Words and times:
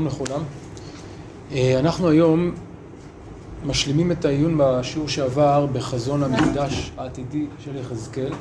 שלום 0.00 0.06
לכולם. 0.06 0.42
אה, 1.52 1.78
אנחנו 1.78 2.08
היום 2.08 2.54
משלימים 3.66 4.12
את 4.12 4.24
העיון 4.24 4.54
בשיעור 4.58 5.08
שעבר 5.08 5.66
בחזון 5.72 6.22
המקדש 6.22 6.92
העתידי 6.96 7.46
של 7.64 7.76
יחזקאל. 7.76 8.32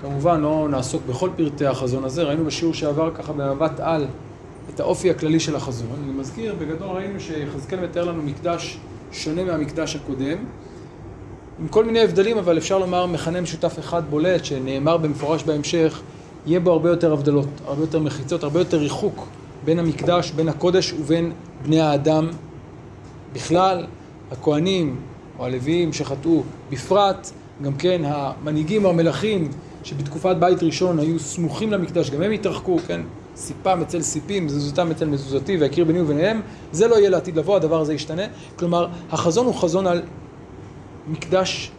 כמובן 0.00 0.40
לא 0.40 0.68
נעסוק 0.70 1.02
בכל 1.08 1.30
פרטי 1.36 1.66
החזון 1.66 2.04
הזה, 2.04 2.22
ראינו 2.22 2.44
בשיעור 2.44 2.74
שעבר 2.74 3.14
ככה 3.14 3.32
במבט 3.32 3.80
על 3.80 4.06
את 4.74 4.80
האופי 4.80 5.10
הכללי 5.10 5.40
של 5.40 5.56
החזון. 5.56 5.88
אני 6.04 6.12
מזכיר, 6.12 6.54
בגדול 6.60 6.88
ראינו 6.88 7.20
שיחזקאל 7.20 7.80
מתאר 7.80 8.04
לנו 8.04 8.22
מקדש 8.22 8.78
שונה 9.12 9.44
מהמקדש 9.44 9.96
הקודם, 9.96 10.38
עם 11.60 11.68
כל 11.68 11.84
מיני 11.84 12.00
הבדלים, 12.00 12.38
אבל 12.38 12.58
אפשר 12.58 12.78
לומר 12.78 13.06
מכנה 13.06 13.40
משותף 13.40 13.78
אחד 13.78 14.02
בולט, 14.10 14.44
שנאמר 14.44 14.96
במפורש 14.96 15.44
בהמשך, 15.44 16.00
יהיה 16.46 16.60
בו 16.60 16.72
הרבה 16.72 16.90
יותר 16.90 17.12
הבדלות, 17.12 17.48
הרבה 17.66 17.82
יותר 17.82 18.00
מחיצות, 18.00 18.42
הרבה 18.42 18.58
יותר 18.58 18.76
ריחוק 18.76 19.26
בין 19.66 19.78
המקדש, 19.78 20.30
בין 20.30 20.48
הקודש 20.48 20.92
ובין 20.92 21.32
בני 21.62 21.80
האדם 21.80 22.28
בכלל, 23.32 23.86
הכהנים 24.30 24.96
או 25.38 25.44
הלוויים 25.44 25.92
שחטאו 25.92 26.42
בפרט, 26.70 27.30
גם 27.62 27.74
כן 27.74 28.02
המנהיגים 28.04 28.84
או 28.84 28.90
המלכים 28.90 29.50
שבתקופת 29.84 30.36
בית 30.36 30.62
ראשון 30.62 30.98
היו 30.98 31.18
סמוכים 31.18 31.72
למקדש, 31.72 32.10
גם 32.10 32.22
הם 32.22 32.32
התרחקו, 32.32 32.78
כן? 32.86 33.00
סיפם 33.36 33.80
אצל 33.82 34.02
סיפים, 34.02 34.46
מזוזתם 34.46 34.90
אצל 34.90 35.04
מזוזתי, 35.04 35.56
והכיר 35.56 35.84
ביני 35.84 36.00
וביניהם, 36.00 36.40
זה 36.72 36.88
לא 36.88 36.94
יהיה 36.94 37.10
לעתיד 37.10 37.36
לבוא, 37.36 37.56
הדבר 37.56 37.80
הזה 37.80 37.94
ישתנה. 37.94 38.22
כלומר, 38.56 38.88
החזון 39.10 39.46
הוא 39.46 39.54
חזון 39.54 39.86
על 39.86 40.02
מקדש 41.08 41.70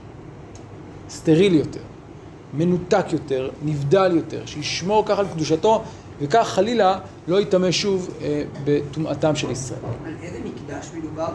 סטרילי 1.10 1.58
יותר, 1.58 1.80
מנותק 2.54 3.06
יותר, 3.12 3.50
נבדל 3.66 4.12
יותר, 4.16 4.46
שישמור 4.46 5.06
ככה 5.06 5.22
על 5.22 5.28
קדושתו, 5.28 5.84
וכך 6.22 6.48
חלילה 6.48 7.00
לא 7.28 7.42
יטמא 7.42 7.72
שוב 7.72 8.10
אה, 8.22 8.44
בטומאתם 8.64 9.36
של 9.36 9.52
ישראל. 9.52 9.80
על 10.06 10.14
איזה 10.24 10.40
מקדש 10.40 10.92
מדובר? 10.98 11.28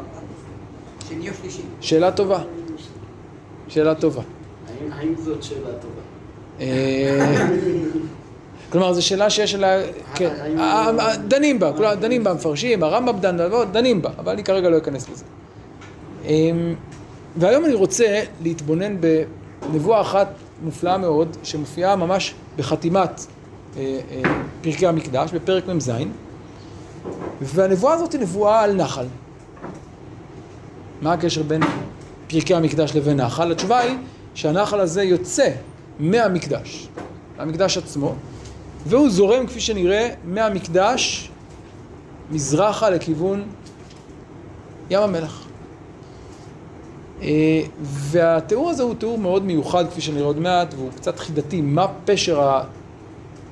שני 1.09 1.31
או 1.31 1.35
שלישי? 1.41 1.63
שאלה 1.81 2.13
טובה. 2.13 2.43
שאלה 3.69 3.95
טובה. 3.95 4.23
האם 4.93 5.15
זאת 5.25 5.43
שאלה 5.43 5.69
טובה? 5.81 6.03
אה, 6.61 7.49
כלומר, 8.73 8.93
זו 8.93 9.07
שאלה 9.07 9.31
שיש 9.31 9.55
עליה, 9.55 9.83
כן, 10.15 10.59
אה, 10.59 11.17
דנים 11.29 11.59
בה, 11.59 11.73
כולם 11.77 11.95
דנים 12.01 12.25
בה, 12.25 12.35
מפרשים, 12.35 12.83
הרמב"ם 12.83 13.19
דן, 13.21 13.37
דנים 13.73 14.03
בה, 14.03 14.11
אבל 14.19 14.33
אני 14.33 14.45
כרגע 14.45 14.69
לא 14.69 14.79
אכנס 14.79 15.09
לזה. 15.11 15.25
אמ, 16.25 16.75
והיום 17.37 17.65
אני 17.65 17.75
רוצה 17.75 18.23
להתבונן 18.43 18.97
בנבואה 19.01 20.01
אחת 20.01 20.29
מופלאה 20.63 20.99
מאוד, 20.99 21.37
שמופיעה 21.43 21.97
ממש 21.97 22.35
בחתימת 22.57 23.21
פרקי 24.63 24.87
המקדש, 24.87 25.33
בפרק 25.33 25.69
מ"ז, 25.69 25.93
והנבואה 27.41 27.95
הזאת 27.95 28.13
היא 28.13 28.21
נבואה 28.21 28.61
על 28.61 28.73
נחל. 28.73 29.07
מה 31.03 31.13
הקשר 31.13 31.43
בין 31.43 31.63
פרקי 32.27 32.55
המקדש 32.55 32.97
לבין 32.97 33.21
נחל? 33.21 33.53
התשובה 33.53 33.79
היא 33.79 33.97
שהנחל 34.35 34.81
הזה 34.81 35.03
יוצא 35.03 35.49
מהמקדש, 35.99 36.89
המקדש 37.39 37.79
עצמו, 37.79 38.15
והוא 38.87 39.11
זורם 39.11 39.47
כפי 39.47 39.61
שנראה 39.61 40.09
מהמקדש 40.25 41.31
מזרחה 42.31 42.91
לכיוון 42.91 43.43
ים 44.91 45.03
המלח. 45.03 45.47
אה, 47.23 47.63
והתיאור 47.83 48.71
הזה 48.71 48.83
הוא 48.83 48.95
תיאור 48.95 49.19
מאוד 49.19 49.45
מיוחד 49.45 49.91
כפי 49.91 50.01
שנראה 50.01 50.27
עוד 50.27 50.39
מעט 50.39 50.75
והוא 50.75 50.91
קצת 50.97 51.19
חידתי, 51.19 51.61
מה 51.61 51.87
פשר 52.05 52.41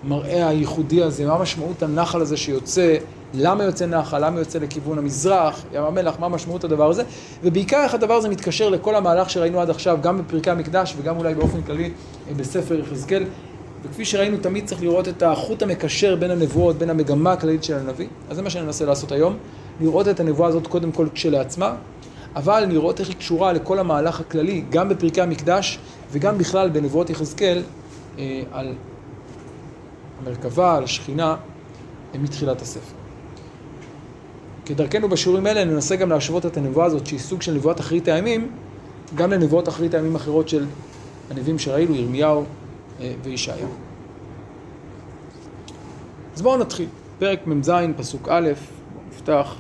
המראה 0.05 0.49
הייחודי 0.49 1.03
הזה, 1.03 1.27
מה 1.27 1.39
משמעות 1.39 1.83
הנחל 1.83 2.21
הזה 2.21 2.37
שיוצא, 2.37 2.97
למה 3.35 3.65
יוצא 3.65 3.87
נחל, 3.87 4.27
למה 4.27 4.39
יוצא 4.39 4.59
לכיוון 4.59 4.99
המזרח, 4.99 5.65
ים 5.73 5.83
המלח, 5.83 6.17
מה 6.19 6.29
משמעות 6.29 6.65
הדבר 6.65 6.91
הזה, 6.91 7.03
ובעיקר 7.45 7.83
איך 7.83 7.95
הדבר 7.95 8.15
הזה 8.15 8.29
מתקשר 8.29 8.69
לכל 8.69 8.95
המהלך 8.95 9.31
שראינו 9.31 9.61
עד 9.61 9.71
עכשיו, 9.71 9.99
גם 10.03 10.19
בפרקי 10.19 10.51
המקדש 10.51 10.95
וגם 10.99 11.17
אולי 11.17 11.35
באופן 11.35 11.63
כללי 11.63 11.91
אה, 12.29 12.35
בספר 12.35 12.79
יחזקאל, 12.79 13.25
וכפי 13.83 14.05
שראינו 14.05 14.37
תמיד 14.37 14.67
צריך 14.67 14.83
לראות 14.83 15.09
את 15.09 15.23
החוט 15.23 15.63
המקשר 15.63 16.17
בין 16.17 16.31
הנבואות, 16.31 16.77
בין 16.77 16.91
המגמה 16.91 17.33
הכללית 17.33 17.65
של 17.65 17.75
הנביא, 17.75 18.07
אז 18.31 18.37
זה 18.37 18.43
מה 18.43 18.51
שאני 18.51 18.65
מנסה 18.65 18.85
לעשות 18.85 19.13
היום, 19.13 19.37
לראות 19.81 20.09
את 20.09 20.21
הנבואה 20.21 20.49
הזאת 20.49 20.67
קודם 20.67 20.93
כל 20.93 21.07
כשלעצמה, 21.15 21.75
אבל 22.37 22.65
לראות 22.69 23.01
איך 23.01 23.09
היא 23.09 23.17
קשורה 23.17 23.53
לכל 23.53 23.79
המהלך 23.79 24.21
הכללי, 24.21 24.65
גם 24.71 24.89
בפרקי 24.89 25.21
המקדש 25.21 25.79
וגם 26.13 26.39
בכלל 26.39 26.69
בנבואות 26.69 27.11
יחזקאל, 27.11 27.63
אה, 28.19 28.43
על 28.53 28.75
המרכבה, 30.21 30.77
על 30.77 30.85
השכינה, 30.85 31.37
מתחילת 32.15 32.63
הספר. 32.63 32.95
כדרכנו 34.67 35.09
בשיעורים 35.09 35.47
האלה 35.47 35.65
ננסה 35.65 35.97
גם 35.97 36.11
להשוות 36.11 36.47
את 36.47 36.57
הנבואה 36.57 36.87
הזאת, 36.87 37.07
שהיא 37.07 37.21
סוג 37.21 37.43
של 37.43 37.55
נבואת 37.55 37.81
אחרית 37.81 38.09
הימים, 38.09 38.51
גם 39.15 39.31
לנבואות 39.31 39.69
אחרית 39.69 39.95
הימים 39.95 40.15
אחרות 40.15 40.49
של 40.49 40.67
הנביאים 41.31 41.59
שראינו, 41.59 41.95
ירמיהו 41.95 42.45
אה, 43.01 43.13
וישעיה. 43.23 43.67
אז 46.35 46.43
בואו 46.43 46.57
נתחיל. 46.59 46.89
פרק 47.19 47.47
מ"ז, 47.47 47.71
פסוק 47.97 48.29
א', 48.31 48.51
נפתח. 49.09 49.55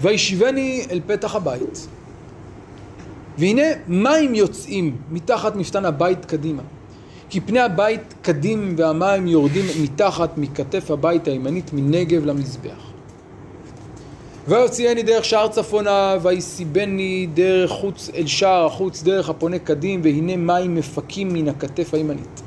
וישיבני 0.00 0.86
אל 0.90 1.00
פתח 1.06 1.34
הבית, 1.34 1.88
והנה 3.38 3.62
מים 3.88 4.34
יוצאים 4.34 4.96
מתחת 5.10 5.56
מפתן 5.56 5.84
הבית 5.84 6.24
קדימה. 6.24 6.62
כי 7.30 7.40
פני 7.40 7.60
הבית 7.60 8.14
קדים 8.22 8.74
והמים 8.76 9.26
יורדים 9.26 9.64
מתחת 9.82 10.38
מכתף 10.38 10.90
הבית 10.90 11.28
הימנית 11.28 11.72
מנגב 11.72 12.26
למזבח. 12.26 12.88
ויוציאני 14.48 15.02
דרך 15.02 15.24
שער 15.24 15.48
צפונה, 15.48 16.16
ויסיבני 16.22 17.28
דרך 17.34 17.70
חוץ 17.70 18.10
אל 18.14 18.26
שער 18.26 18.66
החוץ, 18.66 19.02
דרך 19.02 19.28
הפונה 19.28 19.58
קדים, 19.58 20.00
והנה 20.04 20.36
מים 20.36 20.74
מפקים 20.74 21.28
מן 21.28 21.48
הכתף 21.48 21.94
הימנית. 21.94 22.42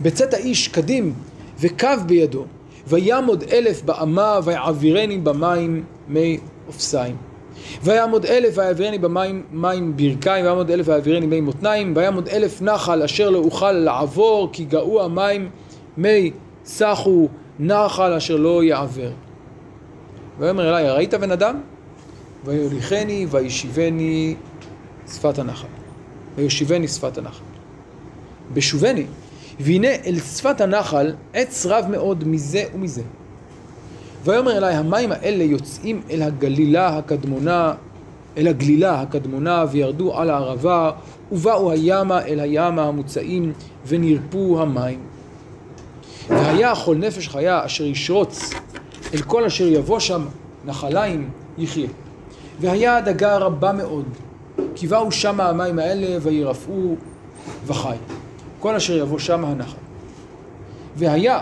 בצאת 0.00 0.34
האיש 0.34 0.68
קדים, 0.68 1.14
וקו 1.60 1.88
בידו, 2.06 2.44
ויעמוד 2.86 3.44
אלף 3.52 3.82
באמה, 3.82 4.40
ויעבירני 4.44 5.18
במים 5.18 5.84
מי 6.08 6.38
אופסיים. 6.66 7.16
ויעמוד 7.82 8.26
אלף 8.26 8.58
ויעבירני 8.58 8.98
במים 8.98 9.42
מים 9.52 9.96
ברכיים, 9.96 10.44
ויעמוד 10.44 10.70
אלף 10.70 10.88
ויעבירני 10.88 11.26
מי 11.26 11.40
מותניים, 11.40 11.92
ויעמוד 11.96 12.28
אלף 12.28 12.62
נחל 12.62 13.02
אשר 13.02 13.30
לא 13.30 13.38
אוכל 13.38 13.72
לעבור, 13.72 14.48
כי 14.52 14.64
גאו 14.64 15.04
המים 15.04 15.50
מי 15.96 16.30
סחו 16.64 17.28
נחל 17.58 18.12
אשר 18.12 18.36
לא 18.36 18.64
יעבר. 18.64 19.10
ויאמר 20.38 20.78
אלי, 20.78 20.90
ראית 20.90 21.14
בן 21.14 21.30
אדם? 21.30 21.60
ויוליכני 22.44 23.26
וישיבני 23.30 24.34
שפת 25.14 25.38
הנחל. 25.38 25.68
ויושיבני 26.36 26.88
שפת 26.88 27.18
הנחל. 27.18 27.44
בשובני, 28.54 29.04
והנה 29.60 29.88
אל 30.06 30.18
שפת 30.20 30.60
הנחל 30.60 31.14
עץ 31.32 31.66
רב 31.66 31.84
מאוד 31.90 32.28
מזה 32.28 32.64
ומזה. 32.74 33.02
ויאמר 34.26 34.56
אלי, 34.56 34.74
המים 34.74 35.12
האלה 35.12 35.44
יוצאים 35.44 36.02
אל 36.10 36.22
הגלילה 36.22 36.98
הקדמונה, 36.98 37.74
אל 38.36 38.48
הגלילה 38.48 39.00
הקדמונה, 39.00 39.64
וירדו 39.70 40.18
על 40.18 40.30
הערבה, 40.30 40.90
ובאו 41.32 41.70
הימה 41.70 42.22
אל 42.22 42.40
הימה 42.40 42.82
המוצאים, 42.82 43.52
ונרפו 43.86 44.62
המים. 44.62 45.00
והיה 46.28 46.74
כל 46.84 46.96
נפש 46.96 47.28
חיה 47.28 47.66
אשר 47.66 47.84
ישרוץ 47.84 48.50
אל 49.14 49.22
כל 49.22 49.44
אשר 49.44 49.66
יבוא 49.66 50.00
שם 50.00 50.24
נחליים 50.64 51.30
יחיה. 51.58 51.88
והיה 52.60 52.96
הדגה 52.96 53.36
רבה 53.36 53.72
מאוד, 53.72 54.04
כי 54.74 54.86
באו 54.86 55.12
שמה 55.12 55.48
המים 55.48 55.78
האלה 55.78 56.18
וירפאו 56.22 56.94
וחי. 57.66 57.96
כל 58.60 58.74
אשר 58.74 58.96
יבוא 58.96 59.18
שמה 59.18 59.48
הנחל. 59.48 59.78
והיה 60.96 61.40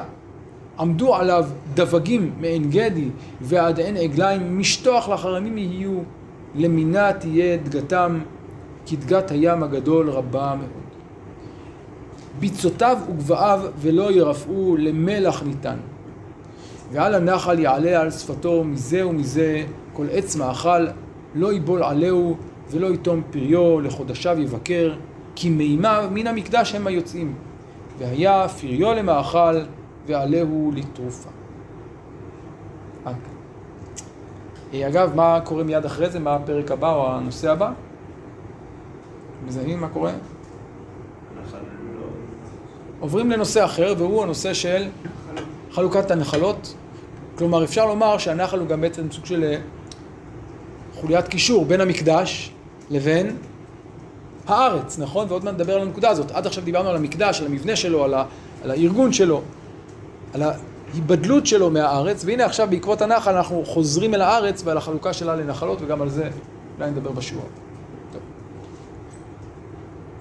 עמדו 0.79 1.15
עליו 1.15 1.45
דבגים 1.75 2.33
מעין 2.41 2.71
גדי 2.71 3.09
ועד 3.41 3.81
עין 3.81 3.97
עגליים, 3.97 4.59
משטוח 4.59 5.09
לחרמים 5.09 5.59
יהיו, 5.59 5.99
למינה 6.55 7.13
תהיה 7.13 7.57
דגתם, 7.57 8.21
כי 8.87 8.97
דגת 8.97 9.31
הים 9.31 9.63
הגדול 9.63 10.11
רבה 10.11 10.55
מאוד. 10.59 10.85
ביצותיו 12.41 12.99
וגבעיו 13.09 13.61
ולא 13.81 14.13
ירפאו, 14.13 14.77
למלח 14.77 15.43
ניתן. 15.43 15.77
ועל 16.93 17.15
הנחל 17.15 17.59
יעלה 17.59 18.01
על 18.01 18.11
שפתו 18.11 18.65
מזה 18.65 19.07
ומזה, 19.07 19.63
כל 19.93 20.07
עץ 20.13 20.37
מאכל, 20.37 20.87
לא 21.35 21.53
יבול 21.53 21.83
עליהו 21.83 22.37
ולא 22.71 22.87
יתום 22.87 23.23
פריו, 23.31 23.81
לחודשיו 23.81 24.41
יבקר, 24.41 24.95
כי 25.35 25.51
מימיו 25.51 26.09
מן 26.13 26.27
המקדש 26.27 26.75
הם 26.75 26.87
היוצאים. 26.87 27.35
והיה 27.99 28.49
פריו 28.49 28.95
למאכל, 28.95 29.61
ועליהו 30.07 30.73
לתרופה. 30.75 31.29
אה, 34.75 34.89
אגב, 34.89 35.15
מה 35.15 35.41
קורה 35.45 35.65
מיד 35.65 35.85
אחרי 35.85 36.11
זה? 36.11 36.19
מה 36.19 36.35
הפרק 36.35 36.71
הבא 36.71 36.95
או 36.95 37.11
הנושא 37.11 37.51
הבא? 37.51 37.73
מזהים 39.47 39.81
מה 39.81 39.89
קורה? 39.89 40.13
עוברים 43.01 43.31
לנושא 43.31 43.65
אחר, 43.65 43.95
והוא 43.99 44.23
הנושא 44.23 44.55
של 44.55 44.89
חלוקת 45.73 46.11
הנחלות. 46.11 46.75
כלומר, 47.39 47.65
אפשר 47.65 47.87
לומר 47.87 48.19
שהנחל 48.19 48.59
הוא 48.59 48.69
גם 48.69 48.81
בעצם 48.81 49.11
סוג 49.11 49.27
של 49.27 49.45
אה, 49.45 49.57
חוליית 50.95 51.29
קישור 51.29 51.65
בין 51.65 51.81
המקדש 51.81 52.51
לבין 52.91 53.37
הארץ, 54.47 54.99
נכון? 54.99 55.27
ועוד 55.29 55.45
מעט 55.45 55.55
נדבר 55.55 55.75
על 55.75 55.83
הנקודה 55.83 56.11
הזאת. 56.11 56.31
עד 56.31 56.47
עכשיו 56.47 56.65
דיברנו 56.65 56.89
על 56.89 56.97
המקדש, 56.97 57.41
על 57.41 57.47
המבנה 57.47 57.77
שלו, 57.77 58.05
על, 58.05 58.15
ה, 58.15 58.25
על 58.65 58.71
הארגון 58.71 59.13
שלו, 59.13 59.43
על 60.35 60.43
ההיבדלות 60.43 61.47
שלו 61.47 61.71
מהארץ, 61.71 62.25
והנה 62.25 62.45
עכשיו 62.45 62.69
בעקבות 62.71 63.03
הנחל 63.03 63.37
אנחנו 63.37 63.65
חוזרים 63.65 64.15
אל 64.15 64.21
הארץ 64.21 64.63
ועל 64.65 64.77
החלוקה 64.77 65.13
שלה 65.13 65.37
לנחלות, 65.37 65.79
וגם 65.83 66.03
על 66.03 66.09
זה 66.09 66.31
אולי 66.79 66.91
נדבר 66.91 67.11
בשיעור. 67.11 67.45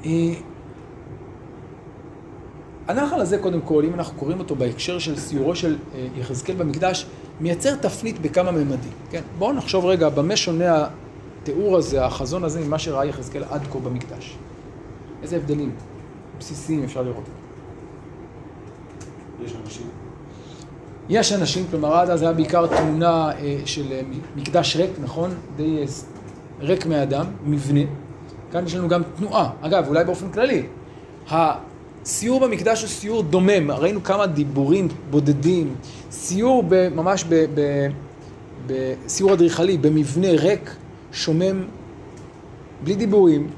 אה, 0.05 0.33
הנחל 2.87 3.21
הזה, 3.21 3.37
קודם 3.37 3.61
כל, 3.61 3.83
אם 3.85 3.93
אנחנו 3.93 4.19
קוראים 4.19 4.39
אותו 4.39 4.55
בהקשר 4.55 4.99
של 4.99 5.17
סיורו 5.17 5.55
של 5.55 5.77
אה, 5.95 6.07
יחזקאל 6.15 6.55
במקדש, 6.55 7.05
מייצר 7.39 7.75
תפנית 7.75 8.21
בכמה 8.21 8.51
ממדים, 8.51 8.91
כן? 9.09 9.21
בואו 9.37 9.53
נחשוב 9.53 9.85
רגע 9.85 10.09
במה 10.09 10.35
שונה 10.35 10.87
התיאור 11.41 11.77
הזה, 11.77 12.05
החזון 12.05 12.43
הזה, 12.43 12.59
ממה 12.59 12.79
שראה 12.79 13.05
יחזקאל 13.05 13.43
עד 13.49 13.67
כה 13.71 13.79
במקדש. 13.79 14.37
איזה 15.23 15.35
הבדלים 15.35 15.71
בסיסיים 16.39 16.83
אפשר 16.83 17.01
לראות. 17.01 17.23
יש 19.45 19.53
אנשים. 19.65 20.02
יש 21.09 21.33
אנשים, 21.33 21.65
כלומר 21.71 21.93
עד 21.93 22.09
אז 22.09 22.21
היה 22.21 22.33
בעיקר 22.33 22.67
תמונה 22.67 23.31
אה, 23.31 23.57
של 23.65 23.91
אה, 23.91 24.01
מקדש 24.35 24.75
ריק, 24.75 24.91
נכון? 25.01 25.31
די 25.55 25.77
אה, 25.77 25.83
ריק 26.59 26.85
מאדם, 26.85 27.25
מבנה. 27.45 27.81
כאן 28.51 28.65
יש 28.65 28.75
לנו 28.75 28.87
גם 28.87 29.01
תנועה. 29.17 29.49
אגב, 29.61 29.87
אולי 29.87 30.03
באופן 30.03 30.31
כללי, 30.31 30.63
הסיור 31.29 32.39
במקדש 32.39 32.81
הוא 32.81 32.89
סיור 32.89 33.23
דומם, 33.23 33.71
ראינו 33.71 34.03
כמה 34.03 34.27
דיבורים 34.27 34.87
בודדים, 35.09 35.75
סיור 36.11 36.63
ממש 36.95 37.25
בסיור 38.67 39.33
אדריכלי, 39.33 39.77
במבנה 39.77 40.27
ריק, 40.31 40.75
שומם, 41.11 41.63
בלי 42.83 42.95
דיבורים, 42.95 43.49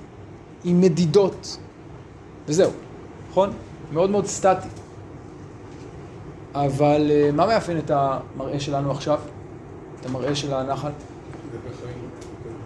עם 0.64 0.82
מדידות, 0.82 1.58
וזהו, 2.48 2.72
נכון? 3.30 3.50
מאוד 3.94 4.10
מאוד 4.10 4.26
סטטי. 4.26 4.68
אבל 6.56 7.12
אה, 7.12 7.32
מה 7.32 7.46
מאפיין 7.46 7.78
את 7.78 7.92
המראה 7.92 8.60
שלנו 8.60 8.92
עכשיו? 8.92 9.20
את 10.02 10.06
המראה 10.06 10.36
של 10.36 10.54
הנחל? 10.54 10.90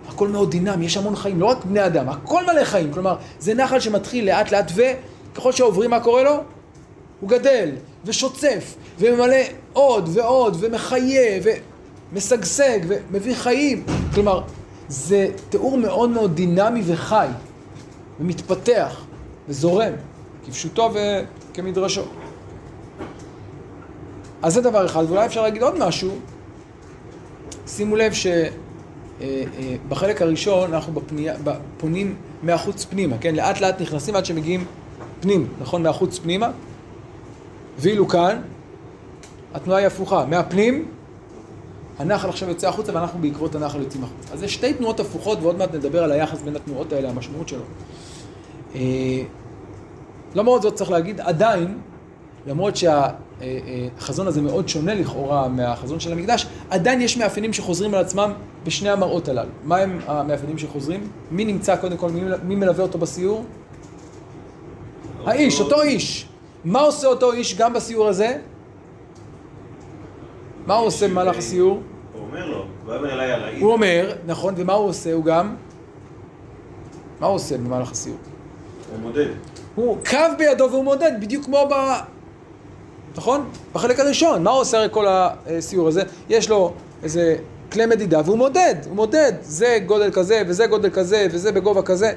הכל 0.07 0.27
מאוד 0.27 0.51
דינמי, 0.51 0.85
יש 0.85 0.97
המון 0.97 1.15
חיים, 1.15 1.39
לא 1.39 1.45
רק 1.45 1.65
בני 1.65 1.85
אדם, 1.85 2.09
הכל 2.09 2.43
מלא 2.43 2.63
חיים. 2.63 2.93
כלומר, 2.93 3.15
זה 3.39 3.53
נחל 3.53 3.79
שמתחיל 3.79 4.25
לאט 4.25 4.51
לאט 4.51 4.71
וככל 4.75 5.51
שעוברים 5.51 5.89
מה 5.89 5.99
קורה 5.99 6.23
לו? 6.23 6.43
הוא 7.19 7.29
גדל 7.29 7.69
ושוצף 8.05 8.75
וממלא 8.99 9.35
עוד 9.73 10.09
ועוד 10.13 10.57
ומחיה 10.59 11.41
ומשגשג 12.13 12.79
ומביא 12.87 13.35
חיים. 13.35 13.83
כלומר, 14.13 14.41
זה 14.87 15.27
תיאור 15.49 15.77
מאוד 15.77 16.09
מאוד 16.09 16.35
דינמי 16.35 16.81
וחי 16.85 17.27
ומתפתח 18.19 19.01
וזורם, 19.49 19.93
כפשוטו 20.45 20.91
וכמדרשו. 20.93 22.03
אז 24.41 24.53
זה 24.53 24.61
דבר 24.61 24.85
אחד, 24.85 25.03
ואולי 25.07 25.25
אפשר 25.25 25.41
להגיד 25.41 25.63
עוד 25.63 25.77
משהו. 25.79 26.11
שימו 27.67 27.95
לב 27.95 28.11
שבחלק 29.19 30.21
הראשון 30.21 30.73
אנחנו 30.73 30.93
בפניה, 30.93 31.35
פונים 31.77 32.15
מהחוץ 32.43 32.85
פנימה, 32.85 33.17
כן? 33.17 33.35
לאט 33.35 33.61
לאט 33.61 33.81
נכנסים 33.81 34.15
עד 34.15 34.25
שמגיעים 34.25 34.65
פנים, 35.19 35.47
נכון? 35.61 35.83
מהחוץ 35.83 36.19
פנימה. 36.19 36.51
ואילו 37.77 38.07
כאן, 38.07 38.41
התנועה 39.53 39.79
היא 39.79 39.87
הפוכה. 39.87 40.25
מהפנים, 40.25 40.85
הנחל 41.99 42.29
עכשיו 42.29 42.49
יוצא 42.49 42.67
החוצה 42.69 42.95
ואנחנו 42.95 43.19
בעקבות 43.19 43.55
הנחל 43.55 43.81
יוצאים 43.81 44.03
החוצה. 44.03 44.33
אז 44.33 44.43
יש 44.43 44.53
שתי 44.53 44.73
תנועות 44.73 44.99
הפוכות 44.99 45.39
ועוד 45.41 45.57
מעט 45.57 45.73
נדבר 45.75 46.03
על 46.03 46.11
היחס 46.11 46.41
בין 46.41 46.55
התנועות 46.55 46.93
האלה, 46.93 47.09
המשמעות 47.09 47.47
שלו. 47.47 47.63
אה, 48.75 48.81
למרות 50.35 50.61
זאת 50.61 50.75
צריך 50.75 50.91
להגיד, 50.91 51.21
עדיין, 51.21 51.77
למרות 52.47 52.75
שהחזון 53.39 54.27
הזה 54.27 54.41
מאוד 54.41 54.69
שונה 54.69 54.93
לכאורה 54.93 55.47
מהחזון 55.47 55.99
של 55.99 56.11
המקדש, 56.11 56.47
עדיין 56.69 57.01
יש 57.01 57.17
מאפיינים 57.17 57.53
שחוזרים 57.53 57.93
על 57.93 58.01
עצמם 58.01 58.33
בשני 58.63 58.89
המראות 58.89 59.27
הללו. 59.27 59.49
מה 59.63 59.77
הם 59.77 59.99
המאפיינים 60.05 60.57
שחוזרים? 60.57 61.07
מי 61.31 61.45
נמצא 61.45 61.75
קודם 61.75 61.97
כל, 61.97 62.09
מי, 62.09 62.21
מי 62.43 62.55
מלווה 62.55 62.83
אותו 62.83 62.99
בסיור? 62.99 63.45
האיש, 65.25 65.59
אותו 65.59 65.81
איש. 65.81 66.27
מה 66.65 66.79
עושה 66.79 67.07
אותו 67.07 67.31
איש 67.31 67.57
גם 67.57 67.73
בסיור 67.73 68.07
הזה? 68.07 68.37
מה 70.65 70.75
הוא 70.75 70.87
עושה 70.87 71.07
במהלך 71.07 71.37
הסיור? 71.37 71.81
הוא 72.13 72.21
אומר 72.21 72.45
לו, 72.45 72.65
ואומר 72.85 73.13
אליי 73.13 73.31
על 73.31 73.43
האיש. 73.43 73.61
הוא 73.61 73.71
אומר, 73.71 74.13
נכון, 74.25 74.53
ומה 74.57 74.73
הוא 74.73 74.89
עושה? 74.89 75.13
הוא 75.13 75.23
גם... 75.23 75.55
מה 77.19 77.27
הוא 77.27 77.35
עושה 77.35 77.57
במהלך 77.57 77.91
הסיור? 77.91 78.17
הוא 78.91 78.99
מודד. 78.99 79.27
הוא 79.75 79.97
קו 80.09 80.17
בידו 80.37 80.67
והוא 80.71 80.83
מודד, 80.83 81.11
בדיוק 81.21 81.45
כמו 81.45 81.67
ב... 81.69 81.73
נכון? 83.15 83.49
בחלק 83.73 83.99
הראשון. 83.99 84.43
מה 84.43 84.49
הוא 84.49 84.61
עושה 84.61 84.77
הרי 84.77 84.87
כל 84.91 85.05
הסיור 85.09 85.87
הזה? 85.87 86.03
יש 86.29 86.49
לו 86.49 86.73
איזה 87.03 87.35
כלי 87.71 87.85
מדידה 87.85 88.21
והוא 88.25 88.37
מודד, 88.37 88.75
הוא 88.85 88.95
מודד. 88.95 89.33
זה 89.41 89.77
גודל 89.85 90.11
כזה 90.11 90.41
וזה 90.47 90.67
גודל 90.67 90.89
כזה 90.89 91.27
וזה 91.31 91.51
בגובה 91.51 91.81
כזה. 91.81 92.13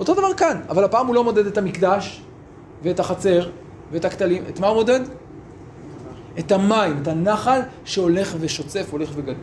אותו 0.00 0.14
דבר 0.14 0.34
כאן, 0.34 0.60
אבל 0.68 0.84
הפעם 0.84 1.06
הוא 1.06 1.14
לא 1.14 1.24
מודד 1.24 1.46
את 1.46 1.58
המקדש 1.58 2.22
ואת 2.82 3.00
החצר 3.00 3.50
ואת 3.92 4.04
הכתלים. 4.04 4.44
את 4.48 4.60
מה 4.60 4.66
הוא 4.66 4.76
מודד? 4.76 5.00
את 6.38 6.52
המים, 6.52 6.98
את 7.02 7.08
הנחל 7.08 7.60
שהולך 7.84 8.34
ושוצף, 8.40 8.86
הולך 8.90 9.10
וגדל. 9.16 9.34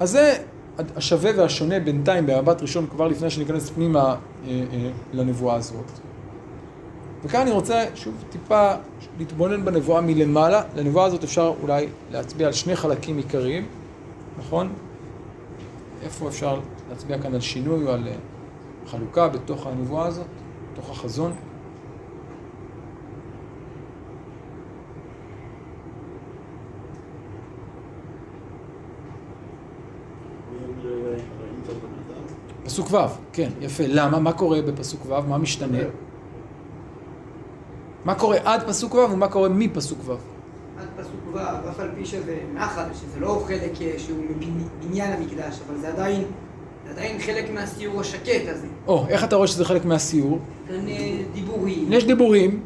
אז 0.00 0.10
זה 0.10 0.34
השווה 0.96 1.30
והשונה 1.36 1.80
בינתיים 1.80 2.26
במבט 2.26 2.62
ראשון 2.62 2.86
כבר 2.86 3.08
לפני 3.08 3.30
שניכנס 3.30 3.70
פנימה 3.70 4.04
אה, 4.04 4.14
אה, 4.48 4.90
לנבואה 5.12 5.54
הזאת. 5.54 5.84
וכאן 7.24 7.40
אני 7.40 7.50
רוצה 7.50 7.84
שוב 7.94 8.14
טיפה 8.30 8.72
להתבונן 9.18 9.64
בנבואה 9.64 10.00
מלמעלה. 10.00 10.62
לנבואה 10.76 11.04
הזאת 11.04 11.24
אפשר 11.24 11.54
אולי 11.62 11.88
להצביע 12.10 12.46
על 12.46 12.52
שני 12.52 12.76
חלקים 12.76 13.16
עיקריים, 13.16 13.66
נכון? 14.38 14.72
איפה 16.02 16.28
אפשר 16.28 16.60
להצביע 16.90 17.18
כאן 17.18 17.34
על 17.34 17.40
שינוי 17.40 17.84
או 17.84 17.90
על 17.90 18.08
אה, 18.08 18.12
חלוקה 18.86 19.28
בתוך 19.28 19.66
הנבואה 19.66 20.06
הזאת, 20.06 20.26
בתוך 20.72 20.90
החזון? 20.90 21.32
פסוק 32.68 32.92
ו', 32.92 32.96
כן, 33.32 33.50
יפה. 33.60 33.84
למה? 33.86 34.18
מה 34.18 34.32
קורה 34.32 34.62
בפסוק 34.62 35.00
ו'? 35.06 35.28
מה 35.28 35.38
משתנה? 35.38 35.78
מה 38.04 38.14
קורה 38.14 38.36
עד 38.44 38.68
פסוק 38.68 38.94
ו' 38.94 38.98
ומה 39.12 39.28
קורה 39.28 39.48
מפסוק 39.48 39.98
ו'? 40.04 40.12
עד 40.12 40.86
פסוק 40.96 41.20
ו', 41.32 41.38
אף 41.70 41.80
על 41.80 41.88
פי 41.96 42.06
שזה 42.06 42.36
נחל, 42.54 42.82
שזה 42.94 43.20
לא 43.20 43.42
חלק 43.46 43.72
שהוא 43.98 44.18
מבניין 44.80 45.12
המקדש, 45.12 45.58
אבל 45.66 45.80
זה 45.80 45.88
עדיין, 45.88 46.24
זה 46.86 46.90
עדיין 46.90 47.18
חלק 47.18 47.50
מהסיור 47.54 48.00
השקט 48.00 48.48
הזה. 48.48 48.66
או, 48.86 49.06
איך 49.08 49.24
אתה 49.24 49.36
רואה 49.36 49.48
שזה 49.48 49.64
חלק 49.64 49.84
מהסיור? 49.84 50.38
כאן 50.68 50.88
אה, 50.88 51.22
דיבורים. 51.34 51.92
יש 51.92 52.04
דיבורים. 52.04 52.60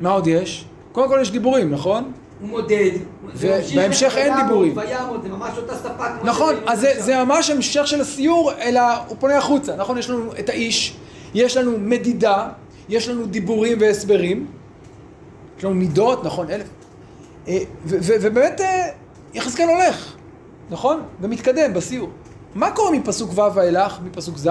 מה 0.00 0.10
עוד 0.10 0.26
יש? 0.26 0.68
קודם 0.92 1.08
כל 1.08 1.18
יש 1.22 1.30
דיבורים, 1.30 1.70
נכון? 1.70 2.12
הוא 2.40 2.48
מודד. 2.48 2.90
ובהמשך 3.34 4.12
אין 4.16 4.34
דיבורים. 4.42 4.76
ויעמוד, 4.76 5.22
זה 5.22 5.28
ממש 5.28 5.56
אותה 5.56 5.74
כמו 5.76 6.24
נכון, 6.24 6.54
אז 6.66 6.86
זה, 6.98 7.24
ממש 7.24 7.50
המשך 7.50 7.86
של 7.86 8.00
הסיור, 8.00 8.52
אלא 8.52 8.80
הוא 9.08 9.16
פונה 9.20 9.38
החוצה, 9.38 9.76
נכון? 9.76 9.98
יש 9.98 10.10
לנו 10.10 10.32
את 10.38 10.48
האיש, 10.48 10.96
יש 11.34 11.56
לנו 11.56 11.78
מדידה, 11.78 12.48
יש 12.88 13.08
לנו 13.08 13.26
דיבורים 13.26 13.78
והסברים, 13.80 14.46
יש 15.58 15.64
לנו 15.64 15.74
מידות, 15.74 16.24
נכון, 16.24 16.50
אלף. 16.50 16.66
אה, 17.48 17.58
ובאמת 17.86 18.60
אה, 18.60 18.88
יחזקאל 19.34 19.68
הולך, 19.68 20.16
נכון? 20.70 21.02
ומתקדם 21.20 21.74
בסיור. 21.74 22.10
מה 22.54 22.70
קורה 22.70 22.90
מפסוק 22.90 23.38
ו' 23.38 23.54
ואילך, 23.54 23.98
מפסוק 24.04 24.36
ז'? 24.36 24.48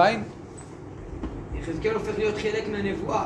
יחזקאל 1.54 1.94
הופך 1.94 2.18
להיות 2.18 2.34
חלק 2.36 2.68
מהנבואה. 2.68 3.24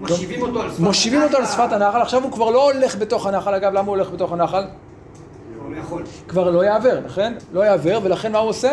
מושיבים 0.00 0.42
אותו 0.42 0.60
על 0.62 0.70
שפת 0.70 0.80
מושיבים 0.80 1.22
אותו 1.22 1.36
על 1.36 1.42
הנחל. 1.42 1.52
שפת 1.54 1.72
הנחל, 1.72 2.00
עכשיו 2.02 2.22
הוא 2.22 2.32
כבר 2.32 2.50
לא 2.50 2.72
הולך 2.72 2.96
בתוך 2.96 3.26
הנחל, 3.26 3.54
אגב, 3.54 3.72
למה 3.72 3.86
הוא 3.86 3.96
הולך 3.96 4.10
בתוך 4.10 4.32
הנחל? 4.32 4.62
לא. 4.62 5.98
כבר 6.28 6.50
לא 6.50 6.64
יעבר, 6.64 7.00
נכון? 7.04 7.32
לא 7.52 7.60
יעבר, 7.60 7.98
ולכן 8.02 8.32
מה 8.32 8.38
הוא 8.38 8.48
עושה? 8.50 8.72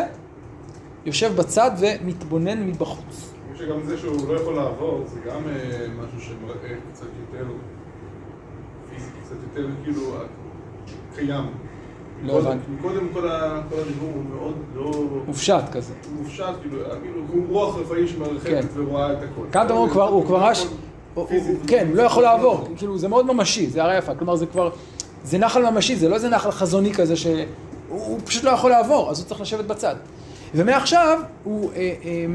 יושב 1.06 1.36
בצד 1.36 1.72
ומתבונן 1.80 2.68
מבחוץ. 2.68 3.03
אני 3.50 3.53
חושב 3.53 3.65
שגם 3.65 3.84
זה 3.86 3.98
שהוא 3.98 4.34
לא 4.34 4.39
יכול 4.39 4.56
לעבור, 4.56 5.03
זה 5.13 5.20
גם 5.30 5.42
אה, 5.50 5.86
משהו 6.06 6.22
שמראה 6.22 6.56
קצת 6.94 7.06
יותר 7.20 7.46
פיזי, 8.89 9.06
קצת 9.25 9.36
יותר 9.44 9.70
כאילו 9.84 10.01
אה, 10.01 10.20
קיים. 11.15 11.46
לא 12.24 12.39
הבנתי. 12.39 12.65
קודם 12.82 13.08
כל 13.13 13.27
הדיבור 13.32 14.10
הוא 14.15 14.24
מאוד 14.36 14.56
לא... 14.75 14.92
מופשט 15.27 15.63
כזה. 15.72 15.94
הוא 16.10 16.24
מופשט, 16.24 16.46
כאילו, 16.62 16.77
כאילו, 17.03 17.22
הוא 17.34 17.46
רוח 17.50 17.77
רפאי 17.77 18.08
כן. 18.08 18.08
שמרחפת 18.08 18.65
ורואה 18.75 19.13
את 19.13 19.18
הכל. 19.18 19.42
כאן 19.51 19.65
אתה 19.65 19.74
אומר, 19.74 19.84
הוא 20.10 20.25
כבר- 20.25 20.39
ממש-. 20.39 20.60
הוא- 20.65 20.77
כן, 21.67 21.88
הוא 21.89 21.98
לא 21.98 22.01
יכול 22.03 22.24
לעבור, 22.24 22.67
כאילו 22.77 22.98
זה 22.98 23.08
מאוד 23.08 23.34
ממשי, 23.34 23.70
זה 23.70 23.84
הרי 23.84 23.98
יפה, 23.98 24.15
כלומר 24.15 24.36
זה 24.36 24.46
כבר, 24.46 24.70
זה 25.24 25.38
נחל 25.38 25.70
ממשי, 25.70 25.96
זה 25.96 26.10
לא 26.10 26.15
איזה 26.15 26.29
נחל 26.29 26.51
חזוני 26.51 26.93
כזה 26.93 27.15
שהוא 27.15 27.46
הוא 27.89 28.20
פשוט 28.25 28.43
לא 28.43 28.50
יכול 28.50 28.72
לעבור, 28.72 29.12
אז 29.12 29.20
הוא 29.20 29.27
צריך 29.27 29.41
לשבת 29.41 29.65
בצד. 29.65 29.96
ומעכשיו 30.55 31.20
הוא, 31.43 31.72
אה, 31.72 31.77
אה, 31.77 32.25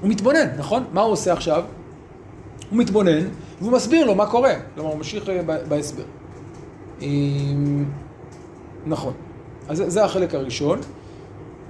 הוא 0.00 0.10
מתבונן, 0.10 0.48
נכון? 0.58 0.84
מה 0.92 1.00
הוא 1.00 1.12
עושה 1.12 1.32
עכשיו? 1.32 1.64
הוא 2.70 2.78
מתבונן, 2.78 3.28
והוא 3.60 3.72
מסביר 3.72 4.06
לו 4.06 4.14
מה 4.14 4.26
קורה, 4.26 4.54
כלומר 4.74 4.90
הוא 4.90 4.98
ממשיך 4.98 5.28
אה, 5.28 5.42
בהסבר. 5.68 6.02
אה, 7.02 7.06
נכון, 8.86 9.12
אז 9.68 9.84
זה 9.86 10.04
החלק 10.04 10.34
הראשון. 10.34 10.80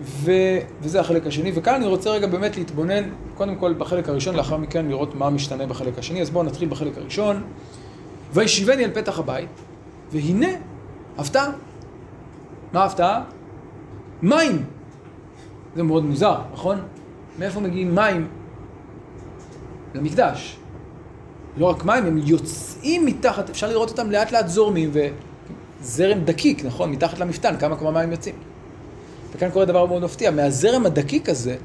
ו... 0.01 0.33
וזה 0.81 1.01
החלק 1.01 1.27
השני, 1.27 1.53
וכאן 1.55 1.75
אני 1.75 1.87
רוצה 1.87 2.11
רגע 2.11 2.27
באמת 2.27 2.57
להתבונן, 2.57 3.05
קודם 3.35 3.57
כל 3.57 3.75
בחלק 3.79 4.09
הראשון, 4.09 4.35
לאחר 4.35 4.57
מכן 4.57 4.87
לראות 4.87 5.15
מה 5.15 5.31
משתנה 5.31 5.67
בחלק 5.67 5.99
השני. 5.99 6.23
אז 6.23 6.31
בואו 6.31 6.45
נתחיל 6.45 6.69
בחלק 6.69 6.99
הראשון. 6.99 7.43
וישיבני 8.33 8.85
אל 8.85 8.91
פתח 8.91 9.19
הבית, 9.19 9.49
והנה, 10.13 10.49
הפתעה. 11.19 11.51
מה 12.73 12.83
ההפתעה? 12.83 13.25
מים. 14.23 14.65
זה 15.77 15.83
מאוד 15.83 16.05
מוזר, 16.05 16.39
נכון? 16.53 16.81
מאיפה 17.39 17.61
מגיעים 17.61 17.95
מים 17.95 18.29
למקדש? 19.95 20.57
לא 21.57 21.67
רק 21.67 21.85
מים, 21.85 22.07
הם 22.07 22.19
יוצאים 22.25 23.07
מתחת, 23.07 23.51
אפשר 23.51 23.69
לראות 23.69 23.91
אותם 23.91 24.11
לאט 24.11 24.33
לאט 24.33 24.49
זורמים, 24.49 24.91
וזרם 24.93 26.19
דקיק, 26.25 26.65
נכון? 26.65 26.91
מתחת 26.91 27.19
למפתן, 27.19 27.57
כמה 27.59 27.77
כמה 27.77 27.91
מים 27.91 28.13
יוצאים. 28.13 28.35
וכאן 29.35 29.51
קורה 29.51 29.65
דבר 29.65 29.87
מאוד 29.87 30.03
מפתיע, 30.03 30.31
מהזרם 30.31 30.87
הדקיק 30.87 31.29
הזה, 31.29 31.57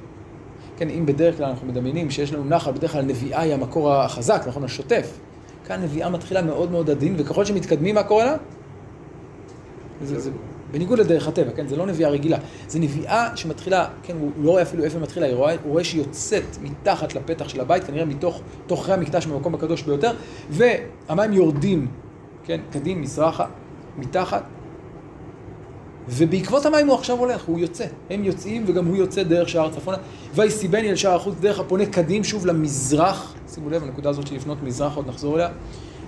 כן, 0.77 0.89
אם 0.89 1.05
בדרך 1.05 1.37
כלל 1.37 1.45
אנחנו 1.45 1.67
מדמיינים 1.67 2.11
שיש 2.11 2.33
לנו 2.33 2.45
נחל, 2.45 2.71
בדרך 2.71 2.91
כלל 2.91 3.01
נביאה 3.01 3.41
היא 3.41 3.53
המקור 3.53 3.93
החזק, 3.93 4.43
נכון, 4.47 4.63
השוטף. 4.63 5.17
כאן 5.65 5.81
נביאה 5.81 6.09
מתחילה 6.09 6.41
מאוד 6.41 6.71
מאוד 6.71 6.89
עדין, 6.89 7.15
וככל 7.17 7.45
שמתקדמים, 7.45 7.95
מה 7.95 8.03
קורה 8.03 8.25
לה? 8.25 8.35
זה, 10.03 10.19
זה, 10.19 10.31
בניגוד 10.71 10.99
לדרך 10.99 11.27
הטבע, 11.27 11.51
כן, 11.51 11.67
זה 11.67 11.75
לא 11.75 11.85
נביאה 11.85 12.09
רגילה. 12.09 12.37
זה 12.67 12.79
נביאה 12.79 13.37
שמתחילה, 13.37 13.87
כן, 14.03 14.15
הוא 14.19 14.31
לא 14.41 14.49
רואה 14.51 14.61
אפילו 14.61 14.83
איפה 14.83 14.97
היא 14.97 15.03
מתחילה, 15.03 15.27
הוא 15.27 15.55
רואה, 15.65 15.83
שהיא 15.83 16.01
יוצאת 16.01 16.57
מתחת 16.61 17.15
לפתח 17.15 17.49
של 17.49 17.61
הבית, 17.61 17.83
כנראה 17.83 18.05
מתוך 18.05 18.41
תוככי 18.67 18.93
המקדש 18.93 19.25
במקום 19.25 19.55
הקדוש 19.55 19.81
ביותר, 19.81 20.11
והמים 20.49 21.33
יורדים, 21.33 21.87
כן, 22.45 22.59
קדים, 22.71 23.01
מזרחה, 23.01 23.45
מתחת, 23.97 24.43
ובעקבות 26.09 26.65
המים 26.65 26.87
הוא 26.87 26.95
עכשיו 26.95 27.17
הולך, 27.17 27.43
הוא 27.45 27.59
יוצא. 27.59 27.85
הם 28.09 28.23
יוצאים 28.23 28.63
וגם 28.67 28.85
הוא 28.85 28.95
יוצא 28.95 29.23
דרך 29.23 29.49
שער 29.49 29.69
צפונה. 29.69 29.97
ויסיבני 30.35 30.89
אל 30.89 30.95
שער 30.95 31.15
החוץ 31.15 31.35
דרך 31.39 31.59
הפונה 31.59 31.85
קדים 31.85 32.23
שוב 32.23 32.45
למזרח. 32.45 33.33
שימו 33.47 33.69
לב, 33.69 33.83
הנקודה 33.83 34.09
הזאת 34.09 34.27
של 34.27 34.35
לפנות 34.35 34.63
מזרח, 34.63 34.95
עוד 34.95 35.07
נחזור 35.07 35.35
אליה. 35.35 35.49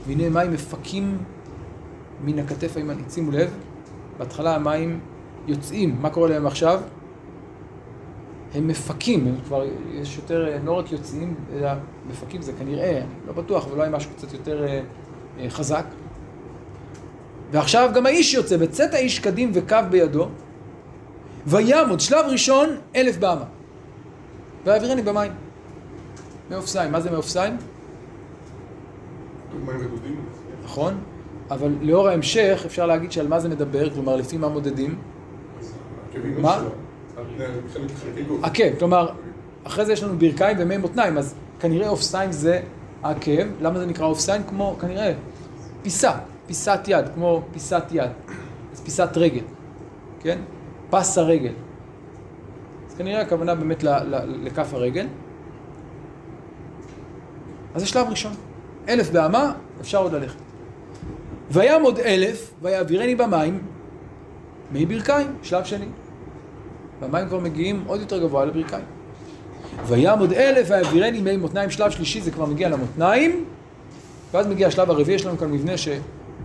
והנה 0.08 0.29
מים 0.29 0.53
מפקים 0.53 1.17
מן 2.25 2.39
הכתף 2.39 2.77
הימנית. 2.77 3.12
שימו 3.12 3.31
לב, 3.31 3.50
בהתחלה 4.17 4.55
המים 4.55 5.00
יוצאים. 5.48 5.96
מה 6.01 6.10
קורה 6.10 6.29
להם 6.29 6.48
עכשיו? 6.48 6.81
הם 8.53 8.67
מפקים, 8.67 9.27
הם 9.27 9.36
כבר, 9.46 9.63
יש 9.93 10.17
יותר, 10.17 10.58
לא 10.63 10.72
רק 10.72 10.91
יוצאים, 10.91 11.36
אלא 11.53 11.70
מפקים, 12.10 12.41
זה 12.41 12.51
כנראה, 12.60 13.01
לא 13.27 13.34
בטוח, 13.34 13.65
אבל 13.65 13.79
אולי 13.79 13.89
משהו 13.91 14.12
קצת 14.17 14.34
יותר 14.34 14.63
אה, 14.63 14.81
אה, 15.39 15.50
חזק. 15.50 15.86
ועכשיו 17.51 17.89
גם 17.93 18.05
האיש 18.05 18.34
יוצא, 18.34 18.58
בצאת 18.58 18.93
האיש 18.93 19.20
קדים 19.20 19.51
וקו 19.53 19.77
בידו, 19.89 20.27
ויעמוד, 21.48 22.00
שלב 22.00 22.25
ראשון, 22.25 22.70
אלף 22.96 23.17
באמה. 23.17 23.46
ויעבירני 24.65 25.01
במים. 25.01 25.31
מאופסיים, 26.51 26.91
מה 26.91 27.01
זה 27.01 27.12
מאופסיים? 27.12 27.58
נכון, 30.63 30.98
אבל 31.51 31.72
לאור 31.81 32.08
ההמשך 32.08 32.63
אפשר 32.65 32.86
להגיד 32.86 33.12
שעל 33.12 33.27
מה 33.27 33.39
זה 33.39 33.50
מדבר, 33.50 33.89
כלומר 33.89 34.15
לפי 34.15 34.38
מה 34.38 34.48
מודדים? 34.48 34.96
מה? 36.38 36.63
עקב, 38.43 38.79
כלומר, 38.79 39.10
אחרי 39.63 39.86
זה 39.86 39.93
יש 39.93 40.03
לנו 40.03 40.17
ברכיים 40.17 40.58
ומי 40.60 40.77
מותניים, 40.77 41.17
אז 41.17 41.36
כנראה 41.60 41.89
אופסיים 41.89 42.31
זה 42.31 42.62
עקב, 43.03 43.43
למה 43.62 43.79
זה 43.79 43.86
נקרא 43.86 44.05
אופסיים? 44.05 44.41
כמו, 44.43 44.75
כנראה, 44.81 45.13
פיסה, 45.81 46.12
פיסת 46.51 46.79
יד, 46.88 47.05
כמו 47.15 47.41
פיסת 47.53 47.84
יד, 47.91 48.10
אז 48.74 48.81
פיסת 48.81 49.10
רגל, 49.15 49.43
כן? 50.20 50.39
פס 50.89 51.17
הרגל. 51.17 51.53
אז 52.89 52.96
כנראה 52.96 53.22
הכוונה 53.22 53.55
באמת 53.55 53.84
לכף 54.43 54.74
הרגל. 54.74 55.08
אז 57.75 57.81
זה 57.81 57.88
שלב 57.88 58.08
ראשון. 58.10 58.34
אלף 58.89 59.12
באמה, 59.12 59.53
אפשר 59.81 59.98
עוד 59.98 60.13
ללכת. 60.13 60.38
ויעמוד 61.51 62.00
אלף, 62.00 62.53
ויעבירני 62.62 63.15
במים, 63.15 63.60
מי 64.72 64.86
ברכיים, 64.86 65.27
שלב 65.43 65.63
שני. 65.63 65.88
והמים 67.01 67.27
כבר 67.27 67.39
מגיעים 67.39 67.84
עוד 67.88 68.01
יותר 68.01 68.20
גבוה 68.20 68.46
לברכיים. 68.46 68.86
ויעמוד 69.88 70.34
אלף 70.34 70.67
ויעבירני 70.70 71.22
מי 71.22 71.38
מותניים, 71.38 71.70
שלב 71.70 71.91
שלישי 71.91 72.22
זה 72.22 72.31
כבר 72.31 72.46
מגיע 72.46 72.70
למותניים, 72.70 73.46
ואז 74.34 74.48
מגיע 74.48 74.67
השלב 74.67 74.89
הרביעי, 74.89 75.15
יש 75.15 75.25
לנו 75.25 75.38
כאן 75.38 75.51
מבנה 75.51 75.77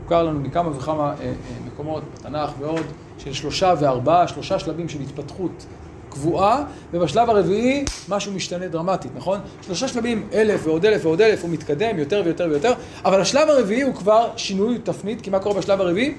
שמוכר 0.06 0.22
לנו 0.22 0.40
מכמה 0.40 0.70
וכמה 0.76 1.02
אה, 1.02 1.24
אה, 1.24 1.32
מקומות 1.66 2.02
בתנ"ך 2.14 2.50
ועוד, 2.58 2.86
של 3.18 3.32
שלושה 3.32 3.74
וארבעה, 3.80 4.28
שלושה 4.28 4.58
שלבים 4.58 4.88
של 4.88 5.00
התפתחות 5.00 5.66
קבועה, 6.10 6.64
ובשלב 6.92 7.30
הרביעי 7.30 7.84
משהו 8.08 8.32
משתנה 8.32 8.68
דרמטית, 8.68 9.10
נכון? 9.16 9.38
שלושה 9.62 9.88
שלבים, 9.88 10.28
אלף 10.32 10.66
ועוד 10.66 10.86
אלף 10.86 11.06
ועוד 11.06 11.20
אלף, 11.20 11.42
הוא 11.42 11.50
מתקדם 11.50 11.98
יותר 11.98 12.22
ויותר 12.24 12.46
ויותר, 12.50 12.72
אבל 13.04 13.20
השלב 13.20 13.48
הרביעי 13.48 13.82
הוא 13.82 13.94
כבר 13.94 14.30
שינוי 14.36 14.78
תפנית, 14.78 15.20
כי 15.20 15.30
מה 15.30 15.38
קורה 15.38 15.60
בשלב 15.60 15.80
הרביעי? 15.80 16.14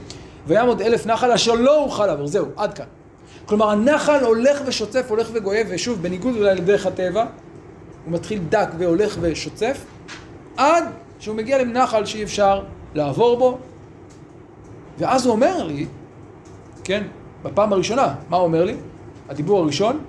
ויעמוד 0.48 0.82
אלף 0.82 1.06
נחל 1.06 1.32
אשר 1.32 1.54
לא 1.54 1.84
אוכל 1.84 2.06
לעבור, 2.06 2.28
זהו, 2.28 2.46
עד 2.56 2.74
כאן. 2.74 2.86
כלומר, 3.46 3.70
הנחל 3.70 4.24
הולך 4.24 4.62
ושוצף, 4.66 5.06
הולך 5.10 5.30
וגואה, 5.34 5.62
ושוב, 5.70 6.02
בניגוד 6.02 6.36
אולי 6.36 6.56
לדרך 6.56 6.86
הטבע, 6.86 7.26
הוא 8.06 8.14
מתחיל 8.14 8.40
דק 8.50 8.68
והולך 8.78 9.18
ושוצף, 9.22 9.86
עד 10.58 10.84
שהוא 11.20 11.36
מגיע 11.36 11.64
לנחל 11.64 12.06
שאי 12.06 12.24
אפשר 12.24 12.64
לעבור 12.96 13.38
בו. 13.38 13.58
ואז 14.98 15.26
הוא 15.26 15.36
אומר 15.36 15.64
לי, 15.64 15.86
כן, 16.84 17.04
בפעם 17.44 17.74
הראשונה, 17.74 18.16
מה 18.30 18.38
הוא 18.38 18.46
אומר 18.46 18.66
לי? 18.66 18.76
הדיבור 19.30 19.60
הראשון, 19.60 20.00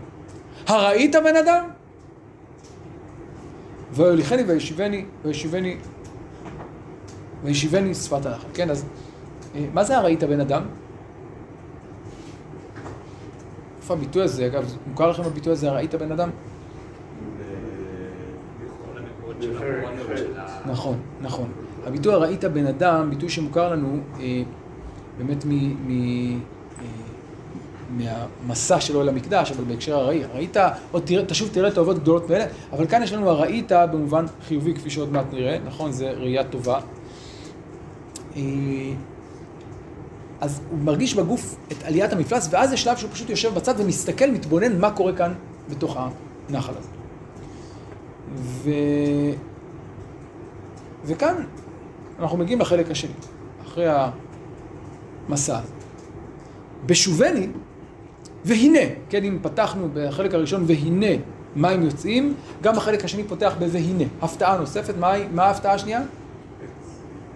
הראית 0.67 1.17
בן 1.17 1.37
אדם? 1.37 1.65
ויוליכני 3.93 4.43
וישיבני, 4.43 5.05
וישיבני, 5.25 5.77
וישיבני 7.45 7.95
שפת 7.95 8.27
הנחל. 8.27 8.49
כן, 8.55 8.71
אז 8.71 8.85
אה, 9.55 9.67
מה 9.75 9.85
זה 9.85 9.99
הראית 9.99 10.25
בן 10.25 10.41
אדם? 10.41 10.63
איפה 13.81 13.95
הביטוי 13.95 14.23
הזה? 14.23 14.47
אגב, 14.47 14.77
מוכר 14.87 15.11
לכם 15.11 15.23
הביטוי 15.23 15.53
הזה, 15.53 15.71
הראית 15.71 15.95
בן 15.95 16.13
אדם? 16.13 16.31
נכון, 20.67 21.01
נכון. 21.21 21.49
הביטוי 21.87 22.15
הראית 22.15 22.45
בן 22.45 22.67
אדם, 22.67 23.11
ביטוי 23.11 23.29
שמוכר 23.29 23.73
לנו 23.73 23.99
אה, 24.21 24.43
באמת 25.19 25.45
מ, 25.45 25.51
מ, 25.89 26.41
אה, 26.81 26.85
מהמסע 27.91 28.81
שלו 28.81 29.03
אל 29.03 29.09
המקדש, 29.09 29.53
אבל 29.53 29.65
בהקשר 29.65 29.97
הראי. 29.97 30.23
ראית, 30.35 30.57
עוד 30.91 31.03
תראה, 31.07 31.25
תשוב 31.25 31.49
תראה 31.53 31.71
תאוות 31.71 31.99
גדולות 31.99 32.31
מאלה, 32.31 32.45
אבל 32.73 32.87
כאן 32.87 33.03
יש 33.03 33.13
לנו 33.13 33.31
הראית 33.31 33.73
במובן 33.73 34.25
חיובי, 34.49 34.75
כפי 34.75 34.91
שעוד 34.91 35.13
מעט 35.13 35.27
נראה, 35.33 35.59
נכון? 35.67 35.93
זה 35.93 36.11
ראייה 36.11 36.45
טובה. 36.45 36.81
אה, 38.37 38.43
אז 40.41 40.61
הוא 40.71 40.79
מרגיש 40.79 41.15
בגוף 41.15 41.57
את 41.73 41.83
עליית 41.85 42.13
המפלס, 42.13 42.49
ואז 42.51 42.73
יש 42.73 42.83
שלב 42.83 42.97
שהוא 42.97 43.11
פשוט 43.13 43.31
יושב 43.31 43.55
בצד 43.55 43.75
ומסתכל, 43.79 44.31
מתבונן 44.31 44.81
מה 44.81 44.91
קורה 44.91 45.13
כאן 45.13 45.33
בתוך 45.71 45.97
הנחל 46.49 46.73
הזה. 46.79 46.89
ו... 48.37 48.71
וכאן 51.05 51.35
אנחנו 52.19 52.39
מגיעים 52.39 52.61
לחלק 52.61 52.91
השני, 52.91 53.13
אחרי 53.67 53.87
הזה. 55.33 55.53
בשובני, 56.87 57.49
והנה, 58.45 58.79
כן, 59.09 59.25
אם 59.25 59.39
פתחנו 59.43 59.89
בחלק 59.95 60.35
הראשון 60.35 60.65
והנה 60.67 61.23
מים 61.57 61.83
יוצאים, 61.83 62.35
גם 62.63 62.77
החלק 62.77 63.05
השני 63.05 63.25
פותח 63.25 63.55
ב"והנה". 63.59 64.05
הפתעה 64.23 64.59
נוספת, 64.59 64.95
מה, 64.99 65.13
מה 65.33 65.45
ההפתעה 65.45 65.75
השנייה? 65.75 66.01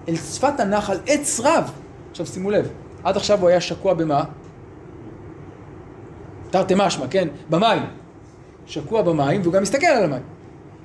אל 0.08 0.16
שפת 0.16 0.60
הנחל 0.60 0.98
עץ 1.06 1.40
רב. 1.40 1.70
עכשיו 2.10 2.26
שימו 2.26 2.50
לב, 2.50 2.68
עד 3.04 3.16
עכשיו 3.16 3.40
הוא 3.40 3.48
היה 3.48 3.60
שקוע 3.60 3.94
במה? 3.94 4.24
תרתי 6.50 6.74
משמע, 6.76 7.06
כן? 7.10 7.28
במים. 7.50 7.82
שקוע 8.66 9.02
במים, 9.02 9.40
והוא 9.42 9.52
גם 9.52 9.62
מסתכל 9.62 9.86
על 9.86 10.04
המים. 10.04 10.22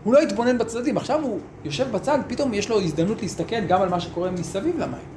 הוא 0.04 0.14
לא 0.14 0.20
התבונן 0.20 0.58
בצדדים, 0.58 0.98
עכשיו 0.98 1.22
הוא 1.24 1.40
יושב 1.66 1.92
בצד, 1.92 2.20
פתאום 2.28 2.54
יש 2.54 2.70
לו 2.70 2.82
הזדמנות 2.82 3.22
להסתכל 3.22 3.60
גם 3.60 3.82
על 3.82 3.90
מה 3.90 4.00
שקורה 4.00 4.32
מסביב 4.32 4.80
למים. 4.80 5.17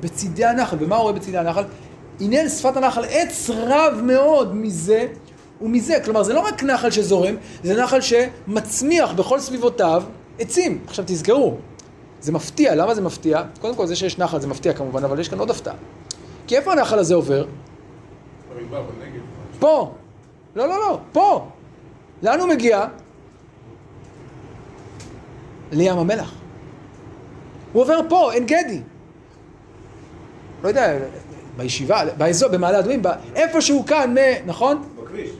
בצידי 0.00 0.44
הנחל, 0.44 0.76
ומה 0.80 0.96
הוא 0.96 1.02
רואה 1.02 1.12
בצידי 1.12 1.38
הנחל? 1.38 1.62
הנה 2.20 2.48
שפת 2.48 2.76
הנחל 2.76 3.04
עץ 3.08 3.50
רב 3.50 4.00
מאוד 4.02 4.54
מזה 4.54 5.06
ומזה. 5.60 6.00
כלומר, 6.04 6.22
זה 6.22 6.32
לא 6.32 6.40
רק 6.40 6.62
נחל 6.62 6.90
שזורם, 6.90 7.34
זה 7.64 7.82
נחל 7.82 8.00
שמצמיח 8.00 9.12
בכל 9.12 9.40
סביבותיו 9.40 10.02
עצים. 10.38 10.78
עכשיו 10.86 11.04
תזכרו, 11.08 11.54
זה 12.20 12.32
מפתיע, 12.32 12.74
למה 12.74 12.94
זה 12.94 13.02
מפתיע? 13.02 13.42
קודם 13.60 13.74
כל 13.74 13.86
זה 13.86 13.96
שיש 13.96 14.18
נחל 14.18 14.40
זה 14.40 14.46
מפתיע 14.46 14.72
כמובן, 14.72 15.04
אבל 15.04 15.20
יש 15.20 15.28
כאן 15.28 15.38
עוד 15.38 15.50
הפתעה. 15.50 15.74
כי 16.46 16.56
איפה 16.56 16.72
הנחל 16.72 16.98
הזה 16.98 17.14
עובר? 17.14 17.44
פה. 19.58 19.92
לא, 20.56 20.68
לא, 20.68 20.80
לא, 20.80 20.98
פה. 21.12 21.46
לאן 22.22 22.40
הוא 22.40 22.48
מגיע? 22.48 22.86
לים 25.72 25.98
המלח. 25.98 26.34
הוא 27.72 27.82
עובר 27.82 28.00
פה, 28.08 28.32
עין 28.32 28.46
גדי. 28.46 28.80
לא 30.62 30.68
יודע, 30.68 30.98
בישיבה, 31.56 32.02
באזור, 32.18 32.48
במעלה 32.50 32.78
אדומים, 32.78 33.02
איפשהו 33.34 33.84
כאן, 33.86 34.14
מ... 34.14 34.46
נכון? 34.46 34.82
בכביש. 35.02 35.30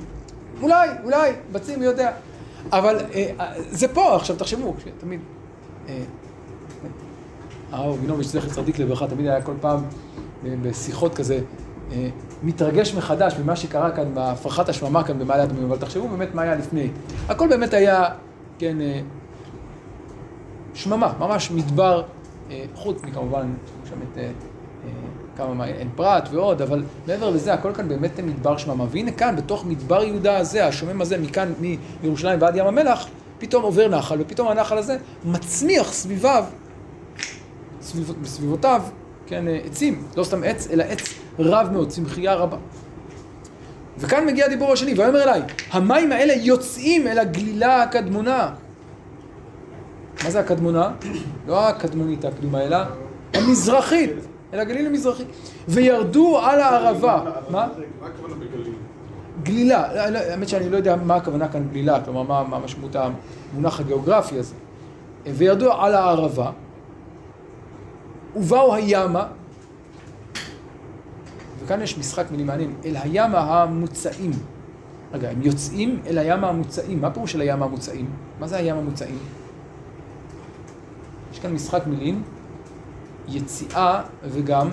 אולי, 0.63 0.89
אולי, 1.05 1.33
בצים, 1.53 1.79
מי 1.79 1.85
יודע. 1.85 2.13
אבל 2.73 2.97
אה, 3.15 3.31
אה, 3.41 3.53
זה 3.71 3.89
פה, 3.89 4.17
עכשיו 4.17 4.37
תחשבו, 4.37 4.75
תמיד... 4.99 5.21
אה, 5.89 5.95
הרב 7.73 7.95
רבינוביץ' 7.95 8.27
זכר 8.27 8.49
צדיק 8.49 8.79
לברכה, 8.79 9.07
תמיד 9.07 9.27
היה 9.27 9.43
כל 9.43 9.53
פעם 9.61 9.81
בשיחות 10.63 11.15
כזה, 11.15 11.41
מתרגש 12.43 12.95
מחדש 12.95 13.35
ממה 13.43 13.57
שקרה 13.57 13.91
כאן 13.91 14.15
בהפרחת 14.15 14.69
השממה 14.69 15.05
כאן 15.05 15.19
במעלה 15.19 15.43
אדומים, 15.43 15.65
אבל 15.65 15.79
תחשבו 15.79 16.09
באמת 16.09 16.35
מה 16.35 16.43
היה 16.43 16.55
לפני. 16.55 16.91
הכל 17.29 17.49
באמת 17.49 17.75
היה, 17.75 18.05
כן, 18.59 18.77
שממה, 20.75 21.13
ממש 21.19 21.51
מדבר, 21.51 22.03
חוץ 22.75 23.03
מכמובן, 23.03 23.55
שם 23.85 23.97
את 24.13 24.19
כמה 25.41 25.55
מה, 25.55 25.67
אין 25.67 25.89
פרת 25.97 26.29
ועוד, 26.33 26.63
אבל 26.63 26.83
מעבר 27.07 27.31
לזה, 27.31 27.55
הכל 27.55 27.73
כאן 27.75 27.89
באמת 27.89 28.21
מדבר 28.21 28.57
שממה. 28.57 28.85
והנה 28.91 29.13
כאן, 29.13 29.37
בתוך 29.37 29.65
מדבר 29.65 30.05
יהודה 30.05 30.39
הזה, 30.39 30.67
השומם 30.67 31.01
הזה, 31.01 31.19
מכאן, 31.19 31.53
מירושלים 32.03 32.43
ועד 32.43 32.57
ים 32.57 32.67
המלח, 32.67 33.07
פתאום 33.39 33.63
עובר 33.63 33.89
נחל, 33.89 34.17
ופתאום 34.21 34.49
הנחל 34.49 34.79
הזה 34.79 34.97
מצמיח 35.25 35.93
סביביו, 35.93 36.45
סביב, 37.83 38.13
בסביבותיו, 38.23 38.83
כן, 39.27 39.49
אה, 39.49 39.59
עצים, 39.65 40.03
לא 40.17 40.25
סתם 40.25 40.45
עץ, 40.45 40.69
אלא 40.71 40.83
עץ 40.83 41.15
רב 41.39 41.69
מאוד, 41.73 41.89
צמחייה 41.89 42.35
רבה. 42.35 42.57
וכאן 43.99 44.27
מגיע 44.27 44.47
הדיבור 44.47 44.73
השני, 44.73 44.95
ויאמר 44.95 45.23
אליי, 45.23 45.43
המים 45.71 46.13
האלה 46.13 46.33
יוצאים 46.33 47.07
אל 47.07 47.19
הגלילה 47.19 47.83
הקדמונה. 47.83 48.51
מה 50.25 50.31
זה 50.31 50.41
הקדמונה? 50.41 50.91
לא 51.47 51.69
הקדמונית 51.69 52.25
הקדומה, 52.25 52.63
אלא 52.63 52.79
המזרחית, 53.35 54.11
אלא 54.55 54.61
הגליל 54.61 54.87
המזרחי. 54.87 55.25
וירדו 55.69 56.39
על 56.39 56.61
הערבה. 56.61 57.25
מה? 57.51 57.69
מה 58.01 58.07
הכוונה 58.07 58.35
בגליל? 58.35 58.75
גלילה. 59.43 59.95
לא, 59.95 60.07
לא, 60.09 60.19
האמת 60.19 60.49
שאני 60.49 60.71
לא 60.71 60.77
יודע 60.77 60.97
מה 60.97 61.17
הכוונה 61.17 61.49
כאן 61.49 61.69
גלילה, 61.69 62.05
כלומר 62.05 62.23
מה, 62.23 62.49
מה 62.49 62.65
משמעות 62.65 62.97
המונח 62.97 63.81
הגיאוגרפי 63.81 64.39
הזה. 64.39 64.55
וירדו 65.27 65.73
על 65.73 65.95
הערבה, 65.95 66.51
ובאו 68.37 68.75
הימה, 68.75 69.27
וכאן 71.65 71.83
יש 71.83 71.99
משחק 71.99 72.25
מילים 72.31 72.47
מעניין, 72.47 72.75
אל 72.85 72.97
הימה 72.97 73.63
המוצאים. 73.63 74.31
רגע, 75.13 75.31
הם 75.31 75.43
יוצאים 75.43 76.01
אל 76.07 76.19
הים 76.19 76.45
המוצאים. 76.45 77.01
מה 77.01 77.11
פירוש 77.11 77.33
של 77.33 77.41
הים 77.41 77.63
המוצאים? 77.63 78.11
מה 78.41 78.47
זה 78.47 78.57
הים 78.57 78.77
המוצאים? 78.77 79.19
יש 81.33 81.39
כאן 81.39 81.53
משחק 81.53 81.87
מילים, 81.87 82.23
יציאה 83.29 84.03
וגם, 84.25 84.69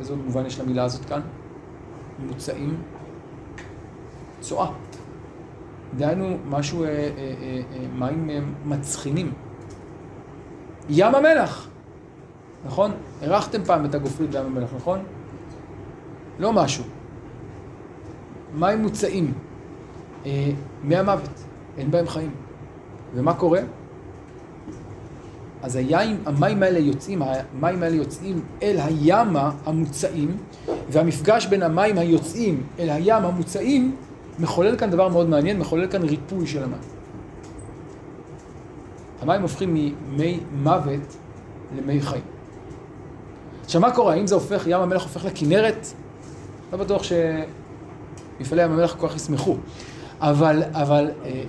איזה 0.00 0.12
עוד 0.12 0.24
מובן 0.24 0.46
יש 0.46 0.60
למילה 0.60 0.84
הזאת 0.84 1.04
כאן? 1.04 1.20
מוצאים, 2.26 2.76
צואה. 4.40 4.70
דהיינו 5.96 6.36
משהו, 6.48 6.84
אה, 6.84 6.88
אה, 6.88 6.94
אה, 6.96 7.60
אה, 7.72 7.86
מים 7.98 8.30
אה, 8.30 8.38
מצחינים. 8.64 9.32
ים 10.88 11.14
המלח, 11.14 11.68
נכון? 12.66 12.90
אירחתם 13.22 13.64
פעם 13.64 13.84
את 13.84 13.94
הגופרית 13.94 14.30
בים 14.30 14.46
המלח, 14.46 14.68
נכון? 14.76 14.98
לא 16.38 16.52
משהו. 16.52 16.84
מים 18.54 18.82
מוצאים 18.82 19.32
אה, 20.26 20.50
מהמוות, 20.82 21.30
אין 21.78 21.90
בהם 21.90 22.08
חיים. 22.08 22.30
ומה 23.14 23.34
קורה? 23.34 23.60
אז 25.64 25.76
היין, 25.76 26.18
המים 26.26 26.62
האלה 26.62 26.78
יוצאים, 26.78 27.22
המים 27.22 27.82
האלה 27.82 27.96
יוצאים 27.96 28.40
אל 28.62 28.76
הימה 28.84 29.50
המוצאים, 29.66 30.36
והמפגש 30.88 31.46
בין 31.46 31.62
המים 31.62 31.98
היוצאים 31.98 32.62
אל 32.78 32.90
הים 32.90 33.24
המוצאים 33.24 33.96
מחולל 34.38 34.76
כאן 34.76 34.90
דבר 34.90 35.08
מאוד 35.08 35.28
מעניין, 35.28 35.58
מחולל 35.58 35.86
כאן 35.86 36.02
ריפוי 36.02 36.46
של 36.46 36.62
המים. 36.62 36.80
המים 39.22 39.42
הופכים 39.42 39.74
ממי 39.74 40.40
מוות 40.62 41.16
למי 41.76 42.00
חיים. 42.00 42.24
עכשיו 43.64 43.80
מה 43.80 43.90
קורה? 43.94 44.14
האם 44.14 44.26
זה 44.26 44.34
הופך, 44.34 44.62
ים 44.66 44.80
המלח 44.80 45.02
הופך 45.02 45.24
לכנרת? 45.24 45.86
לא 46.72 46.78
בטוח 46.78 47.02
שמפעלי 47.02 48.62
ים 48.62 48.70
המלח 48.70 48.96
כל 48.96 49.08
כך 49.08 49.16
ישמחו. 49.16 49.56
אבל, 50.20 50.62
אבל... 50.72 51.10
אה. 51.24 51.42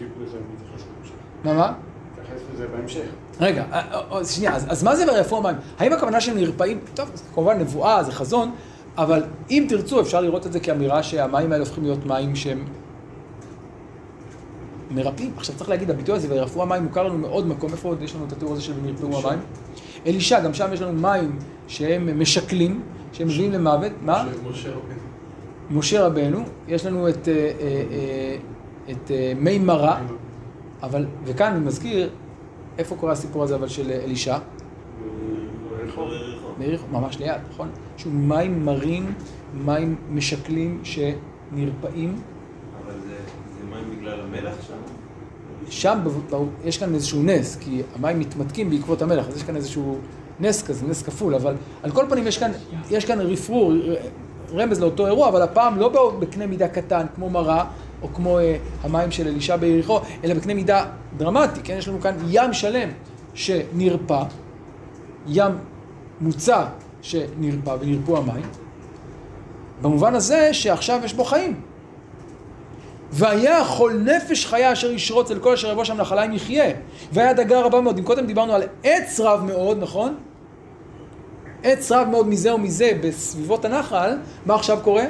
מה, 1.44 1.54
מה? 1.54 1.74
מתייחס 2.14 2.42
לזה 2.54 2.68
בהמשך. 2.68 3.25
רגע, 3.40 3.64
אה, 3.72 3.80
אה, 3.92 4.18
אה, 4.18 4.26
שנייה, 4.26 4.56
אז, 4.56 4.66
אז 4.70 4.84
מה 4.84 4.96
זה 4.96 5.06
המים? 5.38 5.56
האם 5.80 5.94
הכוונה 5.94 6.22
שהם 6.22 6.38
נרפאים? 6.38 6.80
טוב, 6.94 7.10
זה 7.14 7.24
כמובן 7.36 7.60
נבואה, 7.60 8.04
זה 8.04 8.12
חזון, 8.12 8.52
אבל 8.98 9.24
אם 9.50 9.66
תרצו 9.70 10.02
אפשר 10.02 10.22
לראות 10.22 10.48
את 10.48 10.54
זה 10.54 10.60
כאמירה 10.60 11.04
שהמים 11.04 11.52
האלה 11.52 11.64
הופכים 11.64 11.84
להיות 11.84 12.06
מים 12.06 12.36
שהם 12.36 12.64
מרפאים. 14.92 15.32
עכשיו 15.38 15.56
צריך 15.56 15.70
להגיד, 15.70 15.90
הביטוי 15.90 16.16
הזה, 16.16 16.28
וירפאו 16.32 16.62
המים, 16.62 16.84
מוכר 16.84 17.04
לנו 17.04 17.18
מאוד 17.18 17.48
מקום, 17.48 17.72
איפה 17.72 17.88
עוד 17.90 18.02
יש 18.02 18.16
לנו 18.16 18.26
את 18.26 18.32
התיאור 18.32 18.54
הזה 18.54 18.62
של 18.62 18.74
ונרפאו 18.82 19.28
המים? 19.28 19.40
אלישע, 20.08 20.40
גם 20.40 20.54
שם 20.54 20.70
יש 20.74 20.82
לנו 20.82 21.02
מים 21.02 21.40
שהם 21.68 22.20
משקלים, 22.20 22.82
שהם 23.14 23.28
מביאים 23.28 23.52
למוות. 23.52 23.92
מה? 24.02 24.26
משה- 24.50 24.70
רבנו. 24.70 24.80
משה 25.80 26.06
רבנו, 26.06 26.44
יש 26.68 26.86
לנו 26.86 27.10
את, 27.10 27.28
את 28.92 29.12
מי 29.40 29.60
מרה, 29.60 30.00
אבל, 30.84 31.06
וכאן 31.26 31.52
אני 31.54 31.66
מזכיר, 31.66 32.10
איפה 32.78 32.96
קורה 32.96 33.12
הסיפור 33.12 33.44
הזה 33.44 33.56
אבל 33.56 33.68
של 33.68 33.92
אלישע? 33.92 34.38
ביריחו, 36.60 36.88
ממש 36.92 37.20
ליד, 37.20 37.42
נכון? 37.50 37.70
שהוא 37.98 38.14
מים 38.14 38.66
מרים, 38.66 39.14
מים 39.66 39.96
משקלים 40.10 40.82
שנרפאים. 40.84 42.22
אבל 42.86 42.94
זה 43.08 43.16
זה 43.60 43.66
מים 43.70 44.00
בגלל 44.00 44.20
המלח 44.22 44.56
שם? 44.68 44.74
שם 45.70 46.00
יש 46.64 46.78
כאן 46.78 46.94
איזשהו 46.94 47.24
נס, 47.24 47.56
כי 47.56 47.82
המים 47.96 48.20
מתמתקים 48.20 48.70
בעקבות 48.70 49.02
המלח, 49.02 49.28
אז 49.28 49.38
יש 49.38 49.44
כאן 49.44 49.56
איזשהו 49.56 49.98
נס 50.40 50.64
כזה, 50.64 50.88
נס 50.88 51.04
כפול, 51.04 51.36
אבל 51.36 51.56
על 51.84 51.92
כל 51.92 52.06
פנים 52.10 52.28
יש 52.28 52.38
כאן, 52.38 52.52
יש 52.92 53.06
כאן 53.06 53.22
רפרור, 53.22 53.74
רמז 54.54 54.80
לאותו 54.80 55.08
אירוע, 55.08 55.30
אבל 55.30 55.42
הפעם 55.42 55.78
לא 55.78 56.12
בקנה 56.20 56.48
מידה 56.48 56.68
קטן, 56.68 57.06
כמו 57.16 57.30
מרה, 57.30 57.66
או 58.06 58.14
כמו 58.14 58.40
אה, 58.40 58.58
המים 58.84 59.12
של 59.12 59.28
אלישע 59.28 59.56
ביריחו, 59.56 60.00
אלא 60.24 60.34
בקנה 60.34 60.54
מידה 60.54 60.86
דרמטי, 61.18 61.60
כן? 61.64 61.76
יש 61.78 61.88
לנו 61.88 62.02
כאן 62.02 62.16
ים 62.30 62.54
שלם 62.54 62.90
שנרפא, 63.34 64.24
ים 65.28 65.52
מוצע 66.22 66.66
שנרפא 67.02 67.76
ונרפו 67.80 68.18
המים, 68.18 68.46
במובן 69.82 70.16
הזה 70.16 70.54
שעכשיו 70.54 71.02
יש 71.04 71.14
בו 71.14 71.24
חיים. 71.24 71.62
והיה 73.12 73.66
כל 73.78 73.94
נפש 73.94 74.46
חיה 74.46 74.74
אשר 74.74 74.92
ישרוץ 74.92 75.32
אל 75.32 75.40
כל 75.40 75.54
אשר 75.54 75.72
יבוא 75.72 75.84
שם 75.84 75.98
נחליים 75.98 76.34
יחיה. 76.34 76.74
והיה 77.14 77.34
דגה 77.34 77.62
רבה 77.62 77.82
מאוד. 77.82 77.98
אם 77.98 78.04
קודם 78.04 78.26
דיברנו 78.26 78.54
על 78.54 78.64
עץ 78.84 79.20
רב 79.20 79.44
מאוד, 79.44 79.78
נכון? 79.80 80.16
עץ 81.64 81.92
רב 81.92 82.08
מאוד 82.08 82.28
מזה 82.28 82.56
ומזה 82.56 82.92
בסביבות 83.04 83.66
הנחל, 83.66 84.18
מה 84.46 84.56
עכשיו 84.56 84.78
קורה? 84.84 85.04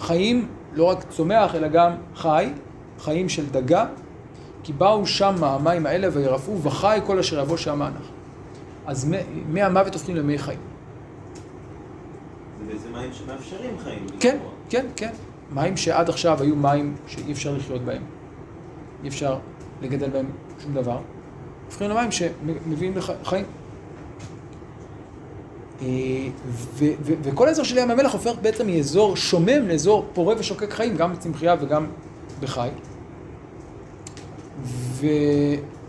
חיים, 0.00 0.48
לא 0.76 0.84
רק 0.84 1.04
צומח, 1.10 1.54
אלא 1.54 1.68
גם 1.68 1.92
חי, 2.16 2.48
חיים 3.00 3.28
של 3.28 3.46
דגה, 3.50 3.86
כי 4.62 4.72
באו 4.72 5.06
שם 5.06 5.44
המים 5.44 5.86
האלה 5.86 6.08
וירפאו 6.12 6.62
וחי 6.62 6.98
כל 7.06 7.18
אשר 7.18 7.40
יבוא 7.40 7.56
שם 7.56 7.82
הנחל. 7.82 8.00
אז 8.86 9.12
מי- 9.48 9.62
המוות 9.62 9.94
הופכים 9.94 10.16
למי 10.16 10.38
חיים. 10.38 10.58
זה 12.58 12.72
בעצם 12.72 12.92
מים 12.92 13.10
שמאפשרים 13.12 13.78
חיים. 13.84 14.06
כן, 14.20 14.38
כן, 14.70 14.86
כן. 14.96 15.10
מים 15.52 15.76
שעד 15.76 16.08
עכשיו 16.08 16.42
היו 16.42 16.56
מים 16.56 16.96
שאי 17.06 17.32
אפשר 17.32 17.54
לחיות 17.56 17.82
בהם. 17.82 18.02
אי 19.04 19.08
אפשר 19.08 19.38
לגדל 19.82 20.10
בהם 20.10 20.26
שום 20.62 20.74
דבר. 20.74 20.98
הופכים 21.66 21.90
למים 21.90 22.12
שמביאים 22.12 22.96
לך 22.96 23.12
חיים. 23.24 23.44
אה, 23.44 23.65
ו- 25.82 25.84
ו- 27.02 27.12
וכל 27.22 27.48
האזור 27.48 27.64
של 27.64 27.78
ים 27.78 27.90
המלח 27.90 28.12
הופך 28.12 28.32
בעצם 28.42 28.66
מאזור 28.66 29.16
שומם 29.16 29.68
לאזור 29.68 30.06
פורה 30.12 30.34
ושוקק 30.38 30.70
חיים, 30.70 30.96
גם 30.96 31.12
בצמחייה 31.12 31.56
וגם 31.60 31.86
בחי. 32.40 32.68
ו... 34.64 35.06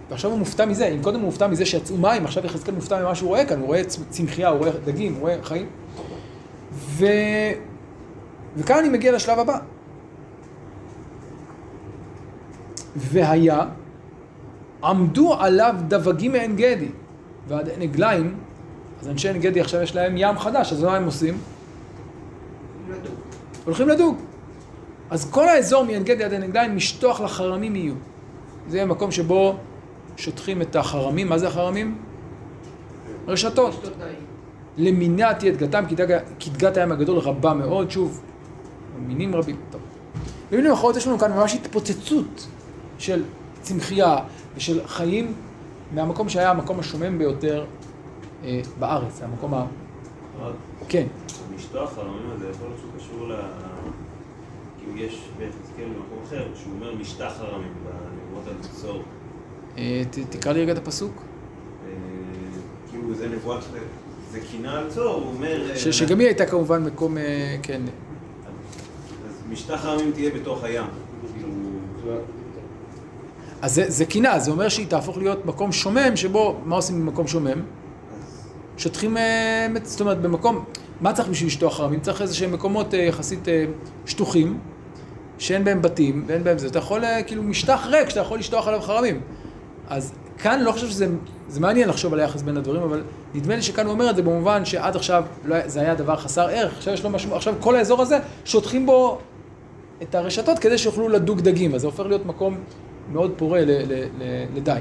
ועכשיו 0.10 0.32
הוא 0.32 0.40
מופתע 0.40 0.66
מזה, 0.66 0.88
אם 0.88 1.02
קודם 1.02 1.20
הוא 1.20 1.26
מופתע 1.26 1.48
מזה 1.48 1.66
שיצאו 1.66 1.98
מים, 1.98 2.26
עכשיו 2.26 2.46
יחזקאל 2.46 2.76
מופתע 2.76 3.02
ממה 3.02 3.16
שהוא 3.16 3.28
רואה 3.28 3.46
כאן, 3.46 3.60
הוא 3.60 3.68
רואה 3.68 3.84
צמחייה, 4.10 4.50
הוא 4.50 4.58
רואה 4.58 4.72
דגים, 4.86 5.14
הוא 5.14 5.22
רואה 5.22 5.36
חיים. 5.44 5.66
ו... 6.74 7.06
וכאן 8.58 8.78
אני 8.78 8.90
מגיע 8.90 9.12
לשלב 9.12 9.40
הבא. 9.40 9.58
והיה 12.96 13.66
עמדו 14.84 15.34
עליו 15.34 15.76
דבגים 15.88 16.32
מעין 16.32 16.56
גדי. 16.56 16.88
ועד 17.48 17.70
עין 17.70 17.82
עגליים, 17.82 18.36
אז 19.02 19.08
אנשי 19.08 19.28
עין 19.30 19.42
גדי 19.42 19.62
עכשיו 19.62 19.82
יש 19.82 19.96
להם 19.96 20.14
ים 20.18 20.40
חדש, 20.40 20.74
אז 20.74 20.84
מה 20.84 20.96
הם 20.96 21.06
עושים? 21.06 21.38
לדוג. 22.90 23.14
הולכים 23.66 23.88
לדוג. 23.90 24.18
אז 25.10 25.32
כל 25.32 25.50
האזור 25.50 25.84
מעין 25.86 26.04
גדי 26.04 26.24
עד 26.24 26.32
עין 26.34 26.44
עגליים, 26.44 26.76
משטוח 26.76 27.22
לחרמים 27.22 27.76
יהיו. 27.76 27.94
זה 28.70 28.78
יהיה 28.78 28.86
מקום 28.86 29.12
שבו 29.12 29.56
שוטחים 30.18 30.62
את 30.62 30.76
החרמים. 30.76 31.30
מה 31.30 31.38
זה 31.38 31.48
החרמים? 31.48 31.98
רשתות. 33.28 33.90
למינה 34.78 35.34
תהיה 35.34 35.52
דגתם, 35.52 35.84
כי 35.88 35.96
דג- 35.96 36.20
כי 36.40 36.50
דגת 36.50 36.78
הים 36.78 36.92
הגדול 36.92 37.18
רבה 37.20 37.54
מאוד, 37.54 37.92
שוב, 37.92 38.22
מינים 39.08 39.36
רבים. 39.36 39.56
טוב. 39.72 39.82
במילים 40.52 40.72
אחרות 40.72 40.96
יש 40.96 41.08
לנו 41.08 41.20
כאן 41.20 41.32
ממש 41.34 41.54
התפוצצות 41.56 42.48
של 43.00 43.24
צמחייה 43.62 44.18
ושל 44.58 44.80
חיים 44.88 45.34
מהמקום 45.94 46.30
שהיה 46.30 46.50
המקום 46.50 46.80
השומם 46.80 47.18
ביותר 47.18 47.66
בארץ, 48.80 49.22
המקום 49.22 49.54
ה... 49.54 49.66
כן, 50.90 51.08
המשטוח 51.52 51.98
הרעיון 51.98 52.32
הזה 52.36 52.50
יכול 52.50 52.68
להיות 52.68 52.80
שהוא 52.80 52.92
קשור 52.98 53.28
ל... 53.28 53.36
כאילו 54.80 54.98
יש 54.98 55.30
ביחזקאל 55.38 55.86
במקום 55.86 56.18
אחר, 56.28 56.48
שהוא 56.56 56.74
אומר 56.74 56.96
משטח 56.96 57.34
הרמים 57.40 57.74
בנבואות 57.84 58.48
על 58.48 58.54
בצור. 58.54 59.02
אה, 59.78 60.04
ת, 60.12 60.20
תקרא 60.30 60.54
לי 60.54 60.62
רגע 60.62 60.72
את 60.72 60.78
הפסוק. 60.78 61.14
אה, 61.86 61.92
כאילו 62.92 63.16
זה 63.16 63.30
נבואת... 63.30 63.64
זה 64.32 64.40
קינה 64.52 64.80
על 64.80 64.90
צור, 64.90 65.14
הוא 65.14 65.28
אומר... 65.28 65.76
ש, 65.76 65.88
אה, 65.88 65.94
שגם 65.94 66.20
היא 66.20 66.28
הייתה 66.28 66.46
כמובן 66.46 66.84
מקום, 66.84 67.18
אה, 67.18 67.58
כן, 67.64 67.82
אז 69.30 69.52
משטח 69.52 69.86
הרמים 69.86 70.12
תהיה 70.12 70.32
בתוך 70.32 70.64
הים. 70.64 70.86
כאילו... 71.34 71.50
אז 73.62 73.76
זה, 73.76 73.84
זה 73.88 74.06
קינה, 74.06 74.40
זה 74.40 74.52
אומר 74.52 74.70
שהיא 74.70 74.88
תהפוך 74.88 75.18
להיות 75.18 75.46
מקום 75.46 75.72
שומם, 75.72 76.16
שבו, 76.16 76.60
מה 76.66 76.76
עושים 76.76 77.06
במקום 77.06 77.28
שומם? 77.28 77.62
שטחים, 78.78 79.18
אה, 79.18 79.68
זאת 79.84 80.02
אומרת, 80.02 80.22
במקום, 80.22 80.66
מה 81.02 81.14
צריך 81.14 81.30
בשביל 81.30 81.48
לשטוח 81.48 81.78
חרמים? 81.78 82.00
צריך 82.00 82.22
איזה 82.22 82.36
שהם 82.36 82.52
מקומות 82.52 82.94
אה, 82.94 83.00
יחסית 83.00 83.48
אה, 83.48 83.66
שטוחים, 84.06 84.60
שאין 85.38 85.64
בהם 85.64 85.82
בתים, 85.82 86.24
ואין 86.28 86.44
בהם 86.44 86.58
זה. 86.58 86.68
אתה 86.68 86.80
יכול, 86.80 87.04
כאילו, 87.28 87.44
משטח 87.44 87.88
ריק 87.90 88.10
שאתה 88.10 88.20
יכול 88.20 88.40
לשטוח 88.40 88.68
עליו 88.68 88.82
חרמים. 88.82 89.22
אז 89.90 90.14
כאן 90.38 90.60
לא 90.60 90.72
חושב 90.72 90.88
שזה, 90.88 91.08
זה 91.48 91.60
מעניין 91.60 91.90
לחשוב 91.90 92.14
על 92.14 92.20
היחס 92.20 92.42
בין 92.42 92.58
הדברים, 92.58 92.82
אבל 92.82 93.04
נדמה 93.34 93.56
לי 93.56 93.62
שכאן 93.62 93.86
הוא 93.86 93.94
אומר 93.94 94.10
את 94.10 94.16
זה 94.16 94.22
במובן 94.22 94.66
שעד 94.66 94.96
עכשיו 94.96 95.24
לא, 95.46 95.68
זה 95.68 95.82
היה 95.82 95.96
דבר 95.96 96.16
חסר 96.16 96.48
ערך, 96.48 96.78
עכשיו 96.78 96.94
יש 96.94 97.04
לו 97.04 97.10
משהו, 97.10 97.36
עכשיו 97.36 97.54
כל 97.60 97.76
האזור 97.76 98.02
הזה, 98.02 98.20
שוטחים 98.46 98.86
בו 98.86 99.20
את 100.02 100.16
הרשתות 100.16 100.60
כדי 100.60 100.78
שיוכלו 100.78 101.10
לדוג 101.10 101.42
דגים, 101.42 101.76
אז 101.76 101.82
זה 101.82 101.88
הופך 101.88 102.06
להיות 102.06 102.26
מקום 102.26 102.58
מאוד 103.12 103.32
פורה 103.38 103.62
לדי. 104.56 104.80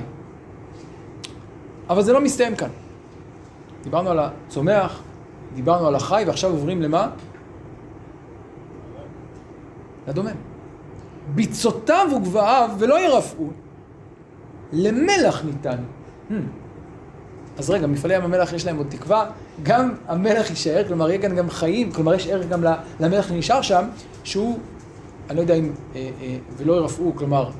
אבל 1.90 2.02
זה 2.02 2.12
לא 2.12 2.20
מסתיים 2.20 2.56
כאן. 2.56 2.68
דיברנו 3.86 4.10
על 4.10 4.18
הצומח, 4.18 5.00
דיברנו 5.54 5.86
על 5.86 5.94
החי, 5.94 6.24
ועכשיו 6.26 6.50
עוברים 6.50 6.82
למה? 6.82 7.08
לדומם. 10.08 10.30
ביצותיו 11.34 12.08
וגבעיו 12.16 12.70
ולא 12.78 13.00
ירפאו, 13.00 13.46
למלח 14.72 15.44
ניתן. 15.44 15.76
Hmm. 16.30 16.34
אז 17.58 17.70
רגע, 17.70 17.86
מפעלי 17.86 18.14
ים 18.14 18.22
המלח 18.22 18.52
יש 18.52 18.66
להם 18.66 18.76
עוד 18.76 18.86
תקווה, 18.90 19.30
גם 19.62 19.94
המלח 20.08 20.50
יישאר, 20.50 20.84
כלומר 20.88 21.10
יהיה 21.10 21.22
כאן 21.22 21.36
גם 21.36 21.50
חיים, 21.50 21.92
כלומר 21.92 22.14
יש 22.14 22.26
ערך 22.26 22.48
גם 22.48 22.64
למלח 23.00 23.28
שנשאר 23.28 23.62
שם, 23.62 23.84
שהוא, 24.24 24.58
אני 25.30 25.36
לא 25.36 25.42
יודע 25.42 25.54
אם, 25.54 25.72
אה, 25.94 26.10
אה, 26.20 26.36
ולא 26.56 26.72
ירפאו, 26.72 27.12
כלומר, 27.16 27.50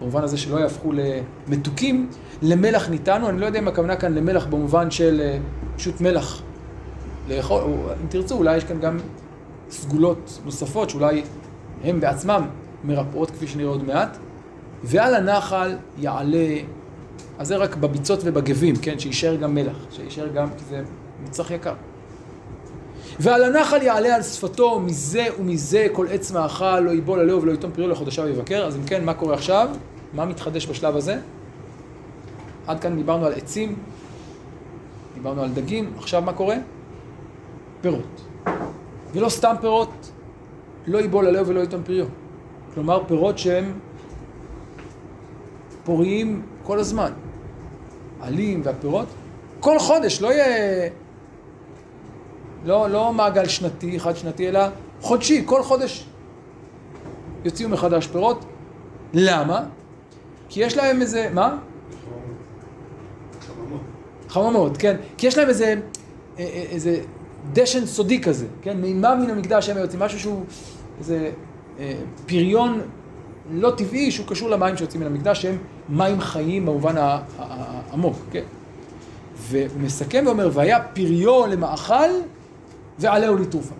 במובן 0.00 0.22
הזה 0.22 0.38
שלא 0.38 0.56
יהפכו 0.56 0.92
למתוקים, 0.92 2.10
למלח 2.42 2.88
ניתנו, 2.88 3.28
אני 3.28 3.40
לא 3.40 3.46
יודע 3.46 3.58
אם 3.58 3.68
הכוונה 3.68 3.96
כאן 3.96 4.14
למלח 4.14 4.46
במובן 4.46 4.90
של 4.90 5.20
אה, 5.20 5.38
פשוט 5.76 6.00
מלח 6.00 6.42
לאכול, 7.28 7.62
או 7.62 7.74
אם 8.02 8.06
תרצו, 8.08 8.34
אולי 8.34 8.56
יש 8.56 8.64
כאן 8.64 8.80
גם 8.80 8.96
סגולות 9.70 10.40
נוספות 10.44 10.90
שאולי 10.90 11.22
הם 11.84 12.00
בעצמם 12.00 12.46
מרפאות 12.84 13.30
כפי 13.30 13.46
שנראה 13.46 13.68
עוד 13.68 13.84
מעט. 13.84 14.16
ועל 14.84 15.14
הנחל 15.14 15.76
יעלה, 15.98 16.56
אז 17.38 17.48
זה 17.48 17.56
רק 17.56 17.76
בביצות 17.76 18.20
ובגבים, 18.24 18.76
כן, 18.76 18.98
שיישאר 18.98 19.36
גם 19.36 19.54
מלח, 19.54 19.76
שיישאר 19.90 20.28
גם, 20.28 20.48
כי 20.58 20.64
זה 20.68 20.82
מצרך 21.24 21.50
יקר. 21.50 21.74
ועל 23.20 23.44
הנחל 23.44 23.82
יעלה 23.82 24.14
על 24.14 24.22
שפתו 24.22 24.80
מזה 24.80 25.26
ומזה 25.40 25.86
כל 25.92 26.06
עץ 26.10 26.30
מאכל 26.30 26.80
לא 26.80 26.90
ייבול 26.90 27.20
עליהו 27.20 27.42
ולא 27.42 27.52
יתום 27.52 27.70
פריו 27.72 27.88
לחודשיו 27.88 28.28
יבקר. 28.28 28.66
אז 28.66 28.76
אם 28.76 28.84
כן, 28.86 29.04
מה 29.04 29.14
קורה 29.14 29.34
עכשיו? 29.34 29.68
מה 30.12 30.24
מתחדש 30.24 30.66
בשלב 30.66 30.96
הזה? 30.96 31.18
עד 32.66 32.80
כאן 32.80 32.96
דיברנו 32.96 33.26
על 33.26 33.32
עצים, 33.32 33.76
דיברנו 35.14 35.42
על 35.42 35.50
דגים, 35.50 35.92
עכשיו 35.96 36.22
מה 36.22 36.32
קורה? 36.32 36.56
פירות. 37.80 38.24
ולא 39.12 39.28
סתם 39.28 39.54
פירות, 39.60 40.10
לא 40.86 40.98
ייבול 40.98 41.26
עליהו 41.26 41.46
ולא 41.46 41.60
יתום 41.60 41.82
פריו. 41.82 42.06
כלומר, 42.74 43.04
פירות 43.06 43.38
שהם 43.38 43.72
פוריים 45.84 46.42
כל 46.62 46.78
הזמן. 46.78 47.12
עלים 48.20 48.60
והפירות, 48.64 49.06
כל 49.60 49.78
חודש, 49.78 50.20
לא 50.20 50.32
יהיה... 50.32 50.90
לא, 52.64 52.90
לא 52.90 53.12
מעגל 53.12 53.48
שנתי, 53.48 54.00
חד 54.00 54.16
שנתי, 54.16 54.48
אלא 54.48 54.60
חודשי, 55.00 55.42
כל 55.46 55.62
חודש 55.62 56.04
יוציאו 57.44 57.68
מחדש 57.68 58.06
פירות. 58.06 58.44
למה? 59.14 59.64
כי 60.48 60.60
יש 60.60 60.76
להם 60.76 61.00
איזה... 61.00 61.30
מה? 61.34 61.56
חממות. 63.40 63.80
חממות, 64.28 64.76
כן. 64.76 64.96
כי 65.18 65.26
יש 65.26 65.38
להם 65.38 65.48
איזה, 65.48 65.64
אה, 65.64 65.74
אה, 66.38 66.64
איזה 66.70 67.00
דשן 67.52 67.86
סודי 67.86 68.20
כזה, 68.20 68.46
כן? 68.62 68.76
מימה 68.76 69.14
מן 69.14 69.30
המקדש 69.30 69.68
הם 69.68 69.78
יוצאים, 69.78 70.02
משהו 70.02 70.20
שהוא 70.20 70.44
איזה 70.98 71.30
אה, 71.78 71.94
פריון 72.26 72.80
לא 73.50 73.72
טבעי 73.76 74.10
שהוא 74.10 74.26
קשור 74.26 74.50
למים 74.50 74.76
שיוצאים 74.76 75.00
מן 75.00 75.06
המקדש, 75.06 75.42
שהם 75.42 75.58
מים 75.88 76.20
חיים 76.20 76.66
במובן 76.66 76.94
העמוק, 77.38 78.16
כן? 78.30 78.42
והוא 79.36 79.80
מסכם 79.80 80.22
ואומר, 80.26 80.50
והיה 80.52 80.80
פריו 80.82 81.46
למאכל 81.46 82.10
ועלהו 82.98 83.36
לטרופה. 83.36 83.74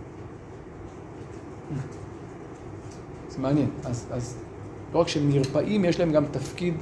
זה 3.29 3.39
מעניין. 3.39 3.71
אז, 3.85 4.07
אז 4.11 4.37
לא 4.95 4.99
רק 4.99 5.09
שהם 5.09 5.29
נרפאים, 5.29 5.85
יש 5.85 6.01
להם 6.01 6.13
גם 6.13 6.25
תפקיד 6.31 6.75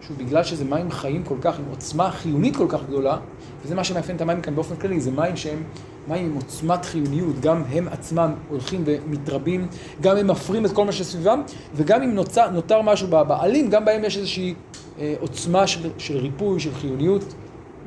שהוא 0.00 0.16
בגלל 0.16 0.44
שזה 0.44 0.64
מים 0.64 0.90
חיים 0.90 1.22
כל 1.24 1.36
כך, 1.40 1.58
עם 1.58 1.64
עוצמה 1.70 2.10
חיונית 2.10 2.56
כל 2.56 2.66
כך 2.68 2.86
גדולה, 2.86 3.18
וזה 3.62 3.74
מה 3.74 3.84
שמאפיין 3.84 4.16
את 4.16 4.20
המים 4.20 4.40
כאן 4.40 4.54
באופן 4.54 4.76
כללי, 4.76 5.00
זה 5.00 5.10
מים 5.10 5.36
שהם 5.36 5.62
מים 6.08 6.26
עם 6.26 6.34
עוצמת 6.34 6.84
חיוניות, 6.84 7.40
גם 7.40 7.62
הם 7.68 7.88
עצמם 7.88 8.34
הולכים 8.48 8.82
ומתרבים, 8.86 9.66
גם 10.00 10.16
הם 10.16 10.26
מפרים 10.26 10.66
את 10.66 10.72
כל 10.72 10.84
מה 10.84 10.92
שסביבם, 10.92 11.42
וגם 11.74 12.02
אם 12.02 12.14
נוצר, 12.14 12.50
נותר 12.50 12.82
משהו 12.82 13.08
בעלים, 13.08 13.70
גם 13.70 13.84
בהם 13.84 14.04
יש 14.04 14.16
איזושהי 14.16 14.54
אה, 14.98 15.14
עוצמה 15.20 15.66
של, 15.66 15.90
של 15.98 16.16
ריפוי, 16.16 16.60
של 16.60 16.74
חיוניות, 16.74 17.34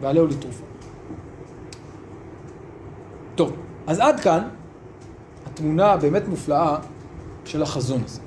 ועלהו 0.02 0.28
לטרופה. 0.28 0.64
טוב, 3.36 3.54
אז 3.90 4.00
עד 4.00 4.20
כאן 4.20 4.48
התמונה 5.46 5.92
הבאמת 5.92 6.28
מופלאה 6.28 6.78
של 7.46 7.64
החזון 7.64 8.02
הזה. 8.06 8.22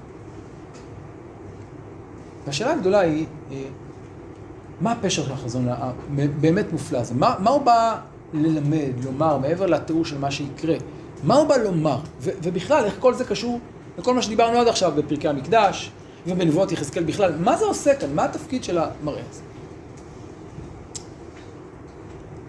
והשאלה 2.46 2.72
הגדולה 2.72 3.00
היא, 3.00 3.26
אה, 3.52 3.62
מה 4.80 4.92
הפשר 4.92 5.24
של 5.24 5.32
החזון 5.32 5.68
הבאמת 5.68 6.72
מופלא 6.72 6.98
הזה? 6.98 7.14
מה, 7.14 7.34
מה 7.38 7.50
הוא 7.50 7.62
בא 7.62 8.00
ללמד, 8.32 9.04
לומר, 9.04 9.38
מעבר 9.38 9.66
לתיאור 9.66 10.04
של 10.04 10.18
מה 10.18 10.30
שיקרה? 10.30 10.74
מה 11.24 11.34
הוא 11.34 11.48
בא 11.48 11.56
לומר? 11.56 11.98
ו- 12.20 12.30
ובכלל, 12.42 12.84
איך 12.84 12.94
כל 12.98 13.14
זה 13.14 13.24
קשור 13.24 13.60
לכל 13.98 14.14
מה 14.14 14.22
שדיברנו 14.22 14.58
עד 14.58 14.68
עכשיו 14.68 14.92
בפרקי 14.96 15.28
המקדש 15.28 15.90
ובנבואות 16.26 16.72
יחזקאל 16.72 17.04
בכלל? 17.04 17.32
מה 17.38 17.56
זה 17.56 17.64
עושה 17.64 17.94
כאן? 17.94 18.14
מה 18.14 18.24
התפקיד 18.24 18.64
של 18.64 18.78
המראה 18.78 19.22
הזה? 19.30 19.42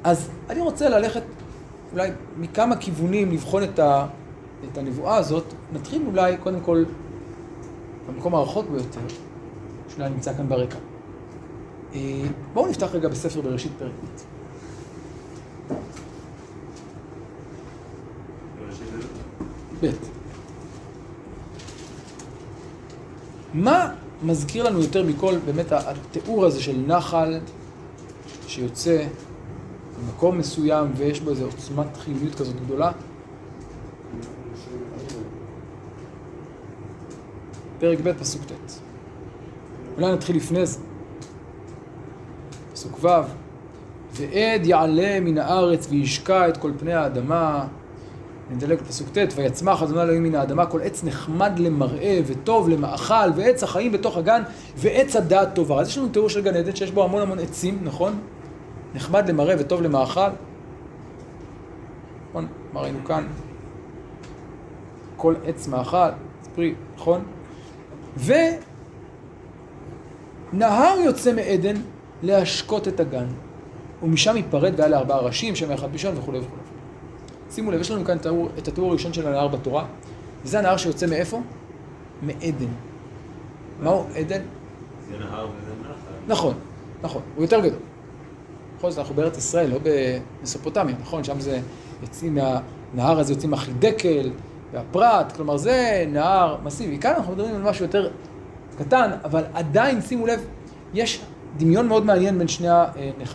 אז 0.04 0.30
אני 0.50 0.62
רוצה 0.62 0.90
ללכת 0.90 1.24
אולי 1.94 2.10
מכמה 2.38 2.76
כיוונים 2.76 3.32
לבחון 3.32 3.64
את, 3.64 3.80
ה, 3.80 4.08
את 4.72 4.78
הנבואה 4.78 5.16
הזאת. 5.16 5.44
נתחיל 5.74 6.02
אולי 6.08 6.38
קודם 6.38 6.60
כל 6.60 6.84
במקום 8.08 8.36
הרחוק 8.36 8.66
ביותר, 8.70 9.00
שאולי 9.90 10.10
נמצא 10.10 10.34
כאן 10.34 10.50
ברקע. 10.50 10.78
אה, 11.96 12.00
בואו 12.54 12.68
נפתח 12.68 12.90
רגע 12.94 13.08
בספר 13.08 13.42
בראשית 13.42 13.72
פרק 13.80 13.92
ב'. 19.82 19.88
מה 23.54 23.94
מזכיר 24.24 24.64
לנו 24.64 24.82
יותר 24.82 25.04
מכל 25.04 25.38
באמת 25.46 25.72
התיאור 25.72 26.46
הזה 26.46 26.62
של 26.62 26.84
נחל 26.88 27.40
שיוצא 28.48 29.06
ממקום 30.06 30.38
מסוים 30.38 30.88
ויש 30.96 31.20
בו 31.20 31.30
איזו 31.30 31.46
עוצמת 31.46 31.98
חיוניות 31.98 32.36
כזאת 32.36 32.56
גדולה? 32.66 32.92
פרק 37.80 38.00
ב' 38.04 38.14
פסוק 38.14 38.42
ט'. 38.44 38.80
אולי 39.98 40.14
נתחיל 40.14 40.36
לפני 40.36 40.66
זה. 40.66 40.80
פסוק 42.74 43.04
ו', 43.04 43.08
ועד 44.12 44.66
יעלה 44.66 45.20
מן 45.20 45.38
הארץ 45.38 45.88
וישקע 45.90 46.50
את 46.50 46.58
כל 46.58 46.72
פני 46.80 46.94
האדמה. 46.94 47.68
נדלג 48.52 48.82
לפסוק 48.82 49.10
ט', 49.10 49.34
ויצמח 49.36 49.84
אדוני 49.84 50.02
אלוהים 50.02 50.24
מן 50.24 50.36
האדמה 50.36 50.66
כל 50.66 50.82
עץ 50.82 51.04
נחמד 51.04 51.60
למראה 51.60 52.20
וטוב 52.26 52.70
למאכל 52.70 53.30
ועץ 53.36 53.64
החיים 53.64 53.92
בתוך 53.92 54.18
הגן 54.18 54.44
ועץ 54.78 55.16
הדעת 55.16 55.56
טובה. 55.56 55.82
אז 55.82 55.88
יש 55.88 55.98
לנו 55.98 56.08
תיאור 56.08 56.30
של 56.30 56.42
גן 56.42 56.56
עדן 56.56 56.76
שיש 56.76 56.92
בו 56.92 57.04
המון 57.04 57.22
המון 57.22 57.40
עצים, 57.40 57.80
נכון? 57.84 58.20
נחמד 58.96 59.30
למראה 59.30 59.56
וטוב 59.60 59.82
למאכל. 59.82 60.30
נכון? 62.30 62.48
מה 62.74 62.82
ראינו 62.82 63.06
כאן? 63.06 63.28
כל 65.18 65.36
עץ 65.46 65.68
מאכל, 65.68 66.10
פרי, 66.56 66.74
נכון? 66.96 67.24
ונהר 70.54 71.00
יוצא 71.00 71.34
מעדן 71.34 71.76
להשקות 72.24 72.88
את 72.88 73.00
הגן, 73.00 73.26
ומשם 74.04 74.38
ייפרד 74.38 74.74
והיה 74.78 74.90
לארבעה 74.90 75.20
ראשים, 75.20 75.56
שם 75.56 75.72
אחד 75.72 75.92
בישון 75.92 76.18
וכולי 76.18 76.40
וכולי. 76.40 76.62
שימו 77.52 77.72
לב, 77.72 77.82
יש 77.82 77.92
לנו 77.92 78.06
כאן 78.06 78.18
תאור, 78.18 78.50
את 78.58 78.68
התיאור 78.68 78.90
הראשון 78.90 79.14
של 79.14 79.28
הנהר 79.28 79.48
בתורה, 79.48 79.86
וזה 80.44 80.60
הנהר 80.60 80.78
שיוצא 80.78 81.06
מאיפה? 81.08 81.42
מעדן. 82.22 82.74
מהו 83.80 84.06
עדן? 84.16 84.42
זה 85.12 85.18
נהר 85.20 85.48
וזה 85.48 85.72
נחל. 85.82 85.92
נכון, 86.28 86.54
נכון, 87.02 87.22
הוא 87.36 87.44
יותר 87.44 87.60
גדול. 87.60 87.80
בכל 88.84 88.92
זאת, 88.92 89.00
אנחנו 89.00 89.16
בארץ 89.16 89.38
ישראל, 89.38 89.70
לא 89.70 89.80
במסופוטמיה, 89.84 90.96
נכון? 91.02 91.24
שם 91.24 91.40
זה 91.40 91.60
יוצאים 92.02 92.36
מהנהר 92.36 93.20
הזה 93.20 93.34
יוצאים 93.34 93.54
החידקל 93.54 94.32
והפרת, 94.74 95.32
כלומר 95.32 95.58
זה 95.58 96.06
נהר 96.08 96.58
מסיבי. 96.64 96.98
כאן 96.98 97.14
אנחנו 97.18 97.34
מדברים 97.34 97.56
על 97.56 97.62
משהו 97.62 97.86
יותר 97.86 98.10
קטן, 98.78 99.12
אבל 99.24 99.44
עדיין, 99.54 100.02
שימו 100.02 100.28
לב, 100.28 100.46
יש 100.94 101.22
דמיון 101.58 101.88
מאוד 101.88 102.06
מעניין 102.06 102.38
בין 102.38 102.48
שני 102.48 102.70
אה, 102.70 102.90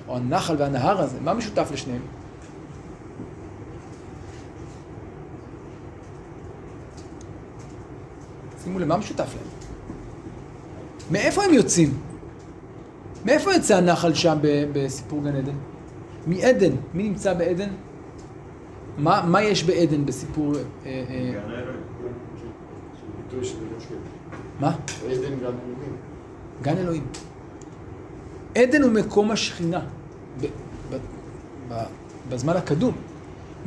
הנחל 0.08 0.54
והנהר 0.58 1.00
הזה. 1.00 1.18
מה 1.20 1.34
משותף 1.34 1.68
לשניהם? 1.72 2.02
שימו 8.64 8.78
לב, 8.78 8.88
מה 8.88 8.96
משותף 8.96 9.34
להם? 9.34 9.48
מאיפה 11.10 11.44
הם 11.44 11.54
יוצאים? 11.54 12.07
מאיפה 13.24 13.52
יוצא 13.52 13.76
הנחל 13.76 14.14
שם 14.14 14.38
בסיפור 14.72 15.22
גן 15.24 15.36
עדן? 15.36 15.52
מעדן. 16.26 16.70
מי 16.94 17.02
נמצא 17.02 17.34
בעדן? 17.34 17.68
מה, 18.98 19.22
מה 19.26 19.42
יש 19.42 19.64
בעדן 19.64 20.06
בסיפור... 20.06 20.54
אה, 20.54 20.60
אה, 20.86 21.02
אלוקים. 23.32 23.98
מה? 24.60 24.76
עדן 25.06 25.22
גן 25.22 25.44
אלוהים. 25.44 25.96
גן 26.62 26.76
אלוהים. 26.78 27.06
עדן 28.54 28.82
הוא 28.82 28.92
מקום 28.92 29.30
השכינה 29.30 29.80
ב- 30.40 30.44
ב- 30.90 30.98
ב- 31.68 31.84
בזמן 32.28 32.56
הקדום. 32.56 32.92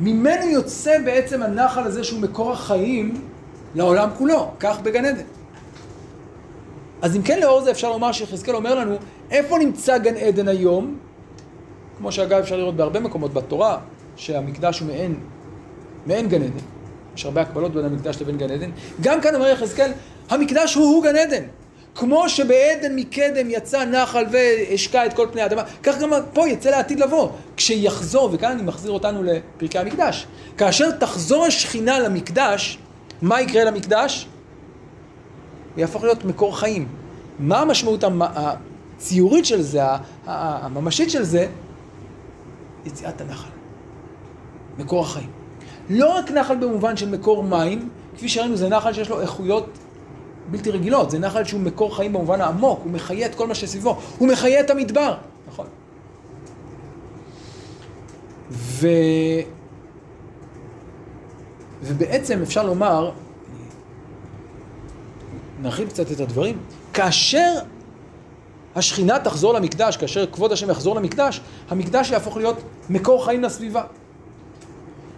ממנו 0.00 0.46
יוצא 0.46 0.98
בעצם 1.04 1.42
הנחל 1.42 1.84
הזה 1.84 2.04
שהוא 2.04 2.20
מקור 2.20 2.52
החיים 2.52 3.14
לעולם 3.74 4.08
כולו, 4.18 4.50
כך 4.60 4.80
בגן 4.80 5.04
עדן. 5.04 5.24
אז 7.02 7.16
אם 7.16 7.22
כן 7.22 7.40
לאור 7.40 7.60
זה 7.62 7.70
אפשר 7.70 7.90
לומר 7.90 8.12
שיחזקאל 8.12 8.54
אומר 8.54 8.74
לנו 8.74 8.96
איפה 9.32 9.58
נמצא 9.58 9.98
גן 9.98 10.16
עדן 10.16 10.48
היום, 10.48 10.98
כמו 11.98 12.12
שאגב 12.12 12.38
אפשר 12.38 12.56
לראות 12.56 12.76
בהרבה 12.76 13.00
מקומות 13.00 13.32
בתורה, 13.34 13.78
שהמקדש 14.16 14.80
הוא 14.80 14.88
מעין, 14.88 15.14
מעין 16.06 16.28
גן 16.28 16.42
עדן. 16.42 16.64
יש 17.16 17.24
הרבה 17.24 17.40
הקבלות 17.40 17.72
בין 17.72 17.84
המקדש 17.84 18.22
לבין 18.22 18.36
גן 18.38 18.50
עדן. 18.50 18.70
גם 19.00 19.20
כאן 19.20 19.34
אומר 19.34 19.48
יחזקאל, 19.48 19.90
המקדש 20.30 20.74
הוא 20.74 20.84
הוא 20.84 21.04
גן 21.04 21.16
עדן. 21.16 21.42
כמו 21.94 22.28
שבעדן 22.28 22.96
מקדם 22.96 23.50
יצא 23.50 23.84
נחל 23.84 24.24
והשקע 24.32 25.06
את 25.06 25.12
כל 25.12 25.26
פני 25.32 25.40
האדמה, 25.42 25.62
כך 25.82 25.98
גם 26.00 26.10
פה 26.32 26.48
יצא 26.48 26.70
לעתיד 26.70 27.00
לבוא. 27.00 27.28
כשיחזור, 27.56 28.30
וכאן 28.32 28.50
אני 28.50 28.62
מחזיר 28.62 28.90
אותנו 28.92 29.22
לפרקי 29.22 29.78
המקדש, 29.78 30.26
כאשר 30.58 30.90
תחזור 30.90 31.44
השכינה 31.44 31.98
למקדש, 32.00 32.78
מה 33.22 33.40
יקרה 33.40 33.64
למקדש? 33.64 34.26
הוא 35.74 35.80
יהפוך 35.80 36.04
להיות 36.04 36.24
מקור 36.24 36.58
חיים. 36.58 36.88
מה 37.38 37.60
המשמעות 37.60 38.04
המ- 38.04 38.22
הציורית 39.02 39.44
של 39.44 39.62
זה, 39.62 39.82
הממשית 40.26 41.10
של 41.10 41.22
זה? 41.22 41.46
יציאת 42.84 43.20
הנחל. 43.20 43.48
מקור 44.78 45.00
החיים. 45.00 45.30
לא 45.90 46.18
רק 46.18 46.30
נחל 46.30 46.56
במובן 46.56 46.96
של 46.96 47.10
מקור 47.10 47.42
מים, 47.42 47.88
כפי 48.16 48.28
שראינו 48.28 48.56
זה 48.56 48.68
נחל 48.68 48.92
שיש 48.92 49.10
לו 49.10 49.20
איכויות 49.20 49.78
בלתי 50.50 50.70
רגילות, 50.70 51.10
זה 51.10 51.18
נחל 51.18 51.44
שהוא 51.44 51.60
מקור 51.60 51.96
חיים 51.96 52.12
במובן 52.12 52.40
העמוק, 52.40 52.80
הוא 52.84 52.92
מחיה 52.92 53.26
את 53.26 53.34
כל 53.34 53.46
מה 53.46 53.54
שסביבו, 53.54 53.98
הוא 54.18 54.28
מחיה 54.28 54.60
את 54.60 54.70
המדבר, 54.70 55.14
נכון. 55.48 55.66
ו... 58.50 58.86
ובעצם 61.82 62.42
אפשר 62.42 62.66
לומר, 62.66 63.10
נרחיב 65.62 65.88
קצת 65.88 66.12
את 66.12 66.20
הדברים, 66.20 66.58
כאשר 66.92 67.52
השכינה 68.76 69.18
תחזור 69.18 69.54
למקדש, 69.54 69.96
כאשר 69.96 70.26
כבוד 70.26 70.52
השם 70.52 70.70
יחזור 70.70 70.96
למקדש, 70.96 71.40
המקדש 71.70 72.10
יהפוך 72.10 72.36
להיות 72.36 72.56
מקור 72.90 73.24
חיים 73.24 73.42
לסביבה. 73.42 73.82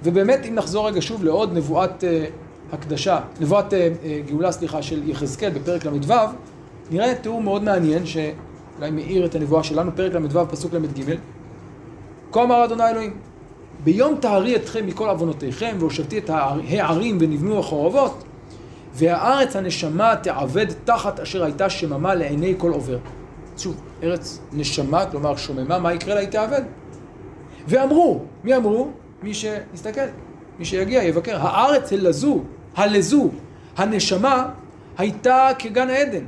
ובאמת, 0.03 0.41
אם 0.49 0.55
נחזור 0.55 0.89
רגע 0.89 1.01
שוב 1.03 1.25
לעוד 1.25 1.53
נבואת 1.53 2.05
אה, 2.05 2.25
הקדשה, 2.73 3.21
נבואת 3.41 3.75
אה, 3.75 3.89
אה, 4.05 4.21
גאולה, 4.27 4.53
סליחה, 4.53 4.83
של 4.83 5.09
יחזקאל 5.09 5.51
בפרק 5.51 5.87
ל"ו, 5.87 6.15
נראה 6.91 7.15
תיאור 7.15 7.43
מאוד 7.43 7.63
מעניין, 7.63 8.07
שאולי 8.07 8.91
מאיר 8.91 9.27
את 9.27 9.35
הנבואה 9.35 9.63
שלנו, 9.63 9.91
פרק 9.95 10.15
ל"ו, 10.15 10.49
פסוק 10.51 10.75
ל"ג. 10.75 11.15
כה 12.33 12.43
אמר 12.43 12.65
אדוני 12.65 12.91
אלוהים, 12.91 13.17
ביום 13.85 14.17
טהרי 14.21 14.57
אתכם 14.57 14.87
מכל 14.87 15.09
עוונותיכם, 15.09 15.77
והושבתי 15.79 16.19
את 16.19 16.31
הערים 16.31 17.19
ונבנו 17.21 17.59
החורבות, 17.59 18.25
והארץ 18.95 19.57
הנשמה 19.57 20.15
תעבד 20.23 20.67
תחת 20.85 21.21
אשר 21.21 21.45
הייתה 21.45 21.71
שממה 21.71 22.15
לעיני 22.15 22.55
כל 22.59 22.73
עובר. 22.73 22.99
שוב, 23.57 23.81
ארץ 24.03 24.39
נשמה, 24.53 25.07
כלומר 25.11 25.37
שוממה, 25.37 25.79
מה 25.79 25.95
יקרה 25.95 26.15
לה? 26.15 26.21
היא 26.21 26.29
תעבד. 26.29 26.63
ואמרו, 27.69 28.21
מי 28.45 28.57
אמרו? 28.57 28.89
מי 29.23 29.35
שיסתכל, 29.35 30.01
מי 30.59 30.65
שיגיע, 30.65 31.03
יבקר. 31.03 31.37
הארץ 31.41 31.93
הלזו, 31.93 32.41
הלזו, 32.77 33.31
הנשמה 33.77 34.49
הייתה 34.99 35.49
כגן 35.59 35.91
העדן. 35.91 36.25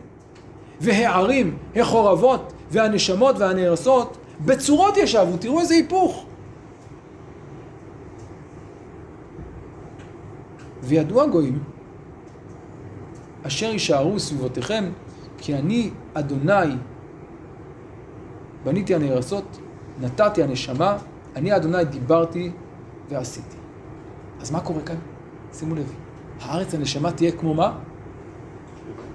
והערים, 0.80 1.56
החורבות, 1.76 2.52
והנשמות 2.70 3.36
והנהרסות, 3.38 4.16
בצורות 4.44 4.96
ישבו, 4.96 5.36
תראו 5.36 5.60
איזה 5.60 5.74
היפוך. 5.74 6.26
וידעו 10.82 11.22
הגויים, 11.22 11.58
אשר 13.42 13.66
יישארו 13.66 14.20
סביבותיכם, 14.20 14.84
כי 15.38 15.54
אני, 15.54 15.90
אדוני, 16.14 16.76
בניתי 18.66 18.94
הנהרסות, 18.94 19.58
נתתי 20.00 20.42
הנשמה, 20.42 20.98
אני 21.36 21.56
אדוני 21.56 21.84
דיברתי 21.84 22.50
ועשיתי. 23.08 23.56
אז 24.40 24.50
מה 24.50 24.60
קורה 24.60 24.80
כאן? 24.80 24.96
שימו 25.52 25.74
לב, 25.74 25.92
הארץ 26.40 26.74
הנשמה 26.74 27.12
תהיה 27.12 27.32
כמו 27.32 27.54
מה? 27.54 27.78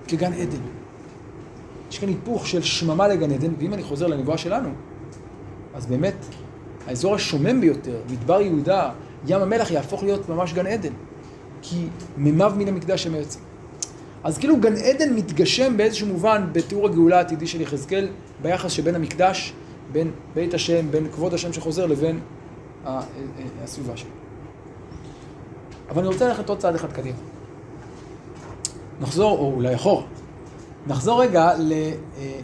כגן 0.07 0.33
עדן. 0.33 0.61
יש 1.89 1.99
כאן 1.99 2.09
היפוך 2.09 2.47
של 2.47 2.61
שממה 2.61 3.07
לגן 3.07 3.31
עדן, 3.31 3.51
ואם 3.59 3.73
אני 3.73 3.83
חוזר 3.83 4.07
לנבואה 4.07 4.37
שלנו, 4.37 4.69
אז 5.73 5.85
באמת, 5.85 6.15
האזור 6.87 7.15
השומם 7.15 7.61
ביותר, 7.61 7.97
מדבר 8.11 8.41
יהודה, 8.41 8.91
ים 9.27 9.41
המלח, 9.41 9.71
יהפוך 9.71 10.03
להיות 10.03 10.29
ממש 10.29 10.53
גן 10.53 10.67
עדן. 10.67 10.93
כי 11.61 11.87
מימיו 12.17 12.53
מן 12.57 12.67
המקדש 12.67 13.07
הם 13.07 13.15
יוצאים. 13.15 13.43
אז 14.23 14.37
כאילו 14.37 14.59
גן 14.59 14.75
עדן 14.75 15.13
מתגשם 15.13 15.77
באיזשהו 15.77 16.07
מובן 16.07 16.49
בתיאור 16.51 16.85
הגאולה 16.85 17.17
העתידי 17.17 17.47
של 17.47 17.61
יחזקאל, 17.61 18.07
ביחס 18.41 18.71
שבין 18.71 18.95
המקדש, 18.95 19.53
בין 19.91 20.11
בית 20.33 20.53
השם, 20.53 20.91
בין 20.91 21.11
כבוד 21.11 21.33
השם 21.33 21.53
שחוזר 21.53 21.85
לבין 21.85 22.19
הסביבה 23.63 23.97
שלו. 23.97 24.09
אבל 25.89 25.99
אני 25.99 26.07
רוצה 26.07 26.27
ללכת 26.27 26.49
עוד 26.49 26.57
צעד 26.57 26.75
אחד 26.75 26.91
קדימה. 26.91 27.17
נחזור, 29.01 29.39
או 29.39 29.53
אולי 29.55 29.75
אחורה. 29.75 30.03
נחזור 30.87 31.21
רגע 31.21 31.53
ל... 31.57 31.73
אה, 32.17 32.39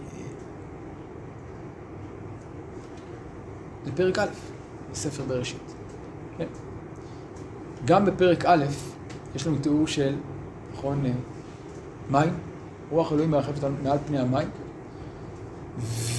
לפרק 3.86 4.20
א', 4.20 4.28
בספר 4.92 5.24
בראשית. 5.28 5.74
כן? 6.38 6.48
גם 7.86 8.06
בפרק 8.06 8.46
א', 8.46 8.66
יש 9.36 9.48
לנו 9.48 9.58
תיאור 9.58 9.88
של, 9.88 10.16
נכון, 10.74 11.06
אה, 11.06 11.12
מים, 12.10 12.34
רוח 12.90 13.12
אלוהים 13.12 13.32
מרחפת 13.32 13.64
על- 13.64 13.72
מעל 13.84 13.98
פני 14.08 14.20
המים. 14.20 14.48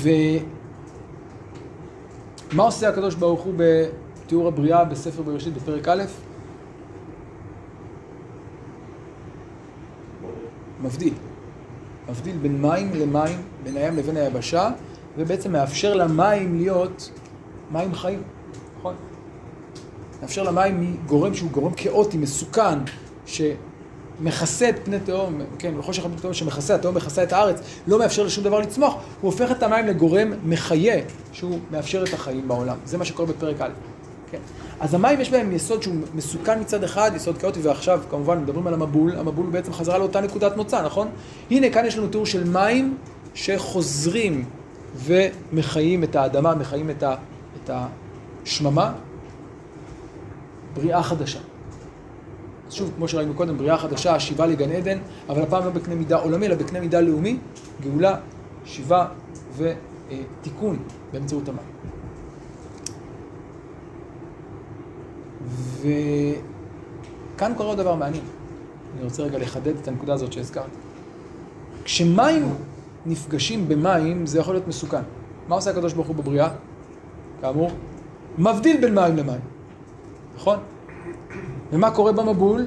ומה 0.02 0.22
עושה 2.62 2.88
הקדוש 2.88 3.14
ברוך 3.14 3.40
הוא 3.40 3.54
בתיאור 3.56 4.48
הבריאה 4.48 4.84
בספר 4.84 5.22
בראשית 5.22 5.54
בפרק 5.54 5.88
א'? 5.88 6.02
מבדיל. 10.82 11.14
מבדיל 12.08 12.36
בין 12.36 12.62
מים 12.62 12.90
למים, 12.94 13.36
בין 13.64 13.76
הים 13.76 13.96
לבין 13.96 14.16
היבשה, 14.16 14.70
ובעצם 15.18 15.52
מאפשר 15.52 15.94
למים 15.94 16.56
להיות 16.58 17.10
מים 17.72 17.94
חיים, 17.94 18.22
נכון? 18.78 18.94
מאפשר 20.22 20.42
למים 20.42 20.80
מגורם 21.04 21.34
שהוא 21.34 21.50
גורם 21.50 21.72
כאוטי, 21.76 22.16
מסוכן, 22.18 22.78
שמכסה 24.18 24.68
את 24.68 24.74
פני 24.84 25.00
תהום, 25.00 25.40
כן, 25.58 25.74
בחושך 25.78 26.04
על 26.04 26.10
פני 26.10 26.20
תהום 26.20 26.34
שמכסה, 26.34 26.74
התהום 26.74 26.94
מכסה 26.94 27.22
את 27.22 27.32
הארץ, 27.32 27.60
לא 27.86 27.98
מאפשר 27.98 28.22
לשום 28.22 28.44
דבר 28.44 28.60
לצמוח, 28.60 28.94
הוא 28.94 29.32
הופך 29.32 29.50
את 29.50 29.62
המים 29.62 29.86
לגורם 29.86 30.32
מחיה, 30.44 31.00
שהוא 31.32 31.58
מאפשר 31.70 32.04
את 32.04 32.14
החיים 32.14 32.48
בעולם. 32.48 32.76
זה 32.84 32.98
מה 32.98 33.04
שקורה 33.04 33.28
בפרק 33.28 33.60
א'. 33.60 33.68
כן. 34.30 34.38
אז 34.80 34.94
המים 34.94 35.20
יש 35.20 35.30
בהם 35.30 35.52
יסוד 35.52 35.82
שהוא 35.82 35.94
מסוכן 36.14 36.60
מצד 36.60 36.84
אחד, 36.84 37.10
יסוד 37.14 37.38
כאוטי, 37.38 37.60
ועכשיו 37.62 38.00
כמובן 38.10 38.42
מדברים 38.42 38.66
על 38.66 38.74
המבול, 38.74 39.16
המבול 39.16 39.46
בעצם 39.46 39.72
חזרה 39.72 39.98
לאותה 39.98 40.20
נקודת 40.20 40.56
מוצא, 40.56 40.82
נכון? 40.82 41.08
הנה 41.50 41.70
כאן 41.70 41.86
יש 41.86 41.98
לנו 41.98 42.08
תיאור 42.08 42.26
של 42.26 42.44
מים 42.44 42.96
שחוזרים 43.34 44.44
ומחיים 44.96 46.04
את 46.04 46.16
האדמה, 46.16 46.54
מחיים 46.54 46.90
את 46.90 47.70
השממה, 48.44 48.92
בריאה 50.74 51.02
חדשה. 51.02 51.38
שוב, 52.70 52.92
כמו 52.96 53.08
שראינו 53.08 53.34
קודם, 53.34 53.58
בריאה 53.58 53.78
חדשה, 53.78 54.14
השיבה 54.14 54.46
לגן 54.46 54.70
עדן, 54.70 54.98
אבל 55.28 55.42
הפעם 55.42 55.64
לא 55.64 55.70
בקנה 55.70 55.94
מידה 55.94 56.16
עולמי, 56.16 56.46
אלא 56.46 56.54
בקנה 56.54 56.80
מידה 56.80 57.00
לאומי, 57.00 57.38
גאולה, 57.80 58.16
שיבה 58.64 59.06
ותיקון 59.56 60.78
באמצעות 61.12 61.48
המים. 61.48 61.78
וכאן 67.36 67.52
קורה 67.56 67.68
עוד 67.68 67.78
דבר 67.78 67.94
מעניין. 67.94 68.24
אני 68.96 69.04
רוצה 69.04 69.22
רגע 69.22 69.38
לחדד 69.38 69.76
את 69.82 69.88
הנקודה 69.88 70.14
הזאת 70.14 70.32
שהזכרתי. 70.32 70.76
כשמים 71.84 72.54
נפגשים 73.06 73.68
במים, 73.68 74.26
זה 74.26 74.38
יכול 74.38 74.54
להיות 74.54 74.68
מסוכן. 74.68 75.02
מה 75.48 75.54
עושה 75.54 75.70
הקדוש 75.70 75.92
ברוך 75.92 76.08
הוא 76.08 76.16
בבריאה? 76.16 76.48
כאמור, 77.40 77.70
מבדיל 78.38 78.80
בין 78.80 78.94
מים 78.94 79.16
למים, 79.16 79.40
נכון? 80.36 80.58
ומה 81.72 81.90
קורה 81.90 82.12
במבול? 82.12 82.66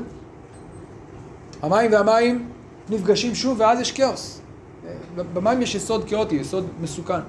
המים 1.62 1.92
והמים 1.92 2.50
נפגשים 2.90 3.36
שוב 3.36 3.60
ואז 3.60 3.80
יש 3.80 3.92
כאוס. 3.92 4.42
במים 5.34 5.62
יש 5.62 5.76
יסוד 5.76 6.06
כאוטי, 6.06 6.36
יסוד 6.36 6.66
מסוכן. 6.82 7.20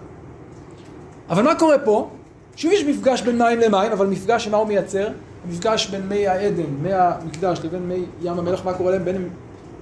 אבל 1.31 1.43
מה 1.43 1.55
קורה 1.55 1.79
פה? 1.79 2.11
שוב 2.57 2.73
יש 2.73 2.85
מפגש 2.85 3.23
בין 3.23 3.39
מים 3.39 3.61
למים, 3.61 3.93
אבל 3.93 4.07
מפגש 4.07 4.45
שמה 4.45 4.57
הוא 4.57 4.69
מייצר? 4.69 5.09
המפגש 5.45 5.87
בין 5.87 6.09
מי 6.09 6.27
העדן, 6.27 6.63
מי 6.83 6.93
המקדש 6.93 7.61
לבין 7.65 7.89
מי 7.89 8.05
ים 8.23 8.39
המלח, 8.39 8.65
מה 8.65 8.75
קורה 8.75 8.91
להם 8.93 9.05
בין 9.05 9.29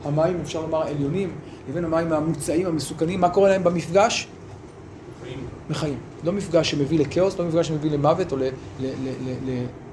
המים, 0.04 0.38
אפשר 0.42 0.60
לומר, 0.60 0.82
העליונים, 0.82 1.30
לבין 1.68 1.84
המים 1.84 2.12
המוצאים, 2.12 2.66
המסוכנים, 2.66 3.20
מה 3.20 3.28
קורה 3.28 3.48
להם 3.48 3.64
במפגש? 3.64 4.28
חיים. 5.22 5.38
מחיים. 5.70 5.98
לא 6.24 6.32
מפגש 6.32 6.70
שמביא 6.70 6.98
לכאוס, 6.98 7.38
לא 7.38 7.44
מפגש 7.44 7.68
שמביא 7.68 7.90
למוות 7.90 8.32
או 8.32 8.36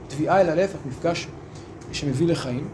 לתביעה, 0.08 0.42
אלא 0.42 0.54
להפך, 0.54 0.78
מפגש 0.86 1.28
שמביא 1.92 2.28
לחיים. 2.28 2.68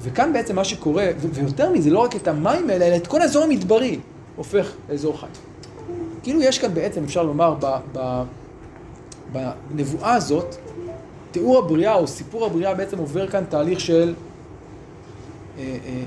וכאן 0.00 0.32
בעצם 0.32 0.56
מה 0.56 0.64
שקורה, 0.64 1.10
ויותר 1.20 1.72
מזה, 1.72 1.90
לא 1.90 1.98
רק 1.98 2.16
את 2.16 2.28
המים 2.28 2.70
האלה, 2.70 2.86
אלא 2.86 2.96
את 2.96 3.06
כל 3.06 3.20
האזור 3.20 3.44
המדברי 3.44 3.98
הופך 4.36 4.72
לאזור 4.88 5.20
חי. 5.20 5.26
כאילו 6.22 6.42
יש 6.42 6.58
כאן 6.58 6.74
בעצם, 6.74 7.04
אפשר 7.04 7.22
לומר, 7.22 7.54
בנבואה 9.32 10.14
הזאת, 10.14 10.56
תיאור 11.30 11.58
הבריאה 11.58 11.94
או 11.94 12.06
סיפור 12.06 12.46
הבריאה 12.46 12.74
בעצם 12.74 12.98
עובר 12.98 13.28
כאן 13.28 13.44
תהליך 13.48 13.80
של... 13.80 14.14
אה, 15.58 15.76
אה, 15.86 16.02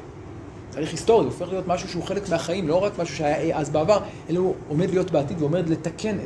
תהליך 0.71 0.91
היסטורי, 0.91 1.25
הופך 1.25 1.47
להיות 1.49 1.67
משהו 1.67 1.89
שהוא 1.89 2.03
חלק 2.03 2.29
מהחיים, 2.29 2.67
לא 2.67 2.83
רק 2.83 2.99
משהו 2.99 3.15
שהיה 3.15 3.57
אז 3.57 3.69
בעבר, 3.69 3.99
אלא 4.29 4.39
הוא 4.39 4.53
עומד 4.67 4.89
להיות 4.89 5.11
בעתיד 5.11 5.41
ועומד 5.41 5.69
לתקן 5.69 6.17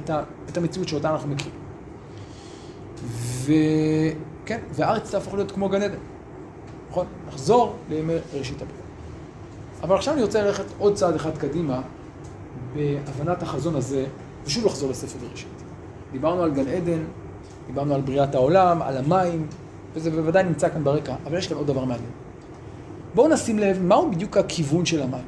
את 0.49 0.57
המציאות 0.57 0.87
שאותה 0.87 1.09
אנחנו 1.09 1.29
מכירים. 1.29 1.55
וכן, 4.45 4.59
והארץ 4.73 5.11
תהפוך 5.11 5.33
להיות 5.33 5.51
כמו 5.51 5.69
גן 5.69 5.81
עדן. 5.81 5.97
נכון? 6.89 7.05
נחזור 7.27 7.75
לימי 7.89 8.13
ראשית 8.33 8.61
הבריאה. 8.61 8.85
אבל 9.83 9.95
עכשיו 9.95 10.13
אני 10.13 10.23
רוצה 10.23 10.41
ללכת 10.43 10.63
עוד 10.77 10.95
צעד 10.95 11.15
אחד 11.15 11.37
קדימה 11.37 11.81
בהבנת 12.75 13.43
החזון 13.43 13.75
הזה, 13.75 14.05
ושוב 14.45 14.65
לחזור 14.65 14.89
לספר 14.89 15.27
בראשית. 15.27 15.47
דיברנו 16.11 16.43
על 16.43 16.51
גן 16.51 16.67
עדן, 16.67 17.03
דיברנו 17.67 17.95
על 17.95 18.01
בריאת 18.01 18.35
העולם, 18.35 18.81
על 18.81 18.97
המים, 18.97 19.47
וזה 19.93 20.11
בוודאי 20.11 20.43
נמצא 20.43 20.69
כאן 20.69 20.83
ברקע, 20.83 21.15
אבל 21.25 21.37
יש 21.37 21.47
כאן 21.47 21.57
עוד 21.57 21.67
דבר 21.67 21.85
מעניין. 21.85 22.11
בואו 23.15 23.27
נשים 23.27 23.59
לב, 23.59 23.81
מהו 23.81 24.11
בדיוק 24.11 24.37
הכיוון 24.37 24.85
של 24.85 25.01
המים? 25.01 25.25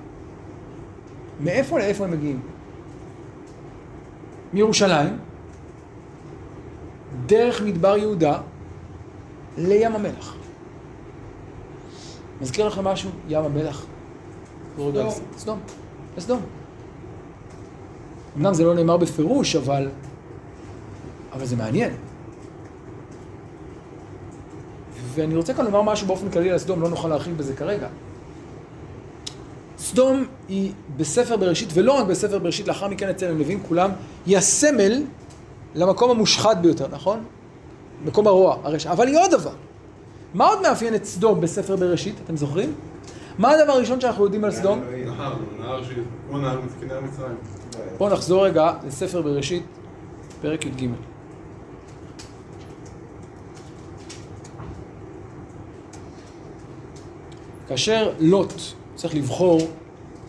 מאיפה 1.39 1.80
לאיפה 1.80 2.03
הם 2.06 2.12
מגיעים? 2.12 2.39
מירושלים, 4.53 5.17
דרך 7.25 7.62
מדבר 7.62 7.97
יהודה, 7.97 8.39
לים 9.58 9.96
המלח. 9.96 10.36
מזכיר 12.41 12.67
לכם 12.67 12.84
משהו? 12.84 13.10
ים 13.28 13.43
המלח? 13.43 13.86
בואו 14.76 14.88
רגע 14.88 15.10
סדום. 15.38 15.60
סדום. 16.20 16.41
אמנם 18.38 18.54
זה 18.54 18.63
לא 18.63 18.74
נאמר 18.74 18.98
בפירוש, 18.98 19.56
אבל... 19.56 19.89
אבל 21.34 21.46
זה 21.46 21.56
מעניין. 21.56 21.91
ואני 25.13 25.36
רוצה 25.36 25.54
כאן 25.54 25.65
לומר 25.65 25.82
משהו 25.82 26.08
באופן 26.08 26.30
כללי 26.30 26.52
על 26.52 26.58
סדום, 26.58 26.82
לא 26.82 26.89
נוכל 26.89 27.08
להרחיב 27.08 27.38
בזה 27.38 27.56
כרגע. 27.56 27.88
סדום 29.78 30.26
היא 30.50 30.72
בספר 30.98 31.38
בראשית, 31.38 31.70
ולא 31.74 31.93
רק 31.93 32.08
בספר 32.08 32.39
בראשית, 32.39 32.67
לאחר 32.67 32.88
מכן 32.88 33.10
אצל 33.10 33.28
הנביאים 33.28 33.60
כולם, 33.67 33.91
היא 34.26 34.38
הסמל 34.38 35.04
למקום 35.76 36.10
המושחת 36.10 36.58
ביותר, 36.58 36.88
נכון? 36.91 37.24
מקום 38.05 38.27
הרוע, 38.27 38.57
הרשע. 38.63 38.91
אבל 38.91 39.07
היא 39.07 39.17
עוד 39.17 39.31
דבר. 39.31 39.51
מה 40.33 40.47
עוד 40.47 40.62
מאפיין 40.62 40.95
את 40.95 41.05
סדום 41.05 41.41
בספר 41.41 41.75
בראשית, 41.75 42.15
אתם 42.25 42.38
זוכרים? 42.38 42.73
מה 43.38 43.51
הדבר 43.51 43.71
הראשון 43.71 44.01
שאנחנו 44.01 44.23
יודעים 44.23 44.43
על 44.43 44.51
סדום? 44.51 44.81
בואו 47.97 48.10
נחזור 48.13 48.45
רגע 48.45 48.73
לספר 48.88 49.21
בראשית, 49.21 49.63
פרק 50.41 50.65
י"ג. 50.65 50.89
כאשר 57.67 58.12
לוט 58.19 58.53
צריך 58.95 59.15
לבחור 59.15 59.60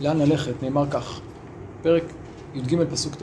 לאן 0.01 0.19
ללכת, 0.19 0.63
נאמר 0.63 0.85
כך, 0.91 1.21
פרק 1.83 2.03
י"ג 2.55 2.77
פסוק 2.91 3.15
ט'. 3.15 3.23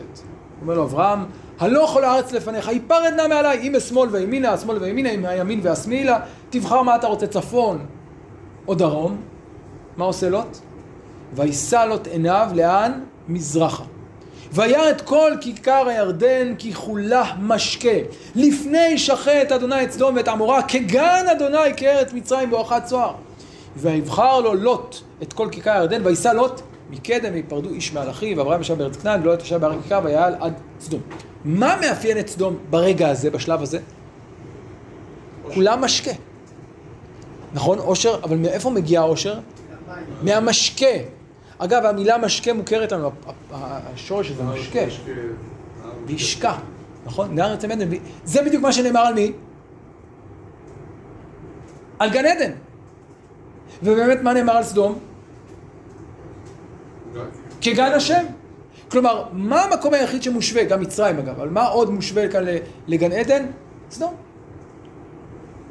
אומר 0.62 0.74
לו, 0.74 0.84
אברהם, 0.84 1.26
הלוך 1.60 1.92
כל 1.94 2.04
הארץ 2.04 2.32
לפניך, 2.32 2.68
היפרד 2.68 3.14
נא 3.18 3.28
מעליי, 3.28 3.68
אם 3.68 3.74
משמאל 3.78 4.10
וימינה, 4.12 4.54
השמאל 4.54 4.78
וימינה, 4.78 5.10
אם 5.10 5.26
הימין 5.26 5.60
והשמאלה, 5.64 6.20
תבחר 6.50 6.82
מה 6.82 6.96
אתה 6.96 7.08
רוצה, 7.08 7.28
צפון 7.28 7.86
או 8.68 8.76
דרום. 8.76 9.18
מה 9.98 10.06
עושה 10.06 10.30
לוט? 10.30 10.58
וישא 11.34 11.86
לוט 11.90 12.08
עיניו 12.08 12.50
לאן? 12.56 12.92
מזרחה. 13.28 13.84
וירא 14.52 14.90
את 14.90 15.02
כל 15.02 15.32
כיכר 15.42 15.88
הירדן 15.88 16.54
ככולה 16.56 17.24
משקה. 17.40 17.98
לפני 18.36 18.98
שחט 18.98 19.52
אדוני 19.56 19.84
את 19.84 19.92
סדום 19.92 20.16
ואת 20.16 20.28
עמורה, 20.28 20.64
כגן 20.64 21.26
אדוני 21.32 21.74
כארץ 21.78 22.14
מצרים 22.14 22.50
בואכה 22.50 22.82
צוהר. 22.82 23.14
ויבחר 23.78 24.40
לו 24.40 24.54
לוט 24.54 24.96
את 25.24 25.34
כל 25.34 25.48
כיכר 25.52 25.72
הירדן, 25.72 26.02
ויישא 26.06 26.28
לוט 26.28 26.62
מקדם 26.90 27.34
ויפרדו 27.34 27.70
איש 27.70 27.94
מעל 27.94 28.10
אחיו, 28.10 28.38
ואברהם 28.38 28.62
ישב 28.62 28.78
בארץ 28.78 28.96
כנען, 28.96 29.22
ולא 29.22 29.36
ישב 29.42 29.58
בהר 29.58 29.72
הכיכר, 29.72 30.00
ויעל 30.04 30.36
עד 30.40 30.54
סדום. 30.86 31.02
מה 31.46 31.76
מאפיין 31.82 32.20
את 32.20 32.28
סדום 32.28 32.58
ברגע 32.70 33.10
הזה, 33.10 33.32
בשלב 33.32 33.62
הזה? 33.62 33.80
כולם 35.54 35.82
משקה. 35.82 36.12
נכון, 37.54 37.80
עושר, 37.80 38.20
אבל 38.24 38.38
מאיפה 38.38 38.70
מגיע 38.70 39.00
העושר? 39.00 39.40
מהמשקה. 40.22 40.96
אגב, 41.58 41.86
המילה 41.86 42.18
משקה 42.18 42.54
מוכרת 42.54 42.92
לנו, 42.92 43.12
השורש 43.52 44.32
הזה 44.32 44.44
משקה, 44.44 44.80
וישקע, 46.06 46.54
נכון? 47.06 47.36
נהר 47.36 47.52
יוצא 47.52 47.68
מעדן, 47.68 47.94
ו- 47.94 47.98
זה 48.26 48.42
בדיוק 48.42 48.64
מה 48.64 48.74
שנאמר 48.74 49.00
על 49.00 49.14
מי? 49.14 49.32
על 52.00 52.10
גן 52.10 52.26
עדן. 52.26 52.52
ובאמת 53.84 54.22
מה 54.22 54.34
נאמר 54.34 54.54
על 54.54 54.64
סדום? 54.64 55.00
כגן 57.62 57.92
השם. 57.92 58.26
כלומר, 58.92 59.24
מה 59.34 59.62
המקום 59.62 59.94
היחיד 59.94 60.24
שמושווה, 60.24 60.64
גם 60.64 60.82
מצרים 60.82 61.18
אגב, 61.18 61.30
אבל 61.30 61.50
מה 61.50 61.68
עוד 61.68 61.90
מושווה 61.90 62.28
כאן 62.28 62.44
לגן 62.88 63.12
עדן? 63.12 63.46
סדום. 63.92 64.14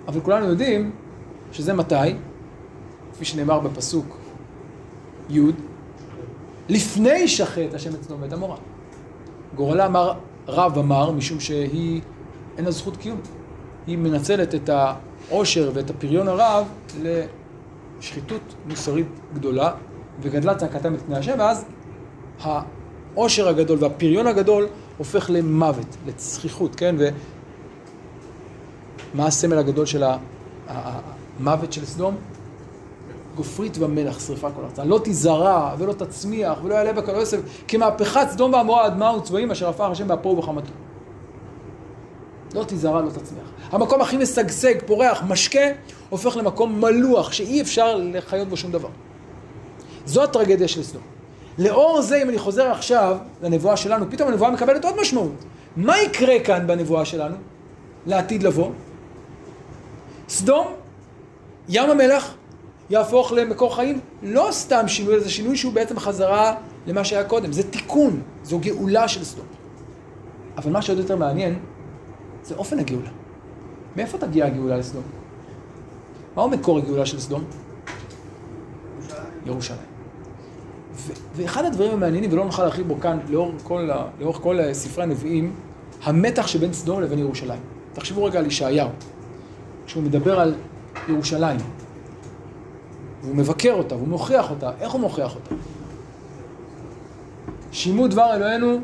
אבל 0.08 0.20
כולנו 0.20 0.46
יודעים 0.46 0.90
שזה 1.52 1.72
מתי, 1.72 2.14
כפי 3.12 3.24
שנאמר 3.24 3.60
בפסוק 3.60 4.16
י', 5.30 5.40
לפני 6.68 7.28
שחט 7.28 7.74
השם 7.74 7.94
את 7.94 8.02
סדום 8.02 8.22
ואת 8.22 8.32
עמורה. 8.32 8.56
גורלה 9.56 9.86
אמר 9.86 10.12
רב 10.48 10.78
אמר, 10.78 11.10
משום 11.10 11.40
שהיא, 11.40 12.00
אין 12.56 12.64
לה 12.64 12.70
זכות 12.70 12.96
קיום. 12.96 13.20
היא 13.86 13.98
מנצלת 13.98 14.54
את 14.54 14.70
העושר 15.30 15.70
ואת 15.74 15.90
הפריון 15.90 16.28
הרב 16.28 16.68
לשחיתות 17.02 18.54
מוסרית 18.68 19.06
גדולה, 19.34 19.72
וגדלה 20.20 20.54
צעקתם 20.54 20.94
את 20.94 21.00
פני 21.00 21.16
השם, 21.16 21.34
ואז 21.38 21.64
העושר 23.14 23.48
הגדול 23.48 23.78
והפריון 23.80 24.26
הגדול 24.26 24.66
הופך 24.98 25.30
למוות, 25.32 25.96
לצחיחות, 26.06 26.74
כן? 26.74 26.96
ומה 29.14 29.26
הסמל 29.26 29.58
הגדול 29.58 29.86
של 29.86 30.04
המוות 30.68 31.72
של 31.72 31.84
סדום? 31.84 32.16
גופרית 33.36 33.76
ומלח 33.78 34.26
שרפה 34.26 34.50
כל 34.50 34.62
ארצה. 34.64 34.84
לא 34.84 35.00
תזרע 35.04 35.74
ולא 35.78 35.92
תצמיח 35.92 36.58
ולא 36.64 36.74
יעלה 36.74 36.92
בה 36.92 37.02
כל 37.02 37.12
עשב, 37.12 37.40
כמהפכת 37.68 38.26
סדום 38.30 38.52
ועמורה 38.52 38.84
עד 38.84 38.98
מהו 38.98 39.22
צבעים 39.22 39.50
אשר 39.50 39.68
הפך 39.68 39.88
השם 39.90 40.08
באפו 40.08 40.28
ובחמתו. 40.28 40.72
לא 42.54 42.64
תזרע, 42.66 43.02
לא 43.02 43.10
תצמיח. 43.10 43.44
המקום 43.70 44.00
הכי 44.00 44.16
משגשג, 44.16 44.74
פורח, 44.86 45.22
משקה, 45.28 45.66
הופך 46.10 46.36
למקום 46.36 46.80
מלוח, 46.80 47.32
שאי 47.32 47.60
אפשר 47.60 47.96
לחיות 47.96 48.48
בו 48.48 48.56
שום 48.56 48.72
דבר. 48.72 48.88
זו 50.06 50.22
הטרגדיה 50.22 50.68
של 50.68 50.82
סדום. 50.82 51.13
לאור 51.58 52.02
זה, 52.02 52.22
אם 52.22 52.28
אני 52.28 52.38
חוזר 52.38 52.70
עכשיו 52.70 53.16
לנבואה 53.42 53.76
שלנו, 53.76 54.06
פתאום 54.10 54.28
הנבואה 54.28 54.50
מקבלת 54.50 54.84
עוד 54.84 55.00
משמעות. 55.00 55.44
מה 55.76 55.98
יקרה 55.98 56.40
כאן 56.40 56.66
בנבואה 56.66 57.04
שלנו, 57.04 57.36
לעתיד 58.06 58.42
לבוא? 58.42 58.70
סדום, 60.28 60.66
ים 61.68 61.90
המלח, 61.90 62.34
יהפוך 62.90 63.32
למקור 63.32 63.76
חיים, 63.76 64.00
לא 64.22 64.48
סתם 64.50 64.88
שינוי, 64.88 65.20
זה 65.20 65.30
שינוי 65.30 65.56
שהוא 65.56 65.72
בעצם 65.72 65.98
חזרה 65.98 66.54
למה 66.86 67.04
שהיה 67.04 67.24
קודם, 67.24 67.52
זה 67.52 67.70
תיקון, 67.70 68.22
זו 68.42 68.58
גאולה 68.58 69.08
של 69.08 69.24
סדום. 69.24 69.46
אבל 70.56 70.72
מה 70.72 70.82
שעוד 70.82 70.98
יותר 70.98 71.16
מעניין, 71.16 71.58
זה 72.44 72.54
אופן 72.54 72.78
הגאולה. 72.78 73.10
מאיפה 73.96 74.18
תגיע 74.18 74.46
הגאולה 74.46 74.76
לסדום? 74.76 75.02
מהו 76.36 76.48
מקור 76.48 76.78
הגאולה 76.78 77.06
של 77.06 77.20
סדום? 77.20 77.44
ירושלים. 79.46 79.93
ואחד 81.36 81.64
הדברים 81.64 81.92
המעניינים, 81.92 82.32
ולא 82.32 82.44
נוכל 82.44 82.62
להרחיב 82.62 82.88
בו 82.88 83.00
כאן, 83.00 83.18
לאורך 83.28 83.54
כל, 83.62 83.90
ה- 83.90 84.06
לאורך 84.20 84.36
כל 84.36 84.58
ספרי 84.72 85.04
הנביאים, 85.04 85.52
המתח 86.02 86.46
שבין 86.46 86.72
סדום 86.72 87.00
לבין 87.02 87.18
ירושלים. 87.18 87.60
תחשבו 87.92 88.24
רגע 88.24 88.38
על 88.38 88.46
ישעיהו, 88.46 88.88
כשהוא 89.86 90.02
מדבר 90.02 90.40
על 90.40 90.54
ירושלים, 91.08 91.60
והוא 93.22 93.36
מבקר 93.36 93.72
אותה, 93.72 93.94
והוא 93.96 94.08
מוכיח 94.08 94.50
אותה, 94.50 94.70
איך 94.80 94.92
הוא 94.92 95.00
מוכיח 95.00 95.34
אותה? 95.34 95.54
שימו 97.72 98.08
דבר 98.08 98.34
אלוהינו 98.36 98.78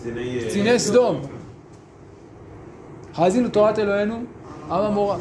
קציני... 0.00 0.38
אה, 0.38 0.48
קציני 0.48 0.78
סדום. 0.78 1.20
האזינו 3.14 3.48
תורת 3.48 3.78
אלוהינו, 3.78 4.14
עם 4.70 4.80
עמורה. 4.84 5.16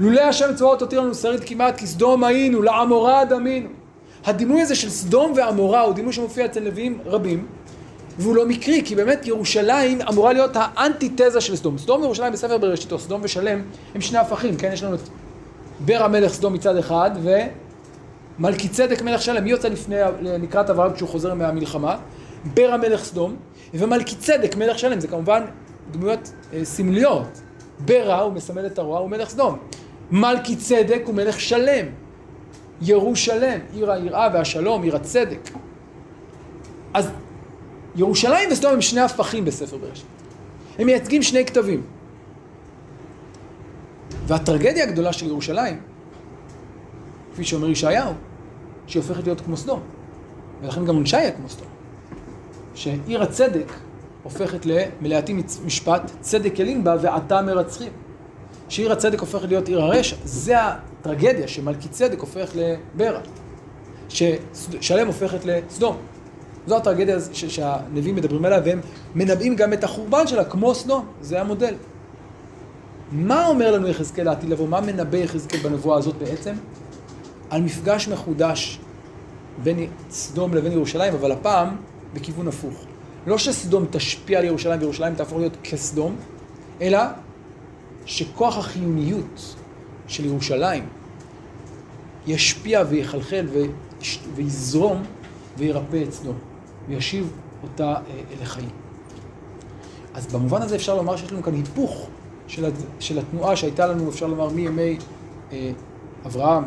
לולא 0.00 0.20
השם 0.20 0.54
צבאות 0.54 0.80
הותיר 0.80 1.00
לנו 1.00 1.14
שריד 1.14 1.40
כמעט, 1.44 1.76
כי 1.76 1.86
סדום 1.86 2.24
היינו, 2.24 2.62
לעמורה 2.62 3.24
דמינו. 3.24 3.68
הדימוי 4.24 4.62
הזה 4.62 4.74
של 4.74 4.90
סדום 4.90 5.32
ועמורה 5.36 5.80
הוא 5.80 5.94
דימוי 5.94 6.12
שמופיע 6.12 6.44
אצל 6.44 6.60
נביאים 6.60 6.98
רבים, 7.06 7.46
והוא 8.18 8.36
לא 8.36 8.46
מקרי, 8.46 8.82
כי 8.84 8.94
באמת 8.94 9.26
ירושלים 9.26 10.00
אמורה 10.02 10.32
להיות 10.32 10.50
האנטיתזה 10.54 11.40
של 11.40 11.56
סדום. 11.56 11.78
סדום 11.78 12.00
וירושלים 12.00 12.32
בספר 12.32 12.58
בראשית, 12.58 12.92
או 12.92 12.98
סדום 12.98 13.20
ושלם, 13.24 13.62
הם 13.94 14.00
שני 14.00 14.18
הפכים, 14.18 14.56
כן? 14.56 14.70
יש 14.72 14.82
לנו 14.82 14.94
את 14.94 15.00
בר 15.80 16.02
המלך 16.02 16.32
סדום 16.32 16.52
מצד 16.52 16.76
אחד, 16.76 17.10
ומלכי 18.38 18.68
צדק 18.68 19.02
מלך 19.02 19.22
שלם. 19.22 19.44
מי 19.44 19.50
יוצא 19.50 19.68
לפני, 19.68 19.96
לקראת 20.20 20.70
אברהם 20.70 20.92
כשהוא 20.92 21.08
חוזר 21.08 21.34
מהמלחמה? 21.34 21.96
בר 22.54 22.70
המלך 22.72 23.04
סדום, 23.04 23.36
ומלכי 23.74 24.16
צדק 24.16 24.56
מלך 24.56 24.78
שלם. 24.78 25.00
זה 25.00 25.08
כמובן 25.08 25.42
דמויות 25.90 26.32
אה, 26.52 26.64
סמליות. 26.64 27.40
ברה 27.84 28.20
הוא 28.20 28.32
מסמל 28.32 28.66
את 28.66 28.78
הרוע, 28.78 28.98
הוא 28.98 29.10
מלך 29.10 29.28
סדום. 29.28 29.58
מלכי 30.12 30.56
צדק 30.56 31.02
הוא 31.04 31.14
מלך 31.14 31.40
שלם. 31.40 31.86
ירושלם, 32.82 33.58
עיר 33.72 33.92
היראה 33.92 34.28
והשלום, 34.32 34.82
עיר 34.82 34.96
הצדק. 34.96 35.50
אז 36.94 37.10
ירושלים 37.96 38.48
וסדום 38.52 38.72
הם 38.72 38.80
שני 38.80 39.00
הפכים 39.00 39.44
בספר 39.44 39.76
בראשית. 39.76 40.06
הם 40.78 40.86
מייצגים 40.86 41.22
שני 41.22 41.44
כתבים. 41.44 41.82
והטרגדיה 44.26 44.84
הגדולה 44.84 45.12
של 45.12 45.26
ירושלים, 45.26 45.80
כפי 47.32 47.44
שאומר 47.44 47.68
ישעיהו, 47.68 48.12
שהיא 48.86 49.02
הופכת 49.02 49.24
להיות 49.24 49.40
כמו 49.40 49.56
סדום. 49.56 49.80
ולכן 50.62 50.84
גם 50.84 50.94
עונשה 50.94 51.16
יהיה 51.16 51.30
כמו 51.30 51.48
סדום. 51.48 51.66
שעיר 52.74 53.22
הצדק 53.22 53.72
הופכת 54.22 54.66
למלאתי 54.66 55.42
משפט, 55.64 56.10
צדק 56.20 56.58
ילין 56.58 56.84
בה 56.84 56.96
ועתה 57.00 57.42
מרצחים. 57.42 57.92
שעיר 58.70 58.92
הצדק 58.92 59.20
הופכת 59.20 59.48
להיות 59.48 59.68
עיר 59.68 59.82
הרשע. 59.82 60.16
זה 60.24 60.54
הטרגדיה 60.60 61.48
שמלכי 61.48 61.88
צדק 61.88 62.20
הופך 62.20 62.50
לברה. 62.54 63.20
ששלם 64.08 65.06
הופכת 65.06 65.44
לסדום. 65.44 65.96
זו 66.66 66.76
הטרגדיה 66.76 67.16
ש- 67.32 67.44
שהנביאים 67.44 68.16
מדברים 68.16 68.44
עליה, 68.44 68.60
והם 68.64 68.80
מנבאים 69.14 69.56
גם 69.56 69.72
את 69.72 69.84
החורבן 69.84 70.26
שלה, 70.26 70.44
כמו 70.44 70.74
סדום. 70.74 71.06
זה 71.20 71.40
המודל. 71.40 71.74
מה 73.12 73.46
אומר 73.46 73.72
לנו 73.72 73.88
יחזקאל 73.88 74.24
לעתיד 74.24 74.50
לבוא? 74.50 74.68
מה 74.68 74.80
מנבא 74.80 75.16
יחזקאל 75.18 75.60
בנבואה 75.60 75.98
הזאת 75.98 76.14
בעצם? 76.14 76.54
על 77.50 77.62
מפגש 77.62 78.08
מחודש 78.08 78.78
בין 79.62 79.86
סדום 80.10 80.54
לבין 80.54 80.72
ירושלים, 80.72 81.14
אבל 81.14 81.32
הפעם 81.32 81.76
בכיוון 82.14 82.48
הפוך. 82.48 82.84
לא 83.26 83.38
שסדום 83.38 83.86
תשפיע 83.90 84.38
על 84.38 84.44
ירושלים 84.44 84.80
וירושלים 84.80 85.14
תהפוך 85.14 85.38
להיות 85.38 85.56
כסדום, 85.62 86.16
אלא 86.82 86.98
שכוח 88.10 88.58
החיוניות 88.58 89.56
של 90.06 90.24
ירושלים 90.24 90.86
ישפיע 92.26 92.82
ויחלחל 92.88 93.46
ויזרום 94.34 95.02
וירפא 95.58 96.02
את 96.08 96.12
סדום, 96.12 96.34
וישיב 96.88 97.32
אותה 97.62 97.84
אה, 97.88 98.00
אל 98.30 98.42
החיים. 98.42 98.68
אז 100.14 100.26
במובן 100.34 100.62
הזה 100.62 100.76
אפשר 100.76 100.96
לומר 100.96 101.16
שיש 101.16 101.32
לנו 101.32 101.42
כאן 101.42 101.54
היפוך 101.54 102.08
של, 102.46 102.64
הד- 102.64 102.72
של 103.00 103.18
התנועה 103.18 103.56
שהייתה 103.56 103.86
לנו, 103.86 104.08
אפשר 104.10 104.26
לומר, 104.26 104.48
מימי 104.48 104.98
אה, 105.52 105.70
אברהם, 106.26 106.64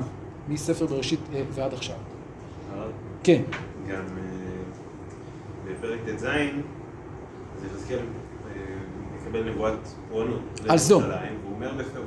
מספר 0.50 0.86
בראשית 0.86 1.20
אה, 1.34 1.41
ועד 1.54 1.74
עכשיו. 1.74 1.96
הרב, 2.74 2.91
כן, 3.24 3.41
גם 3.88 4.06
אה, 4.18 4.24
בפרק 5.72 6.00
ט"ז, 6.06 6.24
אז 6.26 6.30
יחזקאל 7.66 8.00
מקבל 9.34 9.50
נבואת 9.50 9.74
פורענות. 10.10 10.40
על 10.70 10.78
סדום. 10.78 11.04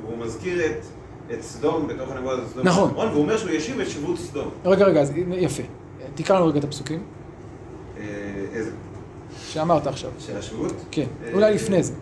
והוא 0.01 0.17
מזכיר 0.17 0.65
את, 0.65 0.85
את 1.33 1.41
סדום 1.41 1.87
בתוך 1.87 2.11
הנבואה 2.11 2.33
הזאת, 2.33 2.49
סדום 2.49 2.67
נכון. 2.67 2.83
ושומרון, 2.83 3.07
והוא 3.07 3.21
אומר 3.21 3.37
שהוא 3.37 3.51
ישיב 3.51 3.79
את 3.79 3.89
שבות 3.89 4.17
סדום. 4.17 4.49
רגע, 4.65 4.85
רגע, 4.85 5.01
אז 5.01 5.11
יפה. 5.31 5.63
תקרא 6.15 6.35
לנו 6.35 6.47
רגע 6.47 6.59
את 6.59 6.63
הפסוקים 6.63 7.03
אה, 7.97 8.03
איזה? 8.53 8.71
שאמרת 9.39 9.87
עכשיו. 9.87 10.11
של 10.19 10.37
השבות? 10.37 10.73
כן, 10.91 11.05
אה, 11.23 11.33
אולי 11.33 11.53
לפני 11.53 11.83
זה. 11.83 11.93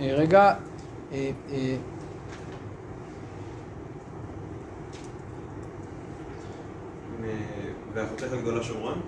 אה, 0.00 0.14
רגע, 0.14 0.54
ואחותך 7.94 8.32
הגדולה 8.32 8.62
שומרון? 8.62 9.00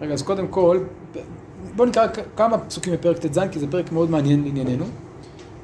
רגע, 0.00 0.12
אז 0.12 0.22
קודם 0.22 0.48
כל, 0.48 0.78
בואו 1.76 1.88
נקרא 1.88 2.06
כמה 2.36 2.58
פסוקים 2.58 2.92
בפרק 2.92 3.18
ט"ז, 3.18 3.38
כי 3.52 3.58
זה 3.58 3.66
פרק 3.70 3.92
מאוד 3.92 4.10
מעניין 4.10 4.44
לענייננו. 4.44 4.84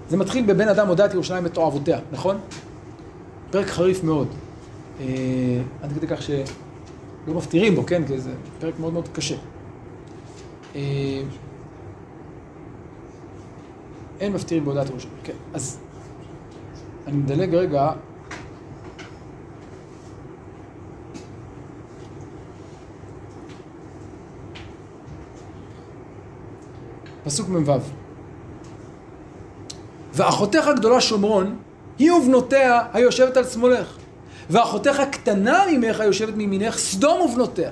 זה 0.09 0.16
מתחיל 0.16 0.46
בבן 0.46 0.68
אדם 0.68 0.88
הודה 0.88 1.07
את 1.07 1.14
ירושלים 1.14 1.46
את 1.46 1.55
תועבותיה, 1.55 1.98
נכון? 2.12 2.38
פרק 3.50 3.66
חריף 3.66 4.05
מאוד. 4.05 4.28
אה, 5.00 5.07
עד 5.82 5.92
כדי 5.92 6.07
כך 6.07 6.22
שלא 6.22 7.34
מפטירים 7.34 7.74
בו, 7.74 7.86
כן? 7.86 8.07
כי 8.07 8.18
זה 8.20 8.32
פרק 8.61 8.74
מאוד 8.80 8.92
מאוד 8.92 9.09
קשה. 9.12 9.36
אה, 10.76 10.80
אין 14.20 14.32
מפטירים 14.32 14.64
בהודעת 14.64 14.90
ירושלים. 14.90 15.14
כן, 15.24 15.32
אז 15.55 15.78
אני 17.07 17.16
מדלג 17.16 17.55
רגע. 17.55 17.92
פסוק 27.33 27.49
מ"ו: 27.49 27.72
ואחותך 30.14 30.66
הגדולה 30.66 31.01
שומרון, 31.01 31.57
היא 31.99 32.12
ובנותיה 32.12 32.80
היושבת 32.93 33.37
על 33.37 33.45
שמאלך, 33.45 33.97
ואחותך 34.51 35.01
הקטנה 35.01 35.64
ממך 35.72 36.01
היושבת 36.01 36.35
מימינך, 36.35 36.78
סדום 36.78 37.20
ובנותיה. 37.20 37.70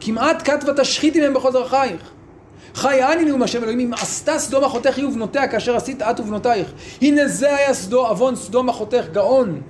כמעט 0.00 0.50
כת 0.50 0.68
ותשחיתי 0.68 1.20
מהם 1.20 1.34
בכל 1.34 1.52
דרכייך. 1.52 2.10
חי 2.74 3.12
אני 3.12 3.24
נאום 3.24 3.42
השם 3.42 3.62
אלוהים, 3.62 3.80
אם 3.80 3.94
עשתה 3.94 4.38
סדום 4.38 4.64
אחותך 4.64 4.96
היא 4.96 5.06
ובנותיה 5.06 5.48
כאשר 5.48 5.76
עשית 5.76 6.02
את 6.02 6.20
ובנותייך. 6.20 6.72
הנה 7.02 7.28
זה 7.28 7.56
היה 7.56 7.74
סדום, 7.74 8.06
עוון 8.06 8.36
סדום 8.36 8.68
אחותך, 8.68 9.04
גאון, 9.12 9.60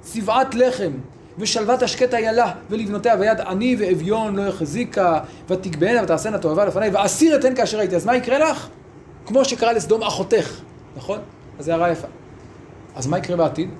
צבעת 0.00 0.54
לחם, 0.54 0.92
ושלוות 1.38 1.82
השקט 1.82 2.14
איילה, 2.14 2.52
ולבנותיה, 2.70 3.14
ויד 3.20 3.40
עני 3.40 3.76
ואביון 3.78 4.36
לא 4.36 4.42
יחזיקה, 4.42 5.20
ותגבהנה 5.48 6.02
ותעשנה 6.02 6.38
תועבה 6.38 6.64
לפניי, 6.64 6.90
ואסיר 6.90 7.36
אתן 7.36 7.54
כאשר 7.54 7.78
הייתי. 7.78 7.96
אז 7.96 8.06
מה 8.06 8.16
יקרה 8.16 8.38
לך? 8.38 8.68
כמו 9.26 9.44
שקרה 9.44 9.72
לסדום 9.72 10.02
אחותך, 10.02 10.60
נכון? 10.96 11.18
אז 11.58 11.64
זה 11.64 11.72
הערה 11.72 11.90
יפה. 11.92 12.06
אז 12.96 13.06
מה 13.06 13.18
יקרה 13.18 13.36
בעתיד? 13.36 13.70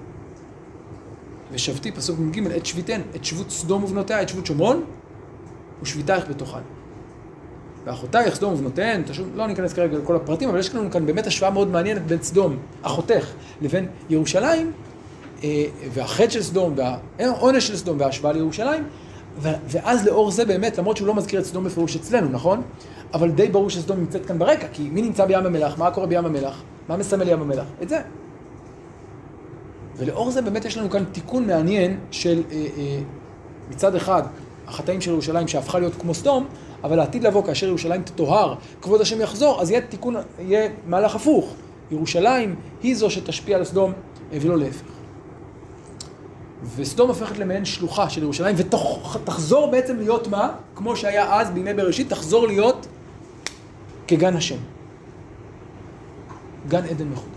ושבתי, 1.52 1.92
פסוק 1.92 2.18
מ"ג, 2.18 2.46
את 2.56 2.66
שביתן, 2.66 3.00
את 3.16 3.24
שבות 3.24 3.50
סדום 3.50 3.84
ובנותיה, 3.84 4.22
את 4.22 4.28
שבות 4.28 4.46
שומרון, 4.46 4.84
ושביתייך 5.82 6.24
בתוכן. 6.28 6.60
ואחותייך 7.84 8.34
סדום 8.34 8.54
ובנותיהן, 8.54 9.02
תשוב, 9.02 9.28
לא 9.34 9.46
ניכנס 9.46 9.72
כרגע 9.72 9.98
לכל 9.98 10.16
הפרטים, 10.16 10.48
אבל 10.48 10.58
יש 10.58 10.74
לנו 10.74 10.90
כאן 10.90 11.06
באמת 11.06 11.26
השוואה 11.26 11.50
מאוד 11.50 11.68
מעניינת 11.68 12.06
בין 12.06 12.22
סדום, 12.22 12.56
אחותך, 12.82 13.26
לבין 13.60 13.86
ירושלים, 14.10 14.72
והחטא 15.92 16.30
של 16.30 16.42
סדום, 16.42 16.74
והעונש 16.76 17.66
של 17.66 17.76
סדום, 17.76 18.00
וההשוואה 18.00 18.32
לירושלים, 18.32 18.84
ואז 19.40 20.06
לאור 20.06 20.30
זה 20.30 20.44
באמת, 20.44 20.78
למרות 20.78 20.96
שהוא 20.96 21.08
לא 21.08 21.14
מזכיר 21.14 21.40
את 21.40 21.44
סדום 21.44 21.64
בפירוש 21.64 21.96
אצלנו, 21.96 22.28
נכון? 22.28 22.62
אבל 23.14 23.30
די 23.30 23.48
ברור 23.48 23.70
שסדום 23.70 23.98
נמצאת 23.98 24.26
כאן 24.26 24.38
ברקע, 24.38 24.66
כי 24.72 24.82
מי 24.82 25.02
נמצא 25.02 25.24
בים 25.24 25.46
המלח? 25.46 25.78
מה 25.78 25.90
קורה 25.90 26.06
בים 26.06 26.24
המלח? 26.24 26.62
מה 26.88 26.96
מסמל 26.96 27.28
ים 27.28 27.40
המלח? 27.40 27.64
את 27.82 27.88
זה. 27.88 28.00
ולאור 29.96 30.30
זה 30.30 30.42
באמת 30.42 30.64
יש 30.64 30.76
לנו 30.76 30.90
כאן 30.90 31.04
תיקון 31.12 31.46
מעניין 31.46 31.98
של 32.10 32.42
אה, 32.50 32.56
אה, 32.56 33.00
מצד 33.70 33.94
אחד 33.94 34.22
החטאים 34.66 35.00
של 35.00 35.10
ירושלים 35.10 35.48
שהפכה 35.48 35.78
להיות 35.78 35.94
כמו 35.94 36.14
סדום, 36.14 36.46
אבל 36.84 37.00
העתיד 37.00 37.24
לבוא 37.24 37.44
כאשר 37.44 37.66
ירושלים 37.66 38.02
תטוהר, 38.02 38.54
כבוד 38.82 39.00
השם 39.00 39.20
יחזור, 39.20 39.60
אז 39.60 39.70
יהיה 39.70 39.80
תיקון, 39.80 40.16
יהיה 40.38 40.68
מהלך 40.86 41.14
הפוך. 41.14 41.54
ירושלים 41.90 42.54
היא 42.82 42.96
זו 42.96 43.10
שתשפיע 43.10 43.56
על 43.56 43.64
סדום 43.64 43.92
אה, 44.32 44.38
ולא 44.40 44.58
להפך. 44.58 45.01
וסדום 46.76 47.08
הופכת 47.08 47.38
למעין 47.38 47.64
שלוחה 47.64 48.10
של 48.10 48.22
ירושלים, 48.22 48.56
ותחזור 48.58 49.70
בעצם 49.70 49.96
להיות 49.96 50.28
מה? 50.28 50.54
כמו 50.74 50.96
שהיה 50.96 51.40
אז 51.40 51.50
בימי 51.50 51.74
בראשית, 51.74 52.08
תחזור 52.08 52.46
להיות 52.46 52.86
כגן 54.08 54.36
השם. 54.36 54.56
גן 56.68 56.84
עדן 56.84 57.08
מחודש. 57.08 57.32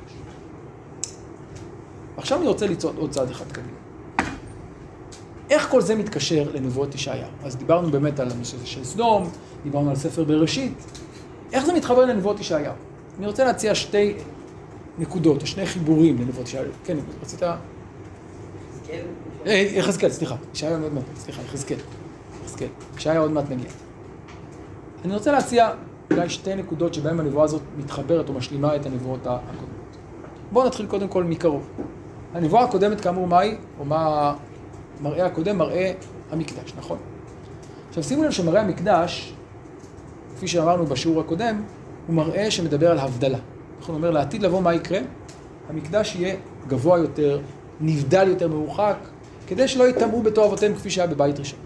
עכשיו 2.18 2.40
אני 2.40 2.48
רוצה 2.48 2.68
לצעוד 2.68 2.98
עוד 2.98 3.12
צעד 3.12 3.30
אחד 3.30 3.52
קדימה. 3.52 3.78
איך 5.50 5.70
כל 5.70 5.82
זה 5.82 5.96
מתקשר 5.96 6.52
לנבואות 6.54 6.96
ישעיה? 6.96 7.28
אז 7.44 7.56
דיברנו 7.56 7.92
באמת 7.92 8.20
על 8.20 8.32
הנושא 8.32 8.58
של 8.66 8.84
סדום, 8.84 9.30
דיברנו 9.64 9.90
על 9.90 9.96
ספר 9.96 10.24
בראשית. 10.24 10.74
איך 11.54 11.66
זה 11.66 11.74
מתחבר 11.74 12.06
לנבואות 12.06 12.40
ישעיה? 12.40 12.74
אני 13.18 13.28
רוצה 13.28 13.44
להציע 13.44 13.76
שתי 13.76 14.14
נקודות, 14.98 15.42
או 15.42 15.48
שני 15.48 15.66
חיבורים 15.66 16.18
לנבואות 16.22 16.48
ישעיה. 16.48 16.64
כן, 16.84 16.98
רצית... 17.22 17.42
אה, 19.46 19.54
יחזקאל, 19.54 20.10
סליחה, 20.10 20.36
ישעיה 20.54 20.78
עוד 20.78 20.94
מעט, 20.94 21.04
סליחה, 21.16 21.42
יחזקאל, 21.42 21.78
יחזקאל, 22.44 22.68
ישעיה 22.98 23.20
עוד 23.20 23.32
מעט 23.32 23.50
נגיע. 23.50 23.70
אני 25.06 25.14
רוצה 25.14 25.32
להציע 25.32 25.70
אולי 26.12 26.30
שתי 26.30 26.56
נקודות 26.56 26.94
שבהן 26.94 27.20
הנבואה 27.20 27.44
הזאת 27.44 27.62
מתחברת 27.78 28.30
או 28.30 28.34
משלימה 28.34 28.76
את 28.76 28.86
הנבואות 28.86 29.20
הקודמות. 29.28 29.98
בואו 30.52 30.68
נתחיל 30.68 30.86
קודם 30.86 31.08
כל 31.08 31.24
מקרוב. 31.24 31.70
הנבואה 32.34 32.64
הקודמת 32.64 33.02
כאמור 33.02 33.28
מה 33.28 33.40
היא, 33.40 33.56
או 33.80 33.86
מה 33.86 34.34
המראה 35.00 35.26
הקודם? 35.26 35.58
מראה 35.58 35.92
המקדש, 36.32 36.74
נכון? 36.78 36.98
עכשיו 37.90 38.04
שימו 38.04 38.24
לב 38.24 38.32
שמראה 38.32 38.62
המקדש, 38.62 39.34
כפי 40.36 40.48
שאמרנו 40.48 40.86
בשיעור 40.86 41.22
הקודם, 41.22 41.62
הוא 42.08 42.16
מראה 42.16 42.52
שמדבר 42.52 42.92
על 42.92 43.00
הבדלה. 43.00 43.38
נכון, 43.80 43.96
הוא 43.96 44.00
אומר 44.00 44.12
לעתיד 44.12 44.44
לבוא 44.44 44.62
מה 44.62 44.74
יקרה? 44.74 45.00
המקדש 45.70 46.16
יהיה 46.16 46.36
גבוה 46.68 46.98
יותר, 46.98 47.40
נבדל 47.82 48.28
יותר 48.28 48.48
מרוחק, 48.48 48.98
כדי 49.48 49.68
שלא 49.68 49.90
יטמעו 49.90 50.22
בתועבותיהם 50.22 50.76
כפי 50.76 50.90
שהיה 50.90 51.08
בבית 51.08 51.40
ראשון. 51.40 51.60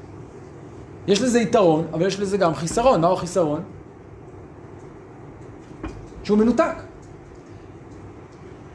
יש 1.07 1.21
לזה 1.21 1.39
יתרון, 1.39 1.87
אבל 1.93 2.07
יש 2.07 2.19
לזה 2.19 2.37
גם 2.37 2.55
חיסרון. 2.55 3.01
מהו 3.01 3.13
החיסרון? 3.13 3.63
שהוא 6.23 6.37
מנותק. 6.37 6.75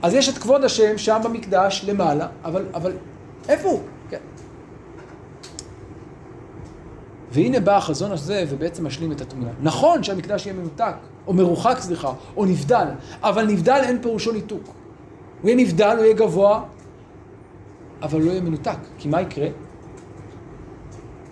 אז 0.03 0.14
יש 0.14 0.28
את 0.28 0.39
כבוד 0.39 0.64
השם 0.64 0.99
שם 0.99 1.20
במקדש 1.24 1.85
למעלה, 1.89 2.28
אבל, 2.45 2.64
אבל 2.74 2.93
איפה 3.49 3.68
הוא? 3.68 3.80
כן. 4.11 4.18
והנה 7.30 7.61
בא 7.61 7.76
החזון 7.76 8.12
הזה 8.12 8.45
ובעצם 8.49 8.87
משלים 8.87 9.12
את 9.12 9.20
התמונה. 9.20 9.51
נכון 9.62 10.03
שהמקדש 10.03 10.47
יהיה 10.47 10.57
מנותק, 10.57 10.95
או 11.26 11.32
מרוחק, 11.32 11.76
סליחה, 11.80 12.12
או 12.37 12.45
נבדל, 12.45 12.87
אבל 13.22 13.47
נבדל 13.47 13.80
אין 13.82 14.03
פירושו 14.03 14.32
ניתוק. 14.32 14.64
הוא 15.43 15.51
יהיה 15.51 15.57
נבדל, 15.57 15.97
הוא 15.97 16.05
יהיה 16.05 16.14
גבוה, 16.14 16.62
אבל 18.05 18.22
לא 18.22 18.30
יהיה 18.30 18.40
מנותק. 18.40 18.76
כי 18.98 19.09
מה 19.09 19.20
יקרה? 19.20 19.48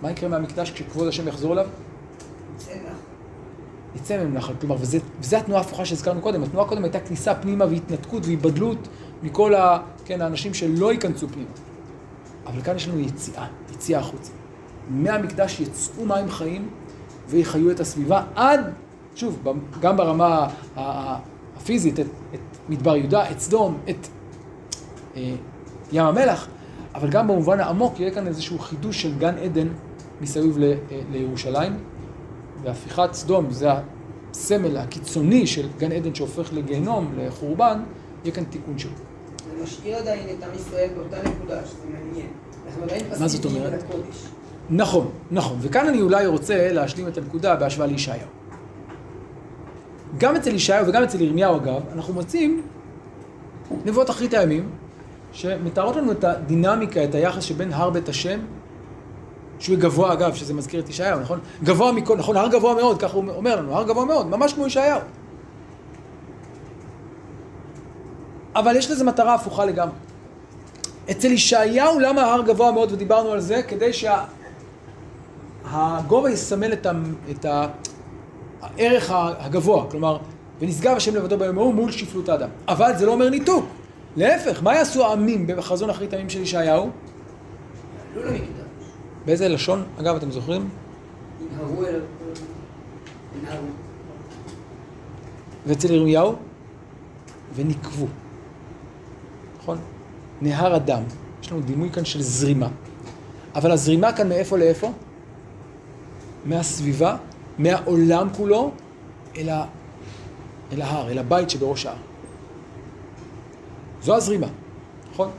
מה 0.01 0.11
יקרה 0.11 0.29
מהמקדש 0.29 0.71
כשכבוד 0.71 1.07
השם 1.07 1.27
יחזור 1.27 1.53
אליו? 1.53 1.67
יצא 3.95 4.17
מהם 4.17 4.33
נחל. 4.33 4.53
כלומר, 4.61 4.75
וזה, 4.79 4.99
וזה 5.19 5.37
התנועה 5.37 5.61
ההפוכה 5.61 5.85
שהזכרנו 5.85 6.21
קודם. 6.21 6.43
התנועה 6.43 6.67
קודם 6.67 6.83
הייתה 6.83 6.99
כניסה 6.99 7.35
פנימה 7.35 7.65
והתנתקות 7.65 8.25
והיבדלות 8.25 8.87
מכל 9.23 9.55
ה, 9.55 9.79
כן, 10.05 10.21
האנשים 10.21 10.53
שלא 10.53 10.91
ייכנסו 10.91 11.27
פנימה. 11.27 11.49
אבל 12.45 12.61
כאן 12.61 12.75
יש 12.75 12.87
לנו 12.87 12.99
יציאה, 12.99 13.47
יציאה 13.73 13.99
החוצה. 13.99 14.31
מהמקדש 14.89 15.59
יצאו 15.59 16.05
מים 16.05 16.29
חיים 16.29 16.69
ויחיו 17.27 17.71
את 17.71 17.79
הסביבה 17.79 18.23
עד, 18.35 18.73
שוב, 19.15 19.43
גם 19.79 19.97
ברמה 19.97 20.47
הפיזית, 20.75 21.99
את, 21.99 22.05
את 22.33 22.39
מדבר 22.69 22.95
יהודה, 22.95 23.31
את 23.31 23.39
סדום, 23.39 23.77
את 23.89 24.07
אה, 25.15 25.35
ים 25.91 26.05
המלח, 26.05 26.47
אבל 26.95 27.09
גם 27.09 27.27
במובן 27.27 27.59
העמוק 27.59 27.99
יהיה 27.99 28.11
כאן 28.11 28.27
איזשהו 28.27 28.59
חידוש 28.59 29.01
של 29.01 29.17
גן 29.17 29.37
עדן 29.37 29.67
מסביב 30.21 30.57
ל, 30.57 30.63
אה, 30.63 31.01
לירושלים. 31.11 31.77
והפיכת 32.63 33.13
סדום, 33.13 33.51
זה 33.51 33.69
הסמל 34.31 34.77
הקיצוני 34.77 35.47
של 35.47 35.67
גן 35.77 35.91
עדן 35.91 36.15
שהופך 36.15 36.53
לגיהנום, 36.53 37.13
לחורבן, 37.17 37.83
יהיה 38.23 38.35
כאן 38.35 38.43
תיקון 38.43 38.79
שלו. 38.79 38.91
זה 39.57 39.63
משאיר 39.63 39.97
עדיין 39.97 40.19
את 40.37 40.43
עם 40.43 40.49
ישראל 40.55 40.89
באותה 40.95 41.29
נקודה, 41.29 41.65
שזה 41.65 41.77
מעניין. 41.91 42.27
אנחנו 42.67 42.83
עדיין 42.83 43.01
מה 43.19 43.27
זאת 43.27 43.39
פסיביים 43.41 43.65
אומרת? 43.65 43.83
לקודש. 43.83 44.25
נכון, 44.69 45.11
נכון. 45.31 45.57
וכאן 45.61 45.87
אני 45.87 46.01
אולי 46.01 46.25
רוצה 46.25 46.73
להשלים 46.73 47.07
את 47.07 47.17
הנקודה 47.17 47.55
בהשוואה 47.55 47.87
לישעיהו. 47.87 48.27
גם 50.17 50.35
אצל 50.35 50.55
ישעיהו 50.55 50.87
וגם 50.87 51.03
אצל 51.03 51.21
ירמיהו 51.21 51.55
אגב, 51.55 51.81
אנחנו 51.93 52.13
מוצאים 52.13 52.61
נבואות 53.85 54.09
אחרית 54.09 54.33
הימים, 54.33 54.69
שמתארות 55.33 55.95
לנו 55.95 56.11
את 56.11 56.23
הדינמיקה, 56.23 57.03
את 57.03 57.15
היחס 57.15 57.43
שבין 57.43 57.73
הר 57.73 57.89
בית 57.89 58.09
השם, 58.09 58.39
שהוא 59.59 59.77
גבוה 59.77 60.13
אגב, 60.13 60.35
שזה 60.35 60.53
מזכיר 60.53 60.79
את 60.79 60.89
ישעיהו, 60.89 61.19
נכון? 61.19 61.39
גבוה 61.63 61.91
מכל, 61.91 62.17
נכון, 62.17 62.37
הר 62.37 62.47
גבוה 62.47 62.75
מאוד, 62.75 63.01
ככה 63.01 63.17
הוא 63.17 63.29
אומר 63.29 63.55
לנו, 63.55 63.75
הר 63.75 63.83
גבוה 63.83 64.05
מאוד, 64.05 64.27
ממש 64.27 64.53
כמו 64.53 64.67
ישעיהו. 64.67 64.99
אבל 68.55 68.75
יש 68.75 68.91
לזה 68.91 69.03
מטרה 69.03 69.33
הפוכה 69.33 69.65
לגמרי. 69.65 69.95
אצל 71.11 71.31
ישעיהו 71.31 71.99
למה 71.99 72.21
ההר 72.21 72.41
גבוה 72.41 72.71
מאוד, 72.71 72.91
ודיברנו 72.91 73.31
על 73.31 73.39
זה, 73.39 73.61
כדי 73.67 73.91
שהגובה 75.73 76.31
יסמל 76.31 76.73
את, 76.73 76.85
ה... 76.85 76.91
את 77.31 77.45
ה... 77.45 77.67
הערך 78.61 79.11
הגבוה, 79.15 79.85
כלומר, 79.91 80.17
ונשגב 80.59 80.95
השם 80.95 81.15
לבדו 81.15 81.37
ביום 81.37 81.57
ההוא 81.57 81.73
מול 81.73 81.91
שפלות 81.91 82.29
האדם. 82.29 82.49
אבל 82.67 82.91
זה 82.97 83.05
לא 83.05 83.11
אומר 83.11 83.29
ניתוק. 83.29 83.65
להפך, 84.15 84.63
מה 84.63 84.75
יעשו 84.75 85.05
העמים 85.05 85.47
בחזון 85.47 85.89
אחרית 85.89 86.13
הימים 86.13 86.29
של 86.29 86.41
ישעיהו? 86.41 86.89
עלו 88.13 88.23
למקדש. 88.23 88.43
באיזה 89.25 89.47
לשון, 89.47 89.83
אגב, 89.99 90.15
אתם 90.15 90.31
זוכרים? 90.31 90.69
ינהרו 91.41 91.85
אל... 91.85 91.99
ינהרו. 93.41 93.67
ואצל 95.65 95.93
ירמיהו? 95.93 96.35
ונקבו. 97.55 98.07
נכון? 99.59 99.77
נהר 100.41 100.75
הדם. 100.75 101.03
יש 101.43 101.51
לנו 101.51 101.61
דימוי 101.61 101.89
כאן 101.89 102.05
של 102.05 102.21
זרימה. 102.21 102.67
אבל 103.55 103.71
הזרימה 103.71 104.13
כאן 104.13 104.29
מאיפה 104.29 104.57
לאיפה? 104.57 104.91
מהסביבה, 106.45 107.17
מהעולם 107.57 108.27
כולו, 108.37 108.71
אל, 109.37 109.49
ה... 109.49 109.65
אל 110.71 110.81
ההר, 110.81 111.11
אל 111.11 111.17
הבית 111.17 111.49
שבראש 111.49 111.85
ההר. 111.85 111.97
זו 114.03 114.15
הזרימה, 114.15 114.47
נכון? 115.13 115.29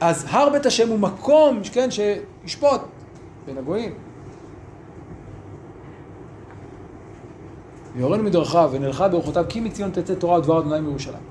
אז 0.00 0.26
הר 0.28 0.48
בית 0.48 0.66
השם 0.66 0.88
הוא 0.88 0.98
מקום, 0.98 1.60
כן, 1.72 1.88
שישפוט 1.90 2.80
בין 3.46 3.58
הגויים. 3.58 3.94
ויורנו 7.96 8.22
מדרכיו 8.22 8.70
ונלכה 8.72 9.08
באורחותיו 9.08 9.44
כי 9.48 9.60
מציון 9.60 9.90
תצא 9.90 10.14
תורה 10.14 10.38
ודבר 10.38 10.58
אדוני 10.58 10.80
מירושלים. 10.80 11.22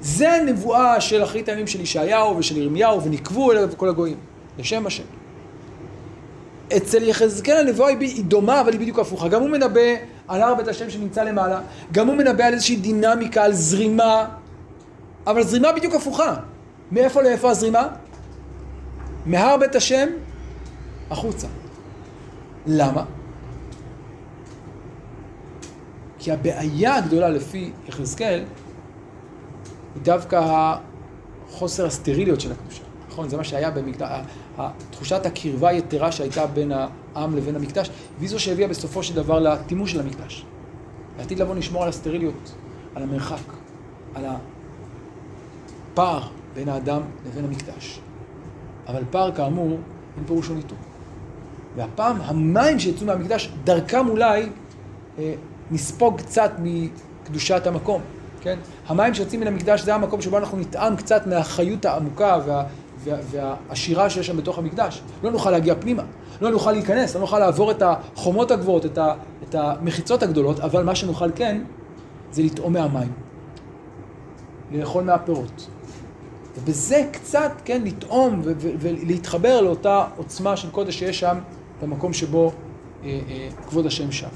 זה 0.00 0.42
נבואה 0.46 1.00
של 1.00 1.22
אחרית 1.22 1.48
הימים 1.48 1.66
של 1.66 1.80
ישעיהו 1.80 2.36
ושל 2.36 2.56
ירמיהו 2.56 3.02
ונקבו 3.02 3.52
אליו 3.52 3.68
כל 3.76 3.88
הגויים, 3.88 4.16
לשם 4.58 4.86
השם. 4.86 5.04
אצל 6.76 7.02
יחזקאל 7.02 7.56
הנבואה 7.56 7.88
היא 7.88 8.24
דומה 8.24 8.60
אבל 8.60 8.72
היא 8.72 8.80
בדיוק 8.80 8.98
הפוכה. 8.98 9.28
גם 9.28 9.42
הוא 9.42 9.50
מנבא 9.50 9.80
על 10.28 10.42
הר 10.42 10.54
בית 10.54 10.68
השם 10.68 10.90
שנמצא 10.90 11.22
למעלה, 11.22 11.60
גם 11.92 12.06
הוא 12.06 12.16
מנבא 12.16 12.44
על 12.44 12.54
איזושהי 12.54 12.76
דינמיקה, 12.76 13.44
על 13.44 13.52
זרימה, 13.52 14.26
אבל 15.26 15.42
זרימה 15.42 15.72
בדיוק 15.72 15.94
הפוכה. 15.94 16.34
מאיפה 16.92 17.22
לאיפה 17.22 17.50
הזרימה? 17.50 17.88
מהר 19.26 19.56
בית 19.56 19.74
השם 19.74 20.08
החוצה. 21.10 21.46
למה? 22.66 23.04
כי 26.18 26.32
הבעיה 26.32 26.96
הגדולה 26.96 27.28
לפי 27.28 27.72
יחזקאל 27.88 28.44
היא 29.94 30.02
דווקא 30.02 30.74
חוסר 31.50 31.86
הסטריליות 31.86 32.40
של 32.40 32.52
הקדושה, 32.52 32.82
נכון? 33.08 33.28
זה 33.28 33.36
מה 33.36 33.44
שהיה 33.44 33.70
במקדש, 33.70 34.08
תחושת 34.90 35.26
הקרבה 35.26 35.68
היתרה 35.68 36.12
שהייתה 36.12 36.46
בין 36.46 36.72
העם 37.14 37.36
לבין 37.36 37.56
המקדש, 37.56 37.90
והיא 38.18 38.28
זו 38.28 38.40
שהביאה 38.40 38.68
בסופו 38.68 39.02
של 39.02 39.14
דבר 39.14 39.38
לטימוש 39.38 39.92
של 39.92 40.00
המקדש. 40.00 40.44
לעתיד 41.18 41.38
לבוא 41.38 41.54
נשמור 41.54 41.82
על 41.82 41.88
הסטריליות, 41.88 42.54
על 42.94 43.02
המרחק, 43.02 43.52
על 44.14 44.24
הפער 45.96 46.22
בין 46.54 46.68
האדם 46.68 47.00
לבין 47.26 47.44
המקדש. 47.44 48.00
אבל 48.88 49.02
פער 49.10 49.32
כאמור, 49.32 49.78
אין 50.16 50.24
פירושו 50.26 50.54
ניתוק. 50.54 50.78
והפעם 51.76 52.16
המים 52.20 52.78
שיצאו 52.78 53.06
מהמקדש, 53.06 53.50
דרכם 53.64 54.08
אולי 54.08 54.48
אה, 55.18 55.34
נספוג 55.70 56.18
קצת 56.18 56.52
מקדושת 56.58 57.66
המקום, 57.66 58.00
כן? 58.40 58.58
המים 58.86 59.14
שיוצאים 59.14 59.40
מן 59.40 59.46
המקדש 59.46 59.80
זה 59.80 59.94
המקום 59.94 60.20
שבו 60.20 60.38
אנחנו 60.38 60.58
נטעם 60.58 60.96
קצת 60.96 61.26
מהחיות 61.26 61.84
העמוקה 61.84 62.38
וה, 62.46 62.64
וה, 63.04 63.16
והעשירה 63.30 64.10
שיש 64.10 64.26
שם 64.26 64.36
בתוך 64.36 64.58
המקדש. 64.58 65.02
לא 65.22 65.30
נוכל 65.30 65.50
להגיע 65.50 65.74
פנימה, 65.80 66.02
לא 66.40 66.50
נוכל 66.50 66.72
להיכנס, 66.72 67.14
לא 67.14 67.20
נוכל 67.20 67.38
לעבור 67.38 67.70
את 67.70 67.82
החומות 67.82 68.50
הגבוהות, 68.50 68.86
את, 68.86 68.98
ה, 68.98 69.14
את 69.48 69.54
המחיצות 69.54 70.22
הגדולות, 70.22 70.60
אבל 70.60 70.84
מה 70.84 70.94
שנוכל 70.94 71.30
כן, 71.34 71.62
זה 72.32 72.42
לטעום 72.42 72.72
מהמים. 72.72 73.12
לאכול 74.72 75.04
מהפירות. 75.04 75.75
ובזה 76.58 77.08
קצת, 77.12 77.52
כן, 77.64 77.82
לטעום 77.84 78.42
ולהתחבר 78.60 79.60
לאותה 79.60 80.06
עוצמה 80.16 80.56
של 80.56 80.70
קודש 80.70 80.98
שיש 80.98 81.20
שם 81.20 81.38
במקום 81.82 82.12
שבו 82.12 82.52
אה, 83.04 83.20
אה, 83.28 83.48
כבוד 83.68 83.86
השם 83.86 84.12
שב. 84.12 84.26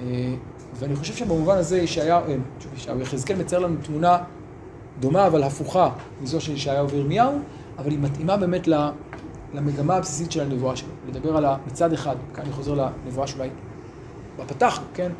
אה, 0.00 0.34
ואני 0.78 0.96
חושב 0.96 1.14
שבמובן 1.14 1.56
הזה 1.56 1.76
אה, 1.76 1.82
ישעיהו, 1.82 2.22
יחזקאל 3.00 3.36
מצייר 3.36 3.60
לנו 3.60 3.76
תמונה 3.82 4.18
דומה 5.00 5.26
אבל 5.26 5.42
הפוכה 5.42 5.90
מזו 6.22 6.40
של 6.40 6.52
ישעיהו 6.52 6.90
וירמיהו, 6.90 7.38
אבל 7.78 7.90
היא 7.90 7.98
מתאימה 7.98 8.36
באמת 8.36 8.68
למגמה 9.54 9.96
הבסיסית 9.96 10.32
של 10.32 10.40
הנבואה 10.40 10.76
שלו. 10.76 10.88
לדבר 11.08 11.36
על 11.36 11.44
מצד 11.66 11.92
אחד, 11.92 12.16
כאן 12.34 12.44
אני 12.44 12.52
חוזר 12.52 12.74
לנבואה 12.74 13.26
שאולי 13.26 13.48
בפתח, 14.38 14.80
כן? 14.94 15.12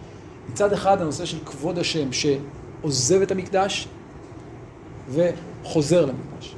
מצד 0.51 0.73
אחד 0.73 1.01
הנושא 1.01 1.25
של 1.25 1.39
כבוד 1.45 1.79
השם 1.79 2.09
שעוזב 2.13 3.23
את 3.23 3.31
המקדש 3.31 3.89
וחוזר 5.11 6.07
למקדש. 6.07 6.57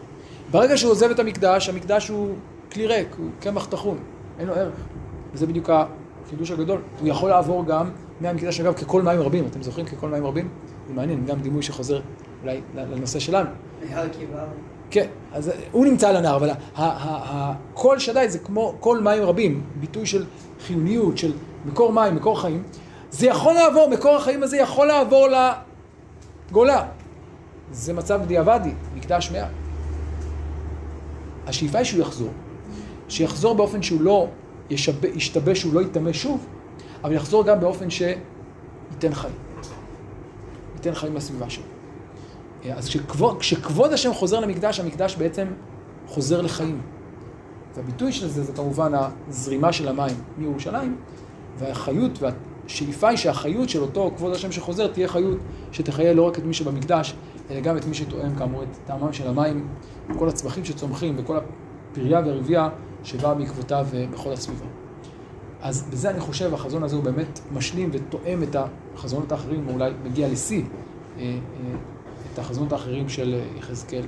ברגע 0.50 0.76
שהוא 0.76 0.92
עוזב 0.92 1.10
את 1.10 1.18
המקדש, 1.18 1.68
המקדש 1.68 2.08
הוא 2.08 2.28
כלי 2.72 2.86
ריק, 2.86 3.08
הוא 3.18 3.26
קמח 3.40 3.66
טחון, 3.66 3.98
אין 4.38 4.46
לו 4.46 4.54
ערך. 4.54 4.74
וזה 5.34 5.46
בדיוק 5.46 5.70
החידוש 5.70 6.50
הגדול. 6.50 6.80
הוא 7.00 7.08
יכול 7.08 7.30
לעבור 7.30 7.64
גם 7.66 7.90
מהמקדש, 8.20 8.60
אגב, 8.60 8.72
ככל 8.72 9.02
מים 9.02 9.20
רבים. 9.20 9.46
אתם 9.46 9.62
זוכרים 9.62 9.86
ככל 9.86 10.08
מים 10.08 10.26
רבים? 10.26 10.48
זה 10.88 10.94
מעניין, 10.94 11.26
גם 11.26 11.40
דימוי 11.40 11.62
שחוזר 11.62 12.00
אולי 12.42 12.60
לנושא 12.74 13.18
שלנו. 13.18 13.50
כן, 14.90 15.06
אז 15.32 15.50
הוא 15.72 15.86
נמצא 15.86 16.08
על 16.08 16.16
הנהר, 16.16 16.36
אבל 16.36 16.50
כל 17.74 17.98
שדי 17.98 18.28
זה 18.28 18.38
כמו 18.38 18.74
כל 18.80 19.00
מים 19.00 19.22
רבים, 19.22 19.62
ביטוי 19.80 20.06
של 20.06 20.24
חיוניות, 20.66 21.18
של 21.18 21.32
מקור 21.66 21.92
מים, 21.92 22.14
מקור 22.16 22.40
חיים. 22.40 22.62
זה 23.10 23.26
יכול 23.26 23.54
לעבור, 23.54 23.88
מקור 23.90 24.16
החיים 24.16 24.42
הזה 24.42 24.56
יכול 24.56 24.86
לעבור 24.86 25.28
לגולה. 26.50 26.86
זה 27.72 27.92
מצב 27.92 28.20
דיעבדי, 28.26 28.72
מקדש 28.94 29.30
מעט. 29.30 29.50
השאיפה 31.46 31.78
היא 31.78 31.84
שהוא 31.84 32.00
יחזור. 32.00 32.30
שיחזור 33.08 33.54
באופן 33.54 33.82
שהוא 33.82 34.00
לא 34.00 34.28
ישב... 34.70 35.04
ישתבש, 35.04 35.60
שהוא 35.60 35.74
לא 35.74 35.80
יטמא 35.80 36.12
שוב, 36.12 36.46
אבל 37.04 37.12
יחזור 37.12 37.44
גם 37.44 37.60
באופן 37.60 37.90
שייתן 37.90 39.12
חיים. 39.12 39.34
ייתן 40.74 40.94
חיים 40.94 41.16
לסביבה 41.16 41.50
שלו. 41.50 41.64
אז 42.70 42.88
כשכבוד, 42.88 43.38
כשכבוד 43.38 43.92
השם 43.92 44.14
חוזר 44.14 44.40
למקדש, 44.40 44.80
המקדש 44.80 45.16
בעצם 45.16 45.46
חוזר 46.06 46.40
לחיים. 46.40 46.80
והביטוי 47.74 48.12
של 48.12 48.28
זה 48.28 48.42
זה 48.42 48.52
כמובן 48.52 48.92
הזרימה 49.28 49.72
של 49.72 49.88
המים 49.88 50.16
מירושלים, 50.38 50.96
והחיות 51.58 52.18
והשאיפה 52.22 53.08
היא 53.08 53.16
שהחיות 53.16 53.68
של 53.68 53.82
אותו 53.82 54.10
כבוד 54.16 54.34
השם 54.34 54.52
שחוזר 54.52 54.86
תהיה 54.86 55.08
חיות 55.08 55.38
שתחיה 55.72 56.12
לא 56.12 56.22
רק 56.22 56.38
את 56.38 56.44
מי 56.44 56.54
שבמקדש, 56.54 57.14
אלא 57.52 57.60
גם 57.60 57.76
את 57.76 57.86
מי 57.86 57.94
שתואם 57.94 58.34
כאמור 58.34 58.62
את 58.62 58.68
טעמם 58.86 59.12
של 59.12 59.28
המים, 59.28 59.68
כל 60.18 60.28
הצמחים 60.28 60.64
שצומחים 60.64 61.14
וכל 61.18 61.36
הפריה 61.36 62.20
והרבייה 62.20 62.68
שבאה 63.04 63.34
בעקבותיו 63.34 63.86
בכל 64.12 64.32
הסביבה. 64.32 64.64
אז 65.62 65.82
בזה 65.90 66.10
אני 66.10 66.20
חושב 66.20 66.54
החזון 66.54 66.82
הזה 66.82 66.96
הוא 66.96 67.04
באמת 67.04 67.40
משלים 67.52 67.90
ותואם 67.92 68.42
את 68.42 68.56
החזונות 68.94 69.32
האחרים, 69.32 69.68
או 69.68 69.72
אולי 69.72 69.92
מגיע 70.04 70.28
לשיא 70.28 70.62
אה, 71.18 71.22
אה, 71.22 71.38
את 72.32 72.38
החזונות 72.38 72.72
האחרים 72.72 73.08
של 73.08 73.40
יחזקאל, 73.58 74.02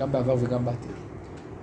גם 0.00 0.12
בעבר 0.12 0.34
וגם 0.40 0.64
בעתיד. 0.64 0.90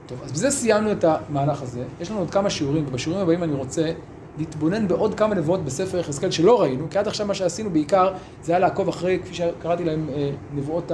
טוב, 0.05 0.19
אז 0.23 0.31
בזה 0.31 0.51
סיימנו 0.51 0.91
את 0.91 1.03
המהלך 1.03 1.61
הזה. 1.61 1.83
יש 2.01 2.11
לנו 2.11 2.19
עוד 2.19 2.31
כמה 2.31 2.49
שיעורים, 2.49 2.85
ובשיעורים 2.87 3.23
הבאים 3.23 3.43
אני 3.43 3.53
רוצה 3.53 3.91
להתבונן 4.37 4.87
בעוד 4.87 5.15
כמה 5.15 5.35
נבואות 5.35 5.65
בספר 5.65 5.97
יחזקאל 5.97 6.31
שלא 6.31 6.61
ראינו, 6.61 6.87
כי 6.89 6.97
עד 6.97 7.07
עכשיו 7.07 7.27
מה 7.27 7.33
שעשינו 7.33 7.69
בעיקר 7.69 8.13
זה 8.43 8.51
היה 8.51 8.59
לעקוב 8.59 8.87
אחרי, 8.87 9.19
כפי 9.19 9.33
שקראתי 9.33 9.85
להם, 9.85 10.07
אה, 10.13 10.31
נבואות 10.55 10.91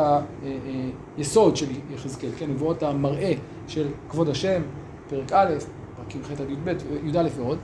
היסוד 1.17 1.57
של 1.57 1.65
יחזקאל, 1.93 2.29
כן, 2.37 2.49
נבואות 2.49 2.83
המראה 2.83 3.33
של 3.67 3.87
כבוד 4.09 4.29
השם, 4.29 4.61
פרק 5.09 5.33
א', 5.33 5.53
פרקים 5.97 6.21
ח' 6.23 6.31
עד 6.31 6.49
י"ב, 6.49 6.69
י"א 7.03 7.27
ועוד. 7.35 7.57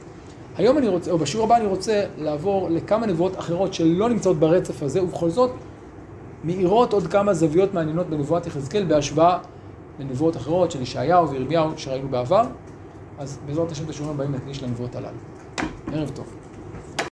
היום 0.57 0.77
אני 0.77 0.87
רוצה, 0.87 1.11
או 1.11 1.17
בשיעור 1.17 1.45
הבא 1.45 1.55
אני 1.55 1.65
רוצה 1.65 2.05
לעבור 2.17 2.69
לכמה 2.69 3.05
נבואות 3.05 3.39
אחרות 3.39 3.73
שלא 3.73 4.09
נמצאות 4.09 4.39
ברצף 4.39 4.83
הזה, 4.83 5.03
ובכל 5.03 5.29
זאת 5.29 5.51
מאירות 6.43 6.93
עוד 6.93 7.07
כמה 7.07 7.33
זוויות 7.33 7.73
מעניינות 7.73 8.09
בנבואת 8.09 8.47
יחזקאל 8.47 8.83
בהשוואה 8.83 9.37
לנבואות 9.99 10.37
אחרות 10.37 10.71
של 10.71 10.81
ישעיהו 10.81 11.29
וירמיהו 11.29 11.69
שראינו 11.77 12.07
בעבר. 12.09 12.43
אז 13.19 13.39
בעזרת 13.45 13.71
השם 13.71 13.85
את 13.85 13.89
השיעורים 13.89 14.15
הבאים 14.15 14.31
נקדיש 14.35 14.63
לנבואות 14.63 14.95
הללו. 14.95 15.17
ערב 15.93 16.09
טוב. 16.09 16.42